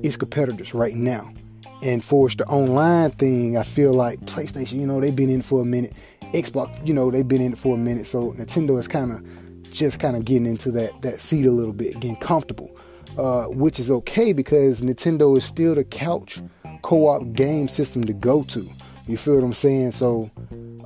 its 0.02 0.16
competitors 0.16 0.74
right 0.74 0.94
now. 0.94 1.32
And 1.82 2.02
for 2.02 2.28
the 2.28 2.46
online 2.46 3.11
thing, 3.12 3.57
I 3.57 3.62
feel 3.62 3.92
like 3.92 4.20
PlayStation, 4.20 4.80
you 4.80 4.86
know, 4.86 5.00
they've 5.00 5.14
been 5.14 5.30
in 5.30 5.42
for 5.42 5.62
a 5.62 5.64
minute. 5.64 5.92
Xbox, 6.32 6.86
you 6.86 6.94
know, 6.94 7.11
they've 7.11 7.26
been 7.26 7.42
in 7.42 7.54
for 7.54 7.74
a 7.74 7.78
minute. 7.78 8.07
So 8.07 8.32
Nintendo 8.32 8.78
is 8.78 8.88
kind 8.88 9.12
of 9.12 9.72
just 9.72 10.00
kind 10.00 10.16
of 10.16 10.24
getting 10.24 10.46
into 10.46 10.70
that 10.72 11.02
that 11.02 11.20
seat 11.20 11.46
a 11.46 11.50
little 11.50 11.72
bit, 11.72 11.94
getting 11.94 12.16
comfortable, 12.16 12.76
uh, 13.16 13.44
which 13.44 13.78
is 13.80 13.90
okay 13.90 14.32
because 14.32 14.82
Nintendo 14.82 15.36
is 15.36 15.44
still 15.44 15.74
the 15.74 15.84
couch 15.84 16.40
co-op 16.82 17.32
game 17.32 17.68
system 17.68 18.04
to 18.04 18.12
go 18.12 18.44
to. 18.44 18.68
You 19.06 19.16
feel 19.16 19.36
what 19.36 19.44
I'm 19.44 19.54
saying? 19.54 19.92
So 19.92 20.30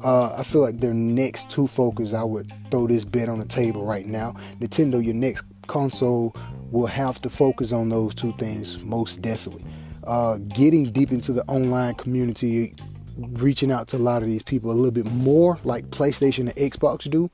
uh, 0.05 0.35
I 0.37 0.43
feel 0.43 0.61
like 0.61 0.81
their 0.81 0.95
next 0.95 1.51
two 1.51 1.67
focus, 1.67 2.13
I 2.13 2.23
would 2.23 2.53
throw 2.71 2.87
this 2.87 3.05
bet 3.05 3.29
on 3.29 3.39
the 3.39 3.45
table 3.45 3.85
right 3.85 4.07
now. 4.07 4.35
Nintendo, 4.61 5.05
your 5.05 5.15
next 5.15 5.45
console 5.67 6.35
will 6.71 6.87
have 6.87 7.21
to 7.23 7.31
focus 7.31 7.73
on 7.73 7.89
those 7.89 8.15
two 8.15 8.33
things 8.39 8.83
most 8.83 9.21
definitely. 9.23 9.65
Uh, 10.05 10.39
getting 10.39 10.91
deep 10.93 11.13
into 11.13 11.33
the 11.33 11.45
online 11.45 11.95
community, 11.95 12.75
reaching 13.17 13.71
out 13.71 13.89
to 13.89 13.97
a 13.97 13.99
lot 13.99 14.23
of 14.23 14.29
these 14.29 14.43
people 14.43 14.71
a 14.71 14.73
little 14.73 14.91
bit 14.91 15.07
more, 15.07 15.59
like 15.65 15.87
PlayStation 15.91 16.41
and 16.41 16.55
Xbox 16.57 17.11
do. 17.11 17.31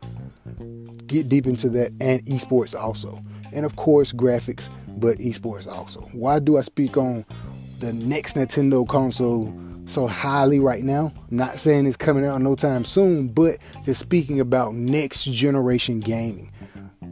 Get 1.07 1.29
deep 1.29 1.47
into 1.47 1.69
that 1.71 1.93
and 2.01 2.25
esports 2.27 2.75
also. 2.79 3.23
And 3.53 3.65
of 3.65 3.77
course, 3.77 4.13
graphics, 4.13 4.69
but 4.97 5.19
esports 5.19 5.67
also. 5.67 6.01
Why 6.13 6.39
do 6.39 6.59
I 6.59 6.63
speak 6.63 6.97
on 6.97 7.25
the 7.81 7.93
next 7.93 8.35
Nintendo 8.35 8.87
console 8.89 9.55
so 9.87 10.07
highly 10.07 10.59
right 10.59 10.83
now? 10.83 11.13
Not 11.31 11.59
saying 11.59 11.87
it's 11.87 11.97
coming 11.97 12.25
out 12.25 12.41
no 12.41 12.55
time 12.55 12.85
soon, 12.85 13.29
but 13.29 13.59
just 13.85 14.01
speaking 14.01 14.41
about 14.41 14.75
next 14.75 15.25
generation 15.25 16.01
gaming. 16.01 16.53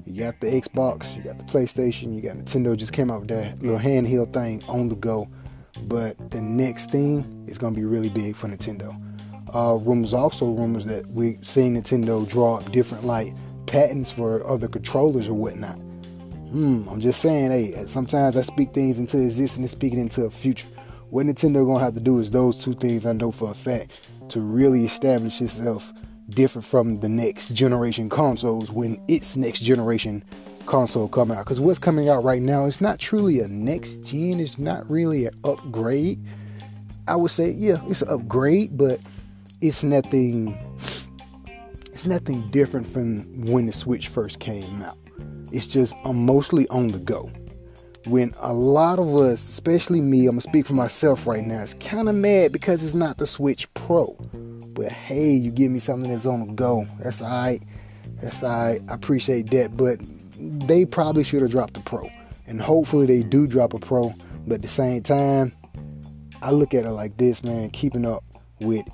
You 0.06 0.22
got 0.22 0.40
the 0.40 0.46
Xbox, 0.48 1.16
you 1.16 1.22
got 1.22 1.38
the 1.38 1.44
PlayStation, 1.44 2.14
you 2.14 2.20
got 2.20 2.36
Nintendo 2.36 2.76
just 2.76 2.92
came 2.92 3.10
out 3.10 3.20
with 3.20 3.30
that 3.30 3.60
little 3.62 3.78
handheld 3.78 4.32
thing 4.32 4.62
on 4.68 4.88
the 4.88 4.96
go. 4.96 5.28
But 5.82 6.30
the 6.30 6.40
next 6.40 6.90
thing 6.90 7.44
is 7.48 7.58
going 7.58 7.74
to 7.74 7.80
be 7.80 7.84
really 7.84 8.08
big 8.08 8.36
for 8.36 8.48
Nintendo. 8.48 9.00
Uh, 9.52 9.78
rumors 9.82 10.12
also 10.12 10.46
rumors 10.46 10.84
that 10.86 11.06
we're 11.08 11.38
seeing 11.42 11.74
Nintendo 11.80 12.28
draw 12.28 12.56
up 12.56 12.72
different 12.72 13.04
like 13.04 13.34
patents 13.66 14.10
for 14.10 14.46
other 14.48 14.68
controllers 14.68 15.28
or 15.28 15.34
whatnot. 15.34 15.78
Hmm, 16.54 16.88
I'm 16.88 17.00
just 17.00 17.20
saying, 17.20 17.50
hey, 17.50 17.84
sometimes 17.88 18.36
I 18.36 18.42
speak 18.42 18.72
things 18.72 19.00
into 19.00 19.20
existence 19.20 19.58
and 19.58 19.68
speak 19.68 19.92
it 19.92 19.98
into 19.98 20.24
a 20.24 20.30
future. 20.30 20.68
What 21.10 21.26
Nintendo 21.26 21.66
gonna 21.66 21.82
have 21.82 21.94
to 21.94 22.00
do 22.00 22.20
is 22.20 22.30
those 22.30 22.62
two 22.62 22.74
things 22.74 23.04
I 23.06 23.12
know 23.12 23.32
for 23.32 23.50
a 23.50 23.54
fact 23.54 23.90
to 24.28 24.40
really 24.40 24.84
establish 24.84 25.40
itself 25.40 25.92
different 26.30 26.64
from 26.64 27.00
the 27.00 27.08
next 27.08 27.48
generation 27.48 28.08
consoles 28.08 28.70
when 28.70 29.02
its 29.08 29.34
next 29.34 29.62
generation 29.62 30.22
console 30.64 31.08
come 31.08 31.32
out. 31.32 31.38
Because 31.38 31.58
what's 31.58 31.80
coming 31.80 32.08
out 32.08 32.22
right 32.22 32.40
now 32.40 32.66
it's 32.66 32.80
not 32.80 33.00
truly 33.00 33.40
a 33.40 33.48
next 33.48 34.04
gen 34.04 34.38
it's 34.38 34.56
not 34.56 34.88
really 34.88 35.26
an 35.26 35.34
upgrade. 35.42 36.24
I 37.08 37.16
would 37.16 37.32
say 37.32 37.50
yeah 37.50 37.80
it's 37.88 38.02
an 38.02 38.10
upgrade 38.10 38.78
but 38.78 39.00
it's 39.60 39.82
nothing 39.82 40.56
it's 41.86 42.06
nothing 42.06 42.48
different 42.52 42.86
from 42.86 43.46
when 43.46 43.66
the 43.66 43.72
switch 43.72 44.06
first 44.06 44.38
came 44.38 44.82
out 44.82 44.98
it's 45.54 45.66
just 45.66 45.94
i'm 46.04 46.26
mostly 46.26 46.68
on 46.68 46.88
the 46.88 46.98
go 46.98 47.30
when 48.06 48.34
a 48.40 48.52
lot 48.52 48.98
of 48.98 49.14
us 49.16 49.48
especially 49.48 50.00
me 50.00 50.26
i'm 50.26 50.32
gonna 50.32 50.40
speak 50.40 50.66
for 50.66 50.74
myself 50.74 51.26
right 51.26 51.44
now 51.44 51.60
is 51.60 51.74
kind 51.74 52.08
of 52.08 52.14
mad 52.14 52.52
because 52.52 52.84
it's 52.84 52.94
not 52.94 53.16
the 53.18 53.26
switch 53.26 53.72
pro 53.74 54.14
but 54.74 54.90
hey, 54.90 55.30
you 55.30 55.50
give 55.50 55.70
me 55.70 55.78
something 55.78 56.10
that's 56.10 56.26
on 56.26 56.46
the 56.46 56.52
go. 56.52 56.86
That's 57.00 57.22
all 57.22 57.28
right. 57.28 57.62
That's 58.20 58.42
all 58.42 58.50
right. 58.50 58.82
I 58.88 58.94
appreciate 58.94 59.50
that. 59.50 59.76
But 59.76 60.00
they 60.36 60.84
probably 60.84 61.24
should 61.24 61.42
have 61.42 61.50
dropped 61.50 61.74
the 61.74 61.80
pro. 61.80 62.10
And 62.46 62.60
hopefully 62.60 63.06
they 63.06 63.22
do 63.22 63.46
drop 63.46 63.72
a 63.72 63.78
pro. 63.78 64.12
But 64.46 64.56
at 64.56 64.62
the 64.62 64.68
same 64.68 65.02
time, 65.02 65.54
I 66.42 66.50
look 66.50 66.74
at 66.74 66.84
it 66.84 66.90
like 66.90 67.16
this, 67.16 67.42
man, 67.42 67.70
keeping 67.70 68.04
up 68.04 68.24
with 68.60 68.84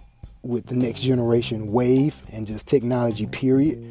with 0.43 0.67
the 0.67 0.75
next 0.75 1.01
generation 1.01 1.71
wave 1.71 2.17
and 2.33 2.47
just 2.47 2.67
technology 2.67 3.27
period. 3.27 3.85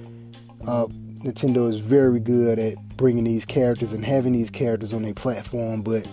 Uh, 0.66 0.88
Nintendo 1.20 1.70
is 1.70 1.80
very 1.80 2.20
good 2.20 2.60
at 2.60 2.76
bringing 2.96 3.26
these 3.26 3.46
characters 3.46 3.92
and 3.92 4.06
having 4.06 4.32
these 4.32 4.50
characters 4.50 4.94
on 4.94 5.02
their 5.02 5.14
platform, 5.14 5.82
but 5.82 6.08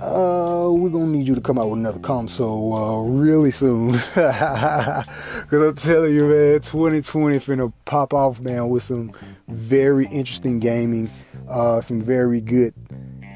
uh, 0.00 0.70
we're 0.70 0.88
gonna 0.88 1.06
need 1.06 1.28
you 1.28 1.34
to 1.34 1.40
come 1.40 1.58
out 1.58 1.68
with 1.68 1.80
another 1.80 1.98
console 1.98 2.72
uh, 2.72 3.02
really 3.02 3.50
soon. 3.50 3.92
Cause 4.14 5.04
I'm 5.52 5.74
telling 5.74 6.14
you, 6.14 6.24
man, 6.24 6.60
2020 6.60 7.38
finna 7.40 7.72
pop 7.84 8.14
off, 8.14 8.40
man, 8.40 8.70
with 8.70 8.82
some 8.82 9.12
very 9.48 10.06
interesting 10.06 10.60
gaming, 10.60 11.10
uh, 11.48 11.82
some 11.82 12.00
very 12.00 12.40
good 12.40 12.72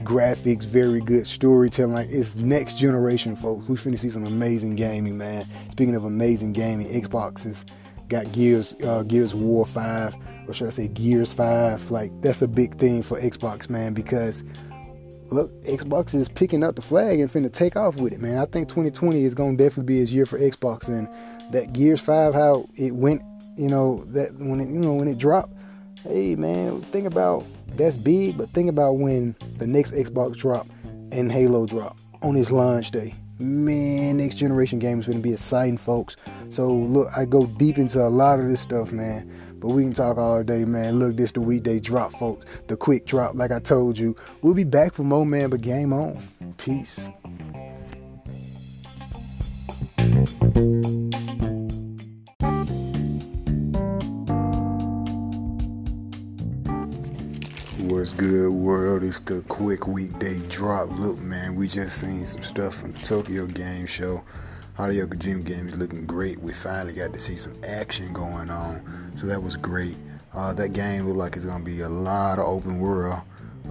graphics, 0.05 0.65
very 0.65 1.01
good 1.01 1.27
storytelling. 1.27 1.95
Like 1.95 2.09
it's 2.11 2.37
next 2.37 2.79
generation, 2.79 3.37
folks. 3.37 3.69
We 3.69 3.77
finna 3.77 3.99
see 3.99 4.09
some 4.11 4.25
amazing 4.25 4.77
gaming, 4.77 5.19
man. 5.19 5.47
Speaking 5.73 5.95
of 5.95 6.05
amazing 6.05 6.55
gaming, 6.55 6.89
Xboxes 6.89 7.65
got 8.13 8.31
Gears, 8.33 8.77
uh, 8.85 9.03
Gears 9.03 9.35
War 9.35 9.67
5, 9.67 10.15
or 10.47 10.55
should 10.55 10.69
I 10.69 10.71
say 10.71 10.89
Gears 10.89 11.33
5? 11.33 11.91
Like 11.91 12.13
that's 12.21 12.43
a 12.43 12.49
big 12.49 12.79
thing 12.79 13.03
for 13.03 13.21
Xbox, 13.21 13.69
man, 13.69 13.95
because 13.95 14.45
look, 15.31 15.51
Xbox 15.65 16.15
is 16.15 16.29
picking 16.29 16.63
up 16.63 16.77
the 16.77 16.83
flag 16.83 17.19
and 17.19 17.31
finna 17.31 17.53
take 17.53 17.75
off 17.75 17.97
with 17.97 18.13
it, 18.13 18.21
man. 18.21 18.39
I 18.39 18.45
think 18.45 18.69
2020 18.69 19.25
is 19.25 19.35
gonna 19.35 19.57
definitely 19.57 19.95
be 19.95 19.99
his 19.99 20.13
year 20.13 20.27
for 20.27 20.39
Xbox, 20.39 20.89
and 20.89 21.09
that 21.53 21.73
Gears 21.73 22.01
5, 22.01 22.35
how 22.35 22.69
it 22.77 22.95
went, 22.95 23.23
you 23.57 23.69
know, 23.69 24.05
that 24.09 24.35
when 24.35 24.61
it, 24.61 24.69
you 24.69 24.81
know, 24.81 24.95
when 24.95 25.09
it 25.09 25.19
dropped. 25.19 25.55
Hey, 26.03 26.35
man, 26.35 26.83
think 26.83 27.07
about 27.07 27.45
that's 27.77 27.97
big, 27.97 28.37
but 28.37 28.51
think 28.51 28.69
about 28.69 28.95
when 28.95 29.37
the 29.59 29.67
next 29.67 29.93
Xbox 29.93 30.37
drop 30.37 30.67
and 31.13 31.31
Halo 31.31 31.67
drop 31.67 31.99
on 32.23 32.37
its 32.37 32.51
launch 32.51 32.91
day. 32.91 33.15
Man, 33.43 34.19
next 34.19 34.37
generation 34.37 34.79
games 34.79 35.09
gonna 35.09 35.19
be 35.19 35.33
exciting, 35.33 35.77
folks. 35.77 36.17
So 36.49 36.73
look, 36.73 37.09
I 37.17 37.25
go 37.25 37.47
deep 37.47 37.77
into 37.77 38.01
a 38.01 38.07
lot 38.09 38.39
of 38.39 38.49
this 38.49 38.61
stuff, 38.61 38.93
man. 38.93 39.31
But 39.57 39.71
we 39.71 39.83
can 39.83 39.93
talk 39.93 40.17
all 40.17 40.43
day, 40.45 40.65
man. 40.65 40.99
Look, 40.99 41.17
this 41.17 41.33
the 41.33 41.41
weekday 41.41 41.81
drop, 41.81 42.13
folks. 42.13 42.47
The 42.69 42.77
quick 42.77 43.05
drop, 43.05 43.35
like 43.35 43.51
I 43.51 43.59
told 43.59 43.99
you. 43.99 44.15
We'll 44.43 44.55
be 44.55 44.65
back 44.65 44.95
for 44.95 45.03
more, 45.03 45.27
man. 45.27 45.51
But 45.51 45.61
game 45.61 45.93
on. 45.93 46.19
Peace. 46.57 47.09
What's 58.03 58.15
good, 58.15 58.51
world? 58.51 59.05
It's 59.05 59.21
the 59.21 59.43
quick 59.43 59.87
weekday 59.87 60.41
drop. 60.49 60.91
Look, 60.99 61.19
man, 61.19 61.55
we 61.55 61.69
just 61.69 62.01
seen 62.01 62.27
some 62.27 62.43
stuff 62.43 62.75
from 62.75 62.91
the 62.91 62.99
Tokyo 62.99 63.47
Game 63.47 63.87
Show. 63.87 64.25
Hideo 64.77 65.07
Kojima 65.07 65.45
game 65.45 65.69
is 65.69 65.77
looking 65.77 66.05
great. 66.05 66.41
We 66.41 66.53
finally 66.53 66.95
got 66.95 67.13
to 67.13 67.21
see 67.21 67.37
some 67.37 67.55
action 67.63 68.13
going 68.13 68.51
on, 68.51 69.13
so 69.17 69.29
that 69.29 69.41
was 69.41 69.57
great. 69.57 69.95
Uh, 70.35 70.53
that 70.53 70.73
game 70.73 71.07
looked 71.07 71.19
like 71.19 71.37
it's 71.37 71.45
gonna 71.45 71.63
be 71.63 71.83
a 71.83 71.89
lot 71.89 72.41
of 72.41 72.47
open 72.47 72.81
world, 72.81 73.21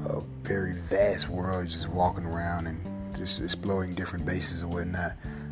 a 0.08 0.22
very 0.44 0.76
vast 0.76 1.28
world, 1.28 1.68
just 1.68 1.90
walking 1.90 2.26
around 2.26 2.68
and 2.68 3.14
just 3.14 3.42
exploring 3.42 3.96
different 3.96 4.26
bases 4.26 4.62
and 4.62 4.74
whatnot. 4.74 5.12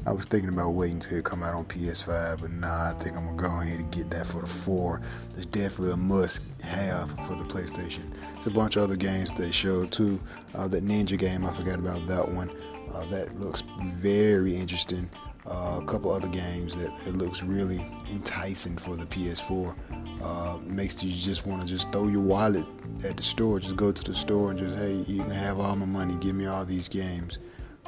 I 0.09 0.11
was 0.11 0.25
thinking 0.25 0.49
about 0.49 0.71
waiting 0.71 0.95
until 0.95 1.19
it 1.19 1.25
come 1.25 1.43
out 1.43 1.53
on 1.53 1.65
PS5, 1.65 2.41
but 2.41 2.49
nah, 2.49 2.89
I 2.89 2.93
think 2.95 3.15
I'm 3.15 3.25
gonna 3.25 3.37
go 3.37 3.61
ahead 3.61 3.79
and 3.79 3.91
get 3.91 4.09
that 4.09 4.25
for 4.25 4.41
the 4.41 4.47
four. 4.47 5.01
It's 5.37 5.45
definitely 5.45 5.93
a 5.93 5.97
must-have 5.97 7.11
for 7.27 7.35
the 7.35 7.43
PlayStation. 7.43 8.11
It's 8.35 8.47
a 8.47 8.49
bunch 8.49 8.75
of 8.75 8.81
other 8.81 8.95
games 8.95 9.31
they 9.31 9.51
showed 9.51 9.91
too. 9.91 10.19
Uh, 10.55 10.67
that 10.69 10.83
Ninja 10.83 11.15
game, 11.15 11.45
I 11.45 11.53
forgot 11.53 11.77
about 11.77 12.07
that 12.07 12.27
one. 12.27 12.49
Uh, 12.91 13.05
that 13.11 13.39
looks 13.39 13.61
very 13.97 14.55
interesting 14.55 15.11
uh, 15.45 15.79
a 15.79 15.85
couple 15.85 16.11
other 16.11 16.27
games 16.27 16.75
that 16.75 16.91
it 17.05 17.15
looks 17.15 17.43
really 17.43 17.85
enticing 18.09 18.79
for 18.79 18.95
the 18.95 19.05
PS4. 19.05 19.75
Uh, 20.23 20.57
makes 20.63 21.03
you 21.03 21.13
just 21.13 21.45
want 21.45 21.61
to 21.61 21.67
just 21.67 21.91
throw 21.91 22.07
your 22.07 22.21
wallet 22.21 22.65
at 23.03 23.15
the 23.15 23.21
store. 23.21 23.59
Just 23.59 23.75
go 23.75 23.91
to 23.91 24.03
the 24.03 24.15
store 24.15 24.49
and 24.49 24.59
just 24.59 24.75
hey, 24.75 25.03
you 25.07 25.21
can 25.21 25.29
have 25.29 25.59
all 25.59 25.75
my 25.75 25.85
money. 25.85 26.15
Give 26.15 26.33
me 26.33 26.47
all 26.47 26.65
these 26.65 26.89
games. 26.89 27.37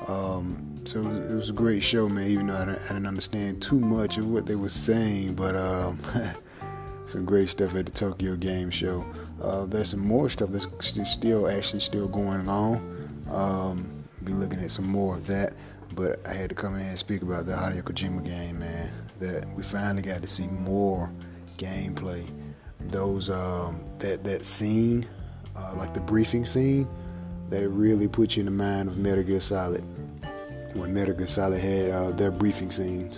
Um, 0.08 0.82
so 0.86 1.00
it 1.00 1.08
was, 1.08 1.18
it 1.18 1.36
was, 1.36 1.50
a 1.50 1.54
great 1.54 1.84
show, 1.84 2.10
man. 2.10 2.28
Even 2.28 2.48
though 2.48 2.58
I 2.58 2.66
didn't, 2.66 2.82
I 2.86 2.88
didn't 2.88 3.06
understand 3.06 3.62
too 3.62 3.80
much 3.80 4.18
of 4.18 4.28
what 4.28 4.46
they 4.46 4.56
were 4.56 4.70
saying, 4.70 5.36
but 5.36 5.56
um, 5.56 6.00
some 7.06 7.26
great 7.26 7.50
stuff 7.50 7.76
at 7.76 7.86
the 7.86 7.92
Tokyo 7.92 8.36
Game 8.36 8.72
Show. 8.72 9.06
Uh, 9.42 9.66
there's 9.66 9.90
some 9.90 10.00
more 10.00 10.30
stuff 10.30 10.50
that's 10.50 10.68
still 11.10 11.48
actually 11.48 11.82
still 11.82 12.08
going 12.08 12.50
on. 12.50 13.26
Um, 13.32 14.04
be 14.24 14.34
looking 14.34 14.60
at 14.60 14.72
some 14.72 14.88
more 14.88 15.16
of 15.16 15.28
that. 15.28 15.54
But 15.94 16.26
I 16.26 16.34
had 16.34 16.50
to 16.50 16.56
come 16.56 16.76
in 16.76 16.86
and 16.86 16.98
speak 16.98 17.22
about 17.22 17.46
the 17.46 17.54
Hideo 17.54 17.84
Kojima 17.84 18.24
game, 18.24 18.60
man. 18.60 18.92
That 19.20 19.48
we 19.56 19.62
finally 19.64 20.02
got 20.02 20.22
to 20.22 20.28
see 20.28 20.48
more 20.48 21.12
gameplay. 21.58 22.28
Those 22.80 23.30
um, 23.30 23.84
that 24.00 24.24
that 24.24 24.46
scene, 24.46 25.06
uh, 25.56 25.76
like 25.76 25.94
the 25.94 26.00
briefing 26.00 26.46
scene, 26.46 26.88
that 27.52 27.70
really 27.70 28.08
put 28.08 28.36
you 28.36 28.42
in 28.42 28.46
the 28.46 28.52
mind 28.52 28.90
of 28.90 28.98
Metal 28.98 29.24
Gear 29.24 29.40
Solid. 29.40 29.84
When 30.74 30.94
Metal 30.94 31.14
Gear 31.14 31.28
Solid 31.28 31.62
had 31.62 31.92
uh, 31.92 32.12
their 32.12 32.32
briefing 32.32 32.72
scenes, 32.72 33.18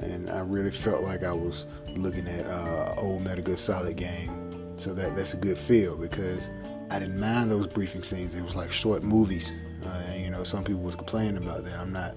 and 0.00 0.28
I 0.28 0.40
really 0.40 0.72
felt 0.72 1.02
like 1.02 1.22
I 1.22 1.32
was 1.32 1.66
looking 1.94 2.26
at 2.26 2.46
uh, 2.46 2.94
old 2.96 3.22
Metal 3.22 3.44
Gear 3.44 3.56
Solid 3.56 3.96
game. 3.96 4.76
So 4.76 4.92
that 4.94 5.14
that's 5.14 5.34
a 5.34 5.36
good 5.36 5.56
feel 5.56 5.96
because 5.96 6.42
I 6.90 6.98
didn't 6.98 7.20
mind 7.20 7.50
those 7.50 7.68
briefing 7.68 8.02
scenes. 8.02 8.34
It 8.34 8.42
was 8.42 8.56
like 8.56 8.72
short 8.72 9.04
movies 9.04 9.52
uh, 9.86 10.14
you 10.16 10.30
know, 10.30 10.44
some 10.44 10.64
people 10.64 10.82
was 10.82 10.96
complaining 10.96 11.36
about 11.36 11.64
that. 11.64 11.78
I'm 11.78 11.92
not, 11.92 12.14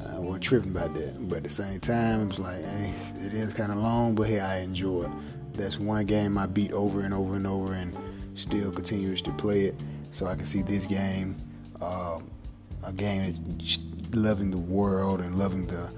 uh, 0.00 0.20
wasn't 0.20 0.44
tripping 0.44 0.70
about 0.70 0.94
that. 0.94 1.28
But 1.28 1.38
at 1.38 1.44
the 1.44 1.50
same 1.50 1.80
time, 1.80 2.22
it 2.22 2.26
was 2.28 2.38
like, 2.38 2.64
hey, 2.64 2.92
it 3.24 3.34
is 3.34 3.52
kind 3.52 3.72
of 3.72 3.78
long, 3.78 4.14
but 4.14 4.28
hey, 4.28 4.40
I 4.40 4.58
enjoy 4.58 5.04
it. 5.04 5.10
That's 5.54 5.78
one 5.78 6.04
game 6.06 6.36
I 6.38 6.46
beat 6.46 6.72
over 6.72 7.00
and 7.00 7.14
over 7.14 7.34
and 7.34 7.46
over, 7.46 7.74
and 7.74 7.96
still 8.34 8.72
continues 8.72 9.22
to 9.22 9.30
play 9.32 9.66
it. 9.66 9.74
So 10.14 10.28
I 10.28 10.36
can 10.36 10.46
see 10.46 10.62
this 10.62 10.86
game, 10.86 11.34
uh, 11.82 12.20
a 12.84 12.92
game 12.92 13.56
that's 13.58 13.80
loving 14.12 14.52
the 14.52 14.58
world 14.58 15.20
and 15.20 15.36
loving 15.36 15.66
the 15.66 15.88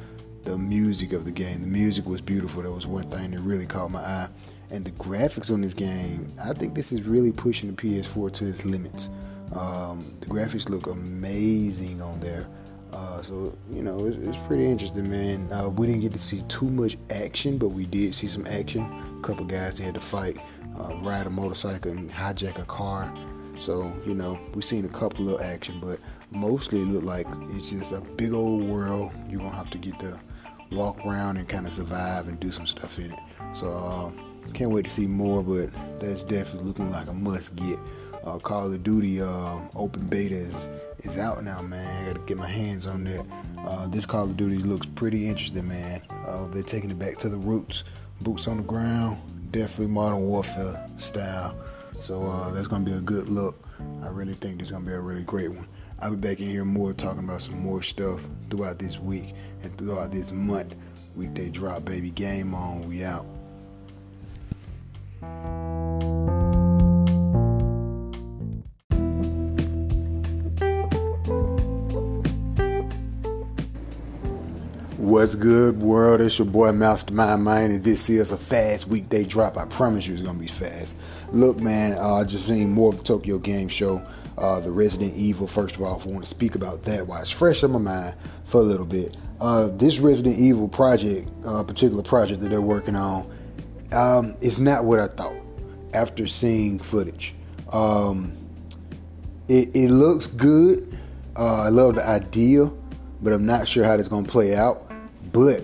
the 0.44 0.56
music 0.56 1.12
of 1.12 1.26
the 1.26 1.30
game. 1.30 1.60
The 1.60 1.66
music 1.66 2.06
was 2.06 2.22
beautiful. 2.22 2.62
That 2.62 2.72
was 2.72 2.86
one 2.86 3.10
thing 3.10 3.32
that 3.32 3.40
really 3.40 3.66
caught 3.66 3.90
my 3.90 4.00
eye. 4.00 4.28
And 4.70 4.86
the 4.86 4.92
graphics 4.92 5.52
on 5.52 5.60
this 5.60 5.74
game, 5.74 6.32
I 6.42 6.54
think 6.54 6.74
this 6.74 6.92
is 6.92 7.02
really 7.02 7.30
pushing 7.30 7.74
the 7.74 7.76
PS4 7.76 8.32
to 8.34 8.46
its 8.46 8.64
limits. 8.64 9.10
Um, 9.52 10.16
the 10.20 10.28
graphics 10.28 10.70
look 10.70 10.86
amazing 10.86 12.00
on 12.00 12.18
there. 12.20 12.46
Uh, 12.94 13.20
so 13.20 13.54
you 13.70 13.82
know 13.82 14.06
it's, 14.06 14.16
it's 14.16 14.38
pretty 14.46 14.64
interesting, 14.64 15.10
man. 15.10 15.52
Uh, 15.52 15.68
we 15.68 15.88
didn't 15.88 16.00
get 16.00 16.12
to 16.12 16.18
see 16.18 16.40
too 16.48 16.70
much 16.70 16.96
action, 17.10 17.58
but 17.58 17.68
we 17.68 17.84
did 17.84 18.14
see 18.14 18.28
some 18.28 18.46
action. 18.46 18.82
A 19.18 19.26
couple 19.26 19.44
guys 19.44 19.76
they 19.76 19.84
had 19.84 19.94
to 19.94 20.00
fight, 20.00 20.38
uh, 20.80 20.94
ride 21.02 21.26
a 21.26 21.30
motorcycle, 21.30 21.90
and 21.90 22.10
hijack 22.10 22.58
a 22.58 22.64
car. 22.64 23.12
So 23.58 23.92
you 24.06 24.14
know 24.14 24.38
we've 24.54 24.64
seen 24.64 24.84
a 24.84 24.88
couple 24.88 25.34
of 25.34 25.42
action, 25.42 25.80
but 25.80 25.98
mostly 26.30 26.80
it 26.80 26.86
looked 26.86 27.06
like 27.06 27.26
it's 27.50 27.70
just 27.70 27.92
a 27.92 28.00
big 28.00 28.32
old 28.32 28.64
world. 28.64 29.12
You're 29.28 29.40
gonna 29.40 29.56
have 29.56 29.70
to 29.70 29.78
get 29.78 29.98
to 30.00 30.18
walk 30.70 30.98
around 31.06 31.36
and 31.36 31.48
kind 31.48 31.66
of 31.66 31.72
survive 31.72 32.28
and 32.28 32.38
do 32.40 32.50
some 32.50 32.66
stuff 32.66 32.98
in 32.98 33.12
it. 33.12 33.18
So 33.54 33.68
uh, 33.68 34.50
can't 34.52 34.70
wait 34.70 34.84
to 34.84 34.90
see 34.90 35.06
more, 35.06 35.42
but 35.42 35.70
that's 36.00 36.24
definitely 36.24 36.68
looking 36.68 36.90
like 36.90 37.08
a 37.08 37.12
must 37.12 37.56
get 37.56 37.78
uh, 38.26 38.38
Call 38.38 38.72
of 38.72 38.82
Duty 38.82 39.22
uh, 39.22 39.58
open 39.74 40.06
beta 40.06 40.34
is, 40.34 40.68
is 41.04 41.16
out 41.16 41.42
now, 41.44 41.62
man. 41.62 42.04
I 42.04 42.12
gotta 42.12 42.26
get 42.26 42.36
my 42.36 42.48
hands 42.48 42.86
on 42.86 43.04
that. 43.04 43.24
Uh, 43.58 43.86
this 43.86 44.04
Call 44.04 44.24
of 44.24 44.36
Duty 44.36 44.58
looks 44.58 44.86
pretty 44.86 45.28
interesting, 45.28 45.68
man. 45.68 46.02
Uh, 46.26 46.46
they're 46.48 46.62
taking 46.62 46.90
it 46.90 46.98
back 46.98 47.18
to 47.18 47.28
the 47.28 47.36
roots, 47.36 47.84
boots 48.20 48.48
on 48.48 48.58
the 48.58 48.62
ground, 48.64 49.18
definitely 49.52 49.86
Modern 49.86 50.26
Warfare 50.26 50.88
style. 50.96 51.56
So 52.00 52.22
uh, 52.24 52.50
that's 52.50 52.68
gonna 52.68 52.84
be 52.84 52.92
a 52.92 53.00
good 53.00 53.28
look. 53.28 53.66
I 54.02 54.08
really 54.08 54.34
think 54.34 54.58
this 54.58 54.68
is 54.68 54.72
gonna 54.72 54.84
be 54.84 54.92
a 54.92 55.00
really 55.00 55.22
great 55.22 55.48
one. 55.48 55.66
I'll 55.98 56.10
be 56.10 56.16
back 56.16 56.40
in 56.40 56.48
here 56.48 56.64
more 56.64 56.92
talking 56.92 57.24
about 57.24 57.42
some 57.42 57.58
more 57.58 57.82
stuff 57.82 58.20
throughout 58.50 58.78
this 58.78 58.98
week 58.98 59.34
and 59.62 59.76
throughout 59.78 60.10
this 60.10 60.30
month. 60.30 60.74
Weekday 61.16 61.48
drop, 61.48 61.84
baby. 61.84 62.10
Game 62.10 62.54
on. 62.54 62.86
We 62.88 63.02
out. 63.02 63.26
What's 74.98 75.34
good, 75.34 75.80
world? 75.80 76.20
It's 76.20 76.38
your 76.38 76.46
boy 76.46 76.72
Mastermind 76.72 77.42
Mind, 77.42 77.72
and 77.72 77.82
this 77.84 78.10
is 78.10 78.32
a 78.32 78.36
fast 78.36 78.86
weekday 78.86 79.24
drop. 79.24 79.56
I 79.56 79.64
promise 79.64 80.06
you 80.06 80.12
it's 80.12 80.22
gonna 80.22 80.38
be 80.38 80.46
fast. 80.46 80.94
Look, 81.32 81.58
man, 81.58 81.94
uh, 81.94 82.24
just 82.24 82.46
seen 82.46 82.70
more 82.70 82.92
of 82.92 82.98
the 82.98 83.04
Tokyo 83.04 83.38
Game 83.38 83.68
Show, 83.68 84.02
uh, 84.38 84.60
the 84.60 84.70
Resident 84.70 85.14
Evil. 85.16 85.46
First 85.46 85.76
of 85.76 85.82
all, 85.82 86.00
I 86.00 86.04
want 86.06 86.24
to 86.24 86.28
speak 86.28 86.54
about 86.54 86.82
that 86.84 87.06
while 87.06 87.20
it's 87.20 87.30
fresh 87.30 87.62
in 87.62 87.72
my 87.72 87.78
mind 87.78 88.14
for 88.44 88.60
a 88.60 88.64
little 88.64 88.86
bit. 88.86 89.16
Uh, 89.40 89.68
this 89.68 89.98
Resident 89.98 90.38
Evil 90.38 90.68
project, 90.68 91.28
uh, 91.44 91.62
particular 91.62 92.02
project 92.02 92.40
that 92.40 92.48
they're 92.48 92.60
working 92.60 92.96
on, 92.96 93.30
um, 93.92 94.36
is 94.40 94.58
not 94.58 94.84
what 94.84 94.98
I 94.98 95.08
thought 95.08 95.36
after 95.92 96.26
seeing 96.26 96.78
footage. 96.78 97.34
Um, 97.72 98.32
it, 99.48 99.70
it, 99.74 99.90
looks 99.90 100.26
good. 100.26 100.98
Uh, 101.36 101.62
I 101.62 101.68
love 101.68 101.96
the 101.96 102.06
idea, 102.06 102.70
but 103.20 103.32
I'm 103.32 103.46
not 103.46 103.68
sure 103.68 103.84
how 103.84 103.94
it's 103.94 104.08
gonna 104.08 104.26
play 104.26 104.54
out 104.54 104.86
but 105.32 105.62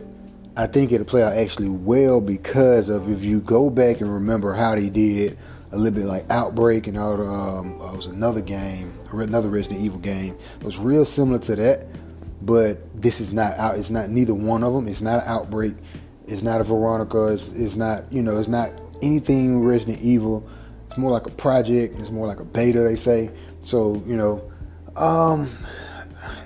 I 0.55 0.67
think 0.67 0.93
it'll 0.93 1.07
play 1.07 1.23
out 1.23 1.33
actually 1.33 1.71
well 1.71 2.21
because 2.21 2.89
of 2.89 3.11
if 3.11 3.25
you 3.25 3.41
go 3.41 3.71
back 3.71 4.01
and 4.01 4.13
remember 4.13 4.53
how 4.53 4.75
they 4.75 4.91
did 4.91 5.39
a 5.73 5.77
little 5.77 5.99
bit 5.99 6.07
like 6.07 6.25
Outbreak 6.31 6.87
and 6.87 6.99
all 6.99 7.21
um, 7.21 7.81
uh, 7.81 7.93
it 7.93 7.97
was 7.97 8.07
another 8.07 8.43
game, 8.43 8.99
another 9.11 9.49
Resident 9.49 9.81
Evil 9.81 9.99
game. 9.99 10.37
It 10.61 10.65
was 10.65 10.79
real 10.79 11.05
similar 11.05 11.39
to 11.41 11.57
that, 11.57 11.87
but 12.43 13.01
this 13.01 13.21
is 13.21 13.33
not 13.33 13.57
out. 13.59 13.79
It's 13.79 13.91
not 13.91 14.11
neither 14.11 14.35
one 14.35 14.63
of 14.63 14.75
them. 14.75 14.87
It's 14.87 15.01
not 15.01 15.23
an 15.23 15.29
Outbreak. 15.29 15.75
It's 16.27 16.43
not 16.43 16.61
a 16.61 16.65
Veronica. 16.65 17.29
It's, 17.29 17.47
it's 17.49 17.75
not 17.75 18.05
you 18.13 18.23
know. 18.23 18.39
It's 18.39 18.49
not 18.49 18.71
anything 19.01 19.65
Resident 19.65 20.01
Evil. 20.01 20.49
It's 20.89 20.99
more 20.99 21.11
like 21.11 21.27
a 21.27 21.31
project. 21.31 21.99
It's 21.99 22.11
more 22.11 22.27
like 22.27 22.41
a 22.41 22.45
beta. 22.45 22.81
They 22.81 22.97
say 22.97 23.31
so. 23.63 24.03
You 24.07 24.17
know, 24.17 24.53
um, 24.95 25.51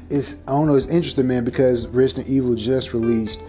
it's 0.09 0.35
I 0.47 0.53
don't 0.53 0.69
know. 0.69 0.77
It's 0.77 0.87
interesting, 0.87 1.27
man, 1.27 1.45
because 1.45 1.87
Resident 1.89 2.29
Evil 2.29 2.55
just 2.55 2.93
released 2.93 3.41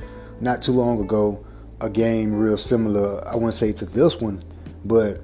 not 0.41 0.63
too 0.63 0.71
long 0.71 0.99
ago 0.99 1.45
a 1.81 1.89
game 1.89 2.33
real 2.33 2.57
similar. 2.57 3.25
I 3.27 3.35
wouldn't 3.35 3.53
say 3.53 3.71
to 3.73 3.85
this 3.85 4.19
one, 4.19 4.41
but 4.83 5.21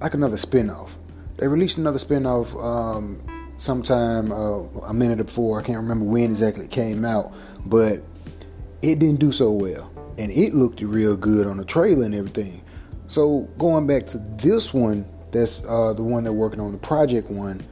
like 0.00 0.14
another 0.14 0.36
spinoff. 0.36 0.90
They 1.36 1.48
released 1.48 1.78
another 1.78 1.98
spinoff 1.98 2.54
um, 2.62 3.20
sometime 3.56 4.30
uh, 4.32 4.62
a 4.86 4.94
minute 4.94 5.18
before. 5.24 5.60
I 5.60 5.64
can't 5.64 5.78
remember 5.78 6.04
when 6.04 6.30
exactly 6.30 6.64
it 6.64 6.70
came 6.70 7.04
out, 7.04 7.32
but 7.66 8.02
it 8.82 8.98
didn't 8.98 9.20
do 9.20 9.32
so 9.32 9.50
well, 9.50 9.90
and 10.18 10.30
it 10.30 10.54
looked 10.54 10.80
real 10.80 11.16
good 11.16 11.46
on 11.46 11.56
the 11.56 11.64
trailer 11.64 12.04
and 12.04 12.14
everything. 12.14 12.62
So 13.06 13.48
going 13.58 13.86
back 13.86 14.06
to 14.08 14.18
this 14.36 14.72
one, 14.72 15.06
that's 15.30 15.62
uh, 15.64 15.92
the 15.94 16.02
one 16.02 16.24
they're 16.24 16.32
working 16.32 16.60
on, 16.60 16.72
the 16.72 16.78
project 16.78 17.30
one. 17.30 17.66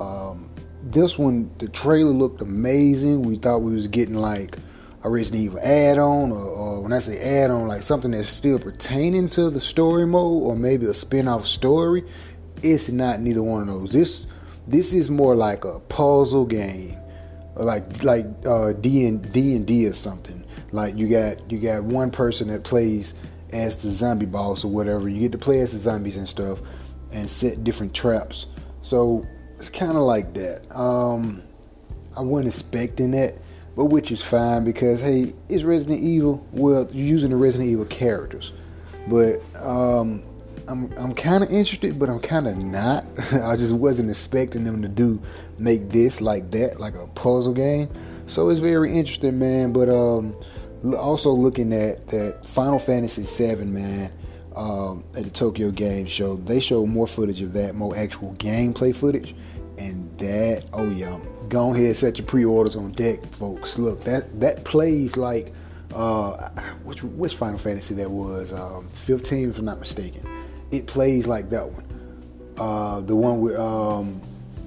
Um, 0.00 0.50
this 0.82 1.18
one, 1.18 1.50
the 1.58 1.68
trailer 1.68 2.12
looked 2.12 2.40
amazing. 2.40 3.22
We 3.22 3.36
thought 3.36 3.62
we 3.62 3.72
was 3.72 3.86
getting 3.86 4.14
like 4.14 4.58
a 5.04 5.16
Evil 5.16 5.60
add-on, 5.62 6.32
or, 6.32 6.44
or 6.44 6.82
when 6.82 6.92
I 6.92 6.98
say 6.98 7.18
add-on, 7.18 7.68
like 7.68 7.82
something 7.82 8.10
that's 8.10 8.28
still 8.28 8.58
pertaining 8.58 9.28
to 9.30 9.50
the 9.50 9.60
story 9.60 10.06
mode, 10.06 10.42
or 10.42 10.56
maybe 10.56 10.86
a 10.86 10.94
spin-off 10.94 11.46
story. 11.46 12.04
It's 12.62 12.88
not 12.88 13.20
neither 13.20 13.42
one 13.42 13.68
of 13.68 13.74
those. 13.74 13.92
This 13.92 14.26
this 14.66 14.92
is 14.92 15.08
more 15.08 15.34
like 15.36 15.64
a 15.64 15.78
puzzle 15.78 16.44
game, 16.44 16.96
like 17.54 18.02
like 18.02 18.26
uh, 18.44 18.72
D 18.72 19.06
and 19.06 19.32
D 19.32 19.54
and 19.54 19.66
D 19.66 19.86
or 19.86 19.94
something. 19.94 20.44
Like 20.72 20.96
you 20.96 21.08
got 21.08 21.50
you 21.50 21.58
got 21.58 21.84
one 21.84 22.10
person 22.10 22.48
that 22.48 22.64
plays 22.64 23.14
as 23.52 23.76
the 23.76 23.88
zombie 23.88 24.26
boss 24.26 24.64
or 24.64 24.70
whatever. 24.70 25.08
You 25.08 25.20
get 25.20 25.32
to 25.32 25.38
play 25.38 25.60
as 25.60 25.72
the 25.72 25.78
zombies 25.78 26.16
and 26.16 26.28
stuff, 26.28 26.58
and 27.12 27.30
set 27.30 27.62
different 27.62 27.94
traps. 27.94 28.46
So 28.82 29.24
it's 29.58 29.70
kind 29.70 29.96
of 29.96 30.02
like 30.02 30.34
that. 30.34 30.70
Um, 30.76 31.42
I 32.16 32.20
wasn't 32.20 32.48
expecting 32.48 33.12
that, 33.12 33.38
but 33.78 33.84
which 33.84 34.10
is 34.10 34.20
fine 34.20 34.64
because 34.64 35.00
hey, 35.00 35.32
it's 35.48 35.62
Resident 35.62 36.00
Evil. 36.00 36.44
Well, 36.50 36.88
you're 36.90 37.06
using 37.06 37.30
the 37.30 37.36
Resident 37.36 37.70
Evil 37.70 37.84
characters, 37.84 38.52
but 39.06 39.40
um, 39.54 40.24
I'm 40.66 40.92
I'm 40.98 41.14
kind 41.14 41.44
of 41.44 41.50
interested, 41.52 41.96
but 41.96 42.08
I'm 42.08 42.18
kind 42.18 42.48
of 42.48 42.56
not. 42.56 43.06
I 43.32 43.54
just 43.54 43.72
wasn't 43.72 44.10
expecting 44.10 44.64
them 44.64 44.82
to 44.82 44.88
do 44.88 45.22
make 45.58 45.90
this 45.90 46.20
like 46.20 46.50
that, 46.50 46.80
like 46.80 46.96
a 46.96 47.06
puzzle 47.06 47.54
game. 47.54 47.88
So 48.26 48.48
it's 48.48 48.58
very 48.58 48.98
interesting, 48.98 49.38
man. 49.38 49.72
But 49.72 49.88
um, 49.88 50.34
also 50.96 51.30
looking 51.30 51.72
at 51.72 52.08
that 52.08 52.44
Final 52.44 52.80
Fantasy 52.80 53.22
VII, 53.22 53.64
man 53.66 54.10
um, 54.56 55.04
at 55.14 55.22
the 55.22 55.30
Tokyo 55.30 55.70
Game 55.70 56.06
Show. 56.06 56.34
They 56.34 56.58
showed 56.58 56.88
more 56.88 57.06
footage 57.06 57.42
of 57.42 57.52
that, 57.52 57.76
more 57.76 57.96
actual 57.96 58.34
gameplay 58.34 58.92
footage, 58.92 59.36
and 59.78 60.18
that 60.18 60.64
oh 60.72 60.90
yeah, 60.90 61.20
go 61.48 61.74
ahead 61.74 61.96
set 61.96 62.18
your 62.18 62.26
pre-orders 62.26 62.76
on 62.76 62.92
deck, 62.92 63.24
folks. 63.32 63.78
Look, 63.78 64.04
that 64.04 64.40
that 64.40 64.64
plays 64.64 65.16
like 65.16 65.52
uh, 65.94 66.50
which 66.84 67.02
which 67.02 67.34
Final 67.34 67.58
Fantasy 67.58 67.94
that 67.94 68.10
was, 68.10 68.52
um, 68.52 68.88
15 68.92 69.50
if 69.50 69.58
I'm 69.58 69.64
not 69.64 69.78
mistaken. 69.78 70.26
It 70.70 70.86
plays 70.86 71.26
like 71.26 71.50
that 71.50 71.70
one. 71.70 71.84
Uh, 72.58 73.00
the 73.00 73.16
one 73.16 73.40
with 73.40 73.56
um, 73.58 74.20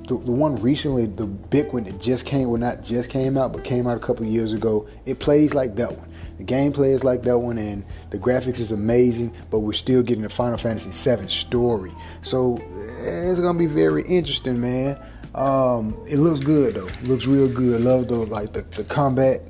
the, 0.08 0.18
the 0.18 0.32
one 0.32 0.56
recently, 0.58 1.06
the 1.06 1.26
big 1.26 1.72
one 1.74 1.84
that 1.84 2.00
just 2.00 2.26
came, 2.26 2.50
well 2.50 2.60
not 2.60 2.84
just 2.84 3.10
came 3.10 3.38
out, 3.38 3.54
but 3.54 3.64
came 3.64 3.88
out 3.88 3.98
a 3.98 4.00
couple 4.00 4.26
years 4.26 4.54
ago. 4.54 4.88
It 5.06 5.20
plays 5.20 5.54
like 5.54 5.76
that 5.76 5.98
one. 5.98 6.10
The 6.38 6.44
gameplay 6.44 6.92
is 6.92 7.04
like 7.04 7.22
that 7.24 7.38
one, 7.38 7.60
and 7.60 7.86
the 8.10 8.18
graphics 8.18 8.60
is 8.60 8.72
amazing. 8.72 9.36
But 9.52 9.60
we're 9.60 9.74
still 9.74 10.02
getting 10.02 10.24
the 10.24 10.30
Final 10.30 10.58
Fantasy 10.58 10.90
VII 10.90 11.28
story, 11.28 11.92
so 12.24 12.58
it's 13.04 13.40
gonna 13.40 13.60
be 13.60 13.68
very 13.68 14.04
interesting, 14.08 14.60
man. 14.60 15.00
Um, 15.34 15.98
it 16.08 16.18
looks 16.18 16.40
good 16.40 16.76
though. 16.76 16.90
Looks 17.04 17.26
real 17.26 17.48
good. 17.48 17.82
Love 17.82 18.08
the 18.08 18.16
like 18.16 18.54
the, 18.54 18.62
the 18.62 18.84
combat, 18.84 19.42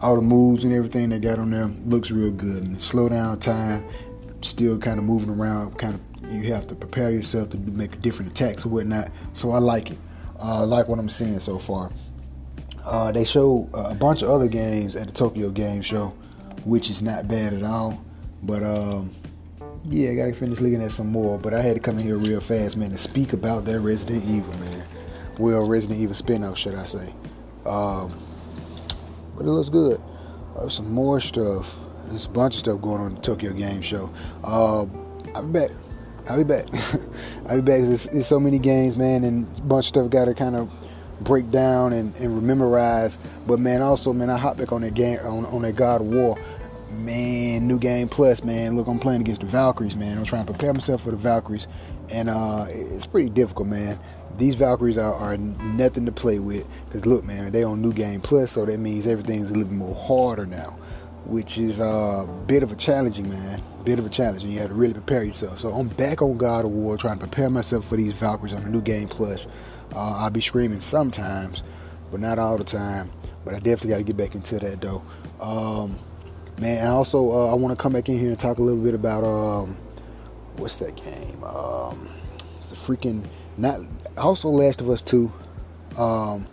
all 0.00 0.16
the 0.16 0.22
moves 0.22 0.64
and 0.64 0.72
everything 0.72 1.08
they 1.08 1.18
got 1.18 1.38
on 1.38 1.50
there. 1.50 1.66
Looks 1.86 2.10
real 2.10 2.30
good. 2.30 2.64
And 2.64 2.76
the 2.76 2.80
slow 2.80 3.08
down 3.08 3.38
time, 3.38 3.84
still 4.42 4.78
kind 4.78 4.98
of 4.98 5.04
moving 5.04 5.30
around. 5.30 5.78
Kind 5.78 5.94
of 5.94 6.32
you 6.32 6.52
have 6.52 6.66
to 6.68 6.74
prepare 6.74 7.10
yourself 7.10 7.50
to 7.50 7.58
make 7.58 8.00
different 8.02 8.32
attacks 8.32 8.64
and 8.64 8.72
whatnot. 8.72 9.10
So 9.34 9.52
I 9.52 9.58
like 9.58 9.90
it. 9.90 9.98
Uh, 10.38 10.60
I 10.60 10.64
like 10.64 10.88
what 10.88 10.98
I'm 10.98 11.10
seeing 11.10 11.40
so 11.40 11.58
far. 11.58 11.90
Uh, 12.84 13.12
they 13.12 13.24
show 13.24 13.68
a 13.72 13.94
bunch 13.94 14.22
of 14.22 14.30
other 14.30 14.48
games 14.48 14.96
at 14.96 15.06
the 15.06 15.12
Tokyo 15.12 15.50
Game 15.50 15.82
Show 15.82 16.12
which 16.64 16.90
is 16.90 17.02
not 17.02 17.28
bad 17.28 17.52
at 17.52 17.62
all. 17.62 18.02
But 18.42 18.62
um, 18.62 19.10
yeah, 19.84 20.10
I 20.10 20.14
gotta 20.14 20.32
finish 20.32 20.60
looking 20.60 20.82
at 20.82 20.92
some 20.92 21.08
more. 21.08 21.38
But 21.38 21.54
I 21.54 21.62
had 21.62 21.74
to 21.74 21.80
come 21.80 21.98
in 21.98 22.04
here 22.04 22.16
real 22.16 22.40
fast, 22.40 22.76
man, 22.76 22.90
to 22.90 22.98
speak 22.98 23.32
about 23.32 23.64
that 23.66 23.80
Resident 23.80 24.24
Evil, 24.24 24.54
man. 24.54 24.81
Well, 25.38 25.62
Resident 25.62 26.00
Evil 26.00 26.14
spinoff, 26.14 26.56
should 26.56 26.74
I 26.74 26.84
say? 26.84 27.12
Um, 27.64 28.16
but 29.36 29.46
it 29.46 29.50
looks 29.50 29.68
good. 29.68 30.00
Uh, 30.56 30.68
some 30.68 30.92
more 30.92 31.20
stuff. 31.20 31.74
There's 32.08 32.26
a 32.26 32.30
bunch 32.30 32.54
of 32.54 32.60
stuff 32.60 32.80
going 32.80 33.00
on 33.00 33.08
in 33.08 33.14
the 33.14 33.20
Tokyo 33.20 33.52
Game 33.52 33.80
Show. 33.80 34.12
Uh, 34.44 34.86
I'll 35.34 35.42
be 35.42 35.60
back. 35.60 35.70
I'll 36.28 36.36
be 36.36 36.44
back. 36.44 36.66
I'll 37.48 37.56
be 37.56 37.62
back. 37.62 37.80
There's, 37.80 38.04
there's, 38.04 38.26
so 38.26 38.38
many 38.38 38.58
games, 38.58 38.96
man, 38.96 39.24
and 39.24 39.46
a 39.58 39.60
bunch 39.62 39.86
of 39.86 39.88
stuff 39.88 40.10
got 40.10 40.26
to 40.26 40.34
kind 40.34 40.54
of 40.54 40.70
break 41.20 41.50
down 41.50 41.92
and, 41.92 42.14
and 42.16 42.42
memorize. 42.42 43.16
But 43.46 43.58
man, 43.58 43.80
also, 43.80 44.12
man, 44.12 44.28
I 44.28 44.36
hop 44.36 44.58
back 44.58 44.72
on 44.72 44.82
that 44.82 44.94
game 44.94 45.18
on, 45.20 45.46
on 45.46 45.62
that 45.62 45.76
God 45.76 46.02
of 46.02 46.08
War 46.08 46.36
man, 46.92 47.66
new 47.66 47.78
game 47.78 48.08
plus, 48.08 48.44
man. 48.44 48.76
Look, 48.76 48.86
I'm 48.86 48.98
playing 48.98 49.22
against 49.22 49.40
the 49.40 49.46
Valkyries, 49.46 49.96
man. 49.96 50.18
I'm 50.18 50.24
trying 50.24 50.46
to 50.46 50.52
prepare 50.52 50.72
myself 50.72 51.02
for 51.02 51.10
the 51.10 51.16
Valkyries, 51.16 51.66
and 52.10 52.28
uh, 52.28 52.66
it's 52.68 53.06
pretty 53.06 53.30
difficult, 53.30 53.68
man. 53.68 53.98
These 54.36 54.54
Valkyries 54.54 54.98
are, 54.98 55.14
are 55.14 55.36
nothing 55.36 56.06
to 56.06 56.12
play 56.12 56.38
with. 56.38 56.66
Cause 56.90 57.06
look, 57.06 57.24
man, 57.24 57.52
they 57.52 57.62
on 57.62 57.82
new 57.82 57.92
game 57.92 58.20
plus, 58.20 58.52
so 58.52 58.64
that 58.64 58.78
means 58.78 59.06
everything's 59.06 59.50
a 59.50 59.54
little 59.54 59.68
bit 59.68 59.76
more 59.76 59.94
harder 59.94 60.46
now, 60.46 60.78
which 61.24 61.58
is 61.58 61.80
uh, 61.80 62.26
a 62.28 62.44
bit 62.46 62.62
of 62.62 62.72
a 62.72 62.76
challenging, 62.76 63.28
man. 63.28 63.62
Bit 63.84 63.98
of 63.98 64.06
a 64.06 64.08
challenge, 64.08 64.44
and 64.44 64.52
you 64.52 64.60
have 64.60 64.68
to 64.68 64.74
really 64.74 64.94
prepare 64.94 65.24
yourself. 65.24 65.58
So 65.58 65.72
I'm 65.72 65.88
back 65.88 66.22
on 66.22 66.38
God 66.38 66.64
of 66.64 66.70
War, 66.70 66.96
trying 66.96 67.18
to 67.18 67.26
prepare 67.26 67.50
myself 67.50 67.86
for 67.86 67.96
these 67.96 68.12
Valkyries 68.12 68.54
on 68.54 68.62
the 68.62 68.70
new 68.70 68.80
game 68.80 69.08
plus. 69.08 69.46
Uh, 69.94 70.14
I'll 70.18 70.30
be 70.30 70.40
screaming 70.40 70.80
sometimes, 70.80 71.62
but 72.10 72.20
not 72.20 72.38
all 72.38 72.56
the 72.56 72.64
time. 72.64 73.12
But 73.44 73.54
I 73.54 73.58
definitely 73.58 73.90
got 73.90 73.96
to 73.98 74.04
get 74.04 74.16
back 74.16 74.34
into 74.34 74.58
that 74.60 74.80
though. 74.80 75.02
Um, 75.40 75.98
man. 76.58 76.78
And 76.78 76.88
also, 76.88 77.30
uh, 77.32 77.50
I 77.50 77.54
want 77.54 77.76
to 77.76 77.82
come 77.82 77.92
back 77.92 78.08
in 78.08 78.18
here 78.18 78.28
and 78.28 78.38
talk 78.38 78.58
a 78.58 78.62
little 78.62 78.82
bit 78.82 78.94
about 78.94 79.24
um, 79.24 79.76
what's 80.56 80.76
that 80.76 80.96
game? 80.96 81.42
Um, 81.44 82.08
it's 82.58 82.68
the 82.68 82.76
freaking 82.76 83.26
not 83.56 83.80
also 84.16 84.48
Last 84.48 84.80
of 84.80 84.90
Us 84.90 85.02
Two, 85.02 85.32
um, 85.96 86.46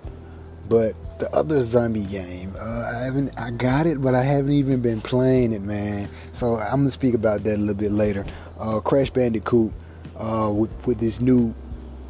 but 0.68 0.96
the 1.20 1.34
other 1.34 1.62
zombie 1.62 2.06
game. 2.06 2.56
Uh, 2.60 2.92
I 2.96 3.00
haven't, 3.04 3.38
I 3.38 3.52
got 3.52 3.86
it, 3.86 4.02
but 4.02 4.16
I 4.16 4.24
haven't 4.24 4.54
even 4.54 4.82
been 4.82 5.02
playing 5.02 5.54
it, 5.54 5.62
man. 5.62 6.10
So 6.32 6.58
I'm 6.58 6.82
gonna 6.82 6.92
speak 6.92 7.14
about 7.14 7.44
that 7.44 7.56
a 7.56 7.58
little 7.58 7.76
bit 7.76 7.92
later. 7.92 8.26
Uh, 8.58 8.80
Crash 8.80 9.10
Bandicoot 9.10 9.72
uh, 10.18 10.52
with 10.54 10.72
with 10.86 11.00
this 11.00 11.20
new, 11.20 11.54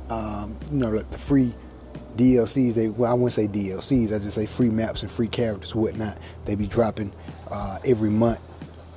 um, 0.09 0.57
you 0.71 0.77
know, 0.77 0.97
the 0.97 1.17
free 1.17 1.53
DLCs. 2.15 2.73
They 2.75 2.89
well, 2.89 3.11
I 3.11 3.13
wouldn't 3.13 3.33
say 3.33 3.47
DLCs. 3.47 4.13
I 4.13 4.19
just 4.19 4.35
say 4.35 4.45
free 4.45 4.69
maps 4.69 5.01
and 5.01 5.11
free 5.11 5.27
characters, 5.27 5.73
whatnot. 5.73 6.17
They 6.45 6.55
be 6.55 6.67
dropping 6.67 7.13
uh, 7.49 7.79
every 7.83 8.09
month, 8.09 8.39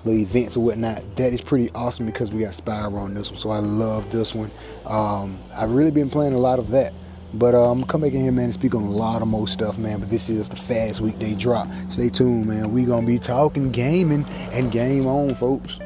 the 0.05 0.13
events 0.13 0.57
or 0.57 0.65
whatnot. 0.65 1.03
That 1.17 1.33
is 1.33 1.41
pretty 1.41 1.71
awesome 1.71 2.07
because 2.07 2.33
we 2.33 2.41
got 2.41 2.53
Spyro 2.53 3.01
on 3.01 3.15
this 3.15 3.31
one, 3.31 3.39
so 3.39 3.51
I 3.51 3.59
love 3.59 4.11
this 4.11 4.35
one. 4.35 4.51
Um, 4.87 5.39
I've 5.55 5.71
really 5.71 5.91
been 5.91 6.11
playing 6.11 6.35
a 6.35 6.39
lot 6.39 6.59
of 6.59 6.71
that. 6.71 6.93
But 7.35 7.55
uh, 7.55 7.71
I'm 7.71 7.81
gonna 7.81 7.91
come 7.91 8.03
back 8.03 8.13
in 8.13 8.21
here, 8.21 8.33
man, 8.33 8.47
and 8.47 8.53
speak 8.53 8.75
on 8.75 8.83
a 8.83 8.91
lot 8.91 9.23
of 9.23 9.29
more 9.29 9.49
stuff, 9.49 9.79
man. 9.79 10.01
But 10.01 10.11
this 10.11 10.29
is 10.29 10.51
the 10.51 10.57
fast 10.57 11.01
weekday 11.01 11.35
drop. 11.35 11.67
Stay 11.91 12.11
tuned, 12.11 12.47
man. 12.47 12.73
We 12.73 12.85
gonna 12.85 13.07
be 13.07 13.19
talking 13.19 13.73
gaming 13.73 14.27
and 14.53 14.71
game 14.71 15.07
on, 15.07 15.35
folks. 15.35 15.79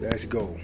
Let's 0.00 0.24
go. 0.24 0.56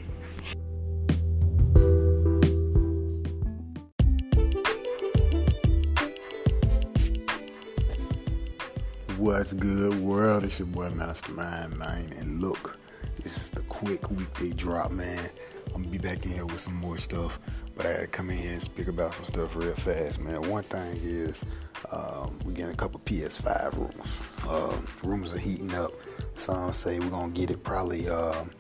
What's 9.31 9.53
good, 9.53 10.01
world? 10.01 10.43
It's 10.43 10.59
your 10.59 10.66
boy 10.66 10.91
Mastermind 10.91 11.78
man. 11.78 12.12
And 12.18 12.41
look, 12.41 12.76
this 13.22 13.37
is 13.37 13.49
the 13.49 13.62
quick 13.62 14.11
weekday 14.11 14.51
drop, 14.51 14.91
man. 14.91 15.31
I'm 15.68 15.83
gonna 15.83 15.87
be 15.87 15.99
back 15.99 16.24
in 16.24 16.33
here 16.33 16.45
with 16.45 16.59
some 16.59 16.74
more 16.74 16.99
stuff, 16.99 17.39
but 17.76 17.87
I 17.87 17.91
had 17.91 18.01
to 18.01 18.07
come 18.09 18.31
in 18.31 18.39
here 18.39 18.55
and 18.55 18.61
speak 18.61 18.89
about 18.89 19.14
some 19.14 19.24
stuff 19.24 19.55
real 19.55 19.72
fast, 19.76 20.18
man. 20.18 20.51
One 20.51 20.64
thing 20.64 20.99
is, 21.05 21.45
um, 21.93 22.41
we're 22.45 22.51
getting 22.51 22.72
a 22.72 22.76
couple 22.76 22.99
PS5 23.05 23.74
rumors. 23.76 24.20
Uh, 24.49 24.76
rumors 25.05 25.33
are 25.33 25.39
heating 25.39 25.72
up. 25.74 25.93
Some 26.35 26.72
say 26.72 26.99
we're 26.99 27.11
gonna 27.11 27.31
get 27.31 27.53
it 27.53 27.62
probably 27.62 28.09
um, 28.09 28.51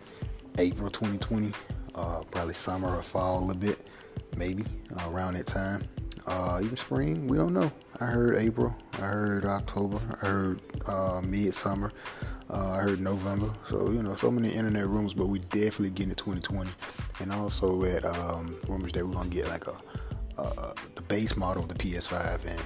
April 0.56 0.88
2020. 0.88 1.52
uh, 1.96 2.22
probably 2.30 2.54
summer 2.54 2.96
or 2.96 3.02
fall 3.02 3.40
a 3.40 3.44
little 3.44 3.56
bit, 3.56 3.88
maybe 4.36 4.64
uh, 4.96 5.10
around 5.10 5.34
that 5.34 5.48
time. 5.48 5.82
Uh, 6.26 6.60
even 6.62 6.76
spring, 6.76 7.26
we 7.26 7.36
don't 7.36 7.54
know. 7.54 7.70
I 8.00 8.06
heard 8.06 8.36
April, 8.36 8.74
I 8.94 9.06
heard 9.06 9.44
October, 9.44 10.00
I 10.22 10.26
heard 10.26 10.60
uh, 10.86 11.20
midsummer, 11.22 11.92
uh, 12.48 12.72
I 12.72 12.78
heard 12.78 13.00
November. 13.00 13.50
So 13.64 13.90
you 13.90 14.02
know, 14.02 14.14
so 14.14 14.30
many 14.30 14.50
internet 14.50 14.86
rumors, 14.86 15.14
but 15.14 15.26
we 15.26 15.38
definitely 15.38 15.90
getting 15.90 16.10
to 16.10 16.16
2020, 16.16 16.70
and 17.20 17.32
also 17.32 17.84
at 17.84 18.04
um, 18.04 18.56
rumors 18.68 18.92
that 18.92 19.06
we're 19.06 19.14
gonna 19.14 19.28
get 19.28 19.48
like 19.48 19.66
a 19.66 19.74
uh, 20.40 20.72
the 20.94 21.02
base 21.02 21.36
model 21.36 21.62
of 21.62 21.68
the 21.68 21.74
PS5 21.74 22.40
and 22.46 22.62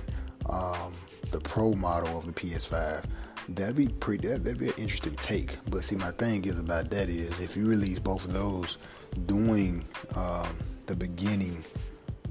um, 0.48 0.92
the 1.30 1.40
Pro 1.40 1.72
model 1.72 2.18
of 2.18 2.26
the 2.26 2.32
PS5 2.32 3.04
that'd 3.50 3.76
be 3.76 3.88
pretty 3.88 4.28
that, 4.28 4.42
would 4.44 4.58
be 4.58 4.68
an 4.68 4.74
interesting 4.76 5.14
take 5.16 5.58
but 5.68 5.84
see 5.84 5.96
my 5.96 6.10
thing 6.12 6.44
is 6.44 6.58
about 6.58 6.88
that 6.90 7.08
is 7.08 7.38
if 7.40 7.56
you 7.56 7.66
release 7.66 7.98
both 7.98 8.24
of 8.24 8.32
those 8.32 8.78
during 9.26 9.84
um, 10.14 10.56
the 10.86 10.94
beginning 10.94 11.62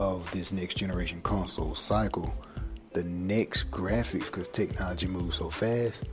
of 0.04 0.30
this 0.32 0.52
next 0.52 0.76
generation 0.76 1.22
console 1.22 1.74
cycle 1.74 2.34
the 2.92 3.04
next 3.06 3.72
graphics 3.72 4.26
because 4.26 4.50
technology 4.50 5.08
moves 5.08 5.38
so 5.38 5.50
fast 5.50 6.04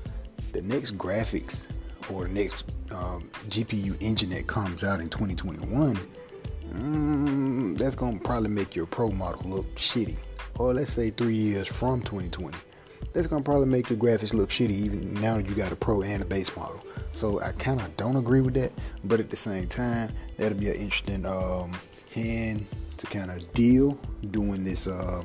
the 0.52 0.62
next 0.62 0.96
graphics 0.96 1.62
or 2.08 2.24
the 2.24 2.32
next 2.32 2.64
um, 2.92 3.28
gpu 3.48 3.96
engine 4.00 4.30
that 4.30 4.46
comes 4.46 4.84
out 4.84 5.00
in 5.00 5.08
2021 5.08 5.98
mm, 6.72 7.76
that's 7.78 7.96
gonna 7.96 8.18
probably 8.20 8.48
make 8.48 8.76
your 8.76 8.86
pro 8.86 9.10
model 9.10 9.50
look 9.50 9.74
shitty 9.74 10.16
or 10.58 10.72
let's 10.72 10.92
say 10.92 11.10
three 11.10 11.34
years 11.34 11.66
from 11.66 12.00
2020 12.02 12.56
that's 13.12 13.26
gonna 13.26 13.42
probably 13.42 13.66
make 13.66 13.90
your 13.90 13.98
graphics 13.98 14.32
look 14.32 14.50
shitty 14.50 14.70
even 14.70 15.14
now 15.14 15.36
you 15.36 15.54
got 15.54 15.72
a 15.72 15.76
pro 15.76 16.02
and 16.02 16.22
a 16.22 16.26
base 16.26 16.54
model. 16.56 16.80
So 17.12 17.40
I 17.40 17.50
kind 17.52 17.80
of 17.80 17.96
don't 17.96 18.14
agree 18.14 18.40
with 18.40 18.54
that, 18.54 18.72
but 19.02 19.18
at 19.18 19.30
the 19.30 19.36
same 19.36 19.66
time, 19.66 20.12
that'll 20.36 20.56
be 20.56 20.68
an 20.68 20.76
interesting 20.76 21.26
um, 21.26 21.72
hand 22.14 22.66
to 23.00 23.06
kind 23.06 23.30
of 23.30 23.52
deal 23.54 23.98
doing 24.30 24.62
this 24.62 24.86
uh, 24.86 25.22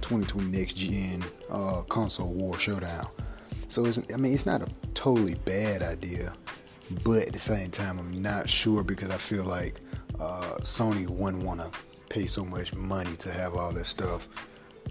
2020 0.00 0.58
next 0.58 0.74
gen 0.74 1.24
uh, 1.50 1.82
console 1.82 2.32
war 2.32 2.58
showdown. 2.58 3.06
So 3.68 3.84
it's, 3.86 4.00
I 4.12 4.16
mean, 4.16 4.34
it's 4.34 4.44
not 4.44 4.60
a 4.60 4.66
totally 4.92 5.34
bad 5.34 5.82
idea, 5.82 6.32
but 7.04 7.28
at 7.28 7.32
the 7.32 7.38
same 7.38 7.70
time, 7.70 8.00
I'm 8.00 8.20
not 8.20 8.50
sure 8.50 8.82
because 8.82 9.10
I 9.10 9.18
feel 9.18 9.44
like 9.44 9.80
uh, 10.18 10.56
Sony 10.62 11.08
wouldn't 11.08 11.44
want 11.44 11.60
to 11.60 11.70
pay 12.08 12.26
so 12.26 12.44
much 12.44 12.74
money 12.74 13.14
to 13.16 13.30
have 13.30 13.54
all 13.54 13.72
this 13.72 13.88
stuff 13.88 14.28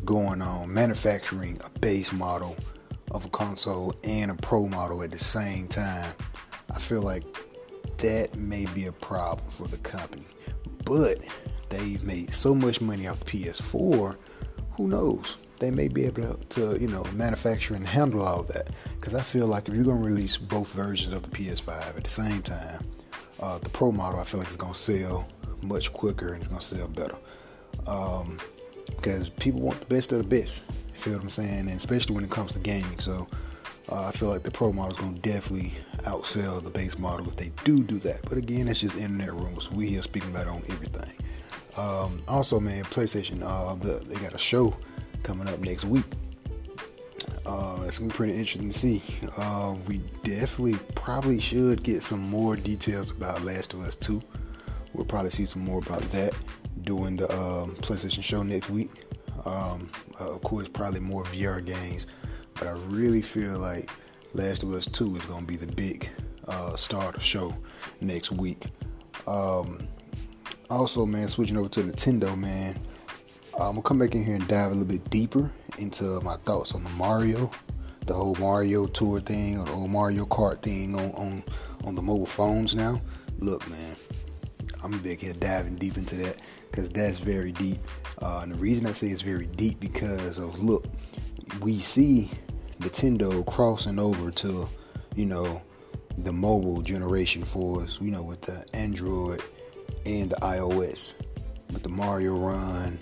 going 0.06 0.42
on 0.42 0.74
manufacturing 0.74 1.60
a 1.66 1.80
base 1.80 2.14
model 2.14 2.56
of 3.12 3.26
a 3.26 3.30
console 3.30 3.94
and 4.06 4.32
a 4.32 4.36
pro 4.36 4.68
model 4.68 5.04
at 5.04 5.12
the 5.12 5.20
same 5.20 5.68
time. 5.68 6.14
I 6.74 6.80
feel 6.80 7.02
like 7.02 7.26
that 7.98 8.36
may 8.36 8.66
be 8.68 8.86
a 8.86 8.92
problem 8.94 9.52
for 9.52 9.68
the 9.68 9.78
company. 9.78 10.26
But 10.86 11.20
they've 11.72 12.04
made 12.04 12.34
so 12.34 12.54
much 12.54 12.82
money 12.82 13.08
off 13.08 13.20
the 13.20 13.26
PS4, 13.26 14.16
who 14.74 14.88
knows? 14.88 15.38
They 15.58 15.72
may 15.72 15.88
be 15.88 16.06
able 16.06 16.36
to, 16.36 16.78
you 16.80 16.88
know, 16.88 17.04
manufacture 17.14 17.76
and 17.76 17.88
handle 17.88 18.24
all 18.24 18.44
that. 18.44 18.68
Because 19.00 19.14
I 19.14 19.22
feel 19.22 19.48
like 19.48 19.68
if 19.68 19.74
you're 19.74 19.84
going 19.84 20.00
to 20.00 20.06
release 20.06 20.38
both 20.38 20.72
versions 20.74 21.14
of 21.14 21.24
the 21.24 21.30
PS5 21.30 21.98
at 21.98 22.04
the 22.04 22.10
same 22.10 22.42
time, 22.42 22.86
uh, 23.40 23.58
the 23.60 23.70
Pro 23.70 23.92
model 23.92 24.20
I 24.20 24.24
feel 24.24 24.40
like 24.40 24.48
it's 24.48 24.58
going 24.58 24.74
to 24.74 24.80
sell 24.80 25.28
much 25.62 25.94
quicker 25.94 26.34
and 26.34 26.38
it's 26.38 26.48
going 26.48 26.62
to 26.62 26.66
sell 26.66 26.88
better. 26.88 27.16
Um, 27.88 28.40
because 28.88 29.30
people 29.30 29.62
want 29.62 29.80
the 29.80 29.86
best 29.86 30.12
of 30.12 30.18
the 30.18 30.24
best. 30.24 30.64
You 30.94 31.00
feel 31.00 31.14
what 31.14 31.24
I'm 31.24 31.30
saying? 31.30 31.60
And 31.60 31.70
especially 31.70 32.16
when 32.16 32.24
it 32.24 32.32
comes 32.32 32.54
to 32.54 32.60
gaming. 32.60 33.00
So 33.00 33.28
uh, 33.90 34.08
I 34.08 34.12
feel 34.12 34.30
like 34.30 34.44
the 34.44 34.52
pro 34.52 34.72
model 34.72 34.94
is 34.94 35.00
going 35.00 35.16
to 35.16 35.22
definitely 35.22 35.74
outsell 36.04 36.64
the 36.64 36.70
base 36.70 36.98
model 36.98 37.28
if 37.28 37.36
they 37.36 37.52
do 37.64 37.84
do 37.84 38.00
that. 38.00 38.22
But 38.28 38.38
again, 38.38 38.68
it's 38.68 38.80
just 38.80 38.96
internet 38.96 39.34
rumors. 39.34 39.70
We 39.72 39.88
here 39.88 40.02
speaking 40.02 40.32
about 40.32 40.48
it 40.48 40.50
on 40.50 40.64
everything. 40.70 41.12
Um, 41.78 42.22
also, 42.28 42.60
man, 42.60 42.84
PlayStation, 42.86 43.44
uh, 43.44 43.76
the, 43.76 44.04
they 44.06 44.16
got 44.16 44.34
a 44.34 44.38
show 44.38 44.76
coming 45.24 45.48
up 45.48 45.60
next 45.60 45.86
week. 45.86 46.06
Uh, 47.46 47.80
it's 47.86 47.98
gonna 47.98 48.10
be 48.10 48.16
pretty 48.16 48.34
interesting 48.34 48.72
to 48.72 48.78
see. 48.78 49.02
Uh, 49.38 49.76
we 49.88 49.98
definitely 50.24 50.78
probably 50.96 51.40
should 51.40 51.84
get 51.84 52.04
some 52.04 52.22
more 52.22 52.56
details 52.56 53.12
about 53.12 53.44
Last 53.44 53.74
of 53.74 53.82
Us 53.82 53.96
2. 53.96 54.22
We'll 54.94 55.06
probably 55.06 55.32
see 55.32 55.46
some 55.46 55.64
more 55.64 55.80
about 55.80 56.02
that 56.12 56.34
during 56.84 57.18
the 57.18 57.32
um, 57.34 57.76
PlayStation 57.78 58.24
show 58.24 58.44
next 58.44 58.70
week. 58.70 58.92
Um, 59.46 59.90
uh, 60.20 60.32
of 60.32 60.42
course, 60.44 60.68
probably 60.68 61.00
more 61.00 61.24
VR 61.26 61.66
games, 61.66 62.06
but 62.56 62.68
I 62.68 62.72
really 62.88 63.22
feel 63.22 63.58
like 63.58 63.90
Last 64.34 64.64
of 64.64 64.74
Us 64.74 64.86
2 64.86 65.16
is 65.16 65.26
to 65.26 65.42
be 65.42 65.58
the 65.58 65.68
big 65.68 66.10
uh, 66.48 66.76
star 66.76 67.10
of 67.10 67.16
the 67.16 67.22
show 67.22 67.56
next 68.02 68.32
week. 68.32 68.66
Um, 69.28 69.88
also, 70.70 71.06
man, 71.06 71.28
switching 71.28 71.58
over 71.58 71.70
to 71.70 71.84
Nintendo, 71.84 72.38
man, 72.38 72.80
I'm 73.56 73.72
gonna 73.72 73.82
come 73.82 74.00
back 74.00 74.16
in 74.16 74.24
here 74.24 74.36
and 74.36 74.48
dive 74.48 74.72
a 74.72 74.76
little 74.76 74.86
bit 74.86 75.10
deeper 75.10 75.52
into 75.78 76.22
my 76.22 76.38
thoughts 76.38 76.74
on 76.74 76.84
the 76.84 76.90
Mario, 76.92 77.52
the 78.06 78.14
whole 78.14 78.36
Mario 78.36 78.88
Tour 78.88 79.20
thing, 79.20 79.60
or 79.60 79.66
the 79.66 79.72
whole 79.72 79.88
Mario 79.88 80.26
Kart 80.26 80.62
thing 80.62 80.96
on 80.96 81.12
on, 81.12 81.44
on 81.84 81.96
the 81.96 82.02
mobile 82.02 82.26
phones 82.26 82.74
now. 82.76 83.02
Look, 83.40 83.70
man, 83.70 83.96
I'm 84.84 84.98
back 85.00 85.20
here 85.20 85.34
diving 85.34 85.76
deep 85.76 85.98
into 85.98 86.16
that 86.18 86.38
because 86.70 86.90
that's 86.90 87.18
very 87.18 87.52
deep. 87.52 87.80
Uh, 88.22 88.40
and 88.44 88.54
the 88.54 88.58
reason 88.58 88.86
I 88.86 88.94
say 88.94 89.08
it's 89.08 89.22
very 89.22 89.48
deep 89.48 89.80
because 89.80 90.38
of 90.38 90.62
look, 90.62 90.86
we 91.62 91.80
see 91.80 92.32
Nintendo 92.80 93.46
crossing 93.46 94.00
over 94.00 94.32
to, 94.32 94.68
you 95.16 95.26
know, 95.26 95.62
the 96.18 96.34
mobile 96.34 96.82
generation 96.82 97.44
for 97.44 97.82
us, 97.82 98.00
you 98.02 98.12
know, 98.12 98.24
with 98.24 98.42
the 98.42 98.66
Android 98.74 99.42
and 100.06 100.32
the 100.32 100.36
iOS, 100.38 101.14
with 101.72 101.84
the 101.84 101.90
Mario 101.90 102.36
Run, 102.36 103.00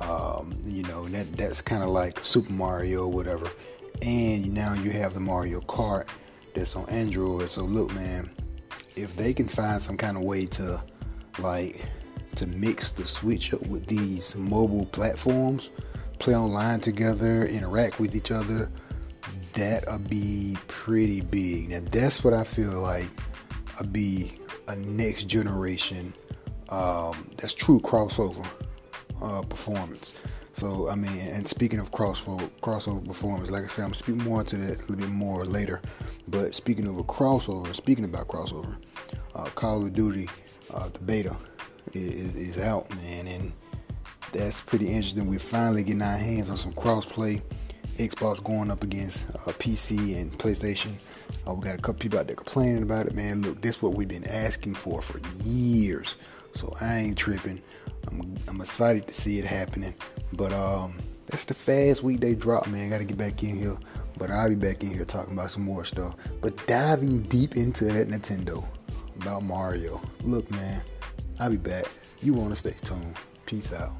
um, 0.00 0.52
you 0.64 0.82
know, 0.84 1.06
that 1.08 1.36
that's 1.36 1.60
kind 1.60 1.82
of 1.82 1.90
like 1.90 2.24
Super 2.24 2.52
Mario, 2.52 3.04
or 3.04 3.12
whatever. 3.12 3.50
And 4.02 4.54
now 4.54 4.74
you 4.74 4.90
have 4.92 5.14
the 5.14 5.20
Mario 5.20 5.60
Kart 5.60 6.08
that's 6.54 6.74
on 6.74 6.88
Android. 6.88 7.48
So 7.50 7.64
look, 7.64 7.92
man, 7.94 8.30
if 8.96 9.14
they 9.16 9.34
can 9.34 9.48
find 9.48 9.80
some 9.80 9.96
kind 9.96 10.16
of 10.16 10.22
way 10.22 10.46
to 10.46 10.82
like 11.38 11.84
to 12.36 12.46
mix 12.46 12.92
the 12.92 13.06
Switch 13.06 13.52
up 13.52 13.66
with 13.66 13.86
these 13.86 14.34
mobile 14.36 14.86
platforms, 14.86 15.70
play 16.18 16.34
online 16.34 16.80
together, 16.80 17.44
interact 17.46 17.98
with 17.98 18.14
each 18.14 18.30
other, 18.30 18.70
that'll 19.52 19.98
be 19.98 20.56
pretty 20.66 21.20
big. 21.20 21.70
Now 21.70 21.80
that's 21.90 22.24
what 22.24 22.32
I 22.32 22.44
feel 22.44 22.80
like 22.80 23.08
be 23.84 24.34
a 24.68 24.76
next 24.76 25.24
generation 25.24 26.14
um, 26.70 27.30
that's 27.36 27.54
true 27.54 27.80
crossover 27.80 28.46
uh, 29.22 29.42
performance. 29.42 30.14
So 30.52 30.88
I 30.88 30.94
mean, 30.94 31.18
and 31.18 31.46
speaking 31.46 31.78
of 31.78 31.90
crossover 31.90 32.50
crossover 32.62 33.04
performance, 33.04 33.50
like 33.50 33.64
I 33.64 33.66
said, 33.66 33.84
I'm 33.84 33.94
speaking 33.94 34.22
more 34.22 34.40
into 34.40 34.56
that 34.58 34.76
a 34.76 34.80
little 34.80 34.96
bit 34.96 35.08
more 35.08 35.44
later. 35.44 35.80
But 36.28 36.54
speaking 36.54 36.86
of 36.86 36.98
a 36.98 37.04
crossover, 37.04 37.74
speaking 37.74 38.04
about 38.04 38.28
crossover, 38.28 38.76
uh, 39.34 39.44
Call 39.46 39.84
of 39.84 39.94
Duty, 39.94 40.28
uh, 40.72 40.88
the 40.88 41.00
beta 41.00 41.36
is, 41.92 42.34
is 42.34 42.58
out, 42.58 42.90
man, 42.96 43.26
and 43.26 43.52
that's 44.32 44.60
pretty 44.60 44.88
interesting. 44.88 45.28
We're 45.28 45.38
finally 45.38 45.82
getting 45.82 46.02
our 46.02 46.16
hands 46.16 46.50
on 46.50 46.56
some 46.56 46.72
crossplay. 46.72 47.42
Xbox 47.96 48.42
going 48.42 48.70
up 48.70 48.82
against 48.82 49.28
uh, 49.30 49.52
PC 49.58 50.18
and 50.18 50.32
PlayStation. 50.38 50.94
Uh, 51.50 51.54
we 51.54 51.64
got 51.64 51.74
a 51.74 51.78
couple 51.78 51.94
people 51.94 52.18
out 52.18 52.26
there 52.26 52.36
complaining 52.36 52.82
about 52.82 53.06
it, 53.06 53.14
man. 53.14 53.42
Look, 53.42 53.60
this 53.60 53.76
is 53.76 53.82
what 53.82 53.94
we've 53.94 54.08
been 54.08 54.28
asking 54.28 54.74
for 54.74 55.02
for 55.02 55.20
years. 55.42 56.16
So 56.54 56.76
I 56.80 56.98
ain't 56.98 57.18
tripping. 57.18 57.62
I'm, 58.08 58.36
I'm 58.48 58.60
excited 58.60 59.06
to 59.08 59.14
see 59.14 59.38
it 59.38 59.44
happening. 59.44 59.94
But 60.32 60.52
um, 60.52 60.98
that's 61.26 61.44
the 61.44 61.54
fast 61.54 62.02
week 62.02 62.20
they 62.20 62.34
drop, 62.34 62.68
man. 62.68 62.90
Got 62.90 62.98
to 62.98 63.04
get 63.04 63.18
back 63.18 63.42
in 63.42 63.58
here. 63.58 63.76
But 64.18 64.30
I'll 64.30 64.48
be 64.48 64.54
back 64.54 64.82
in 64.82 64.92
here 64.92 65.04
talking 65.04 65.32
about 65.32 65.50
some 65.50 65.62
more 65.62 65.84
stuff. 65.84 66.14
But 66.40 66.66
diving 66.66 67.22
deep 67.22 67.56
into 67.56 67.86
that 67.86 68.08
Nintendo 68.08 68.64
about 69.20 69.42
Mario. 69.42 70.00
Look, 70.22 70.50
man, 70.50 70.82
I'll 71.38 71.50
be 71.50 71.56
back. 71.56 71.86
You 72.22 72.34
want 72.34 72.50
to 72.50 72.56
stay 72.56 72.74
tuned. 72.84 73.16
Peace 73.46 73.72
out. 73.72 73.92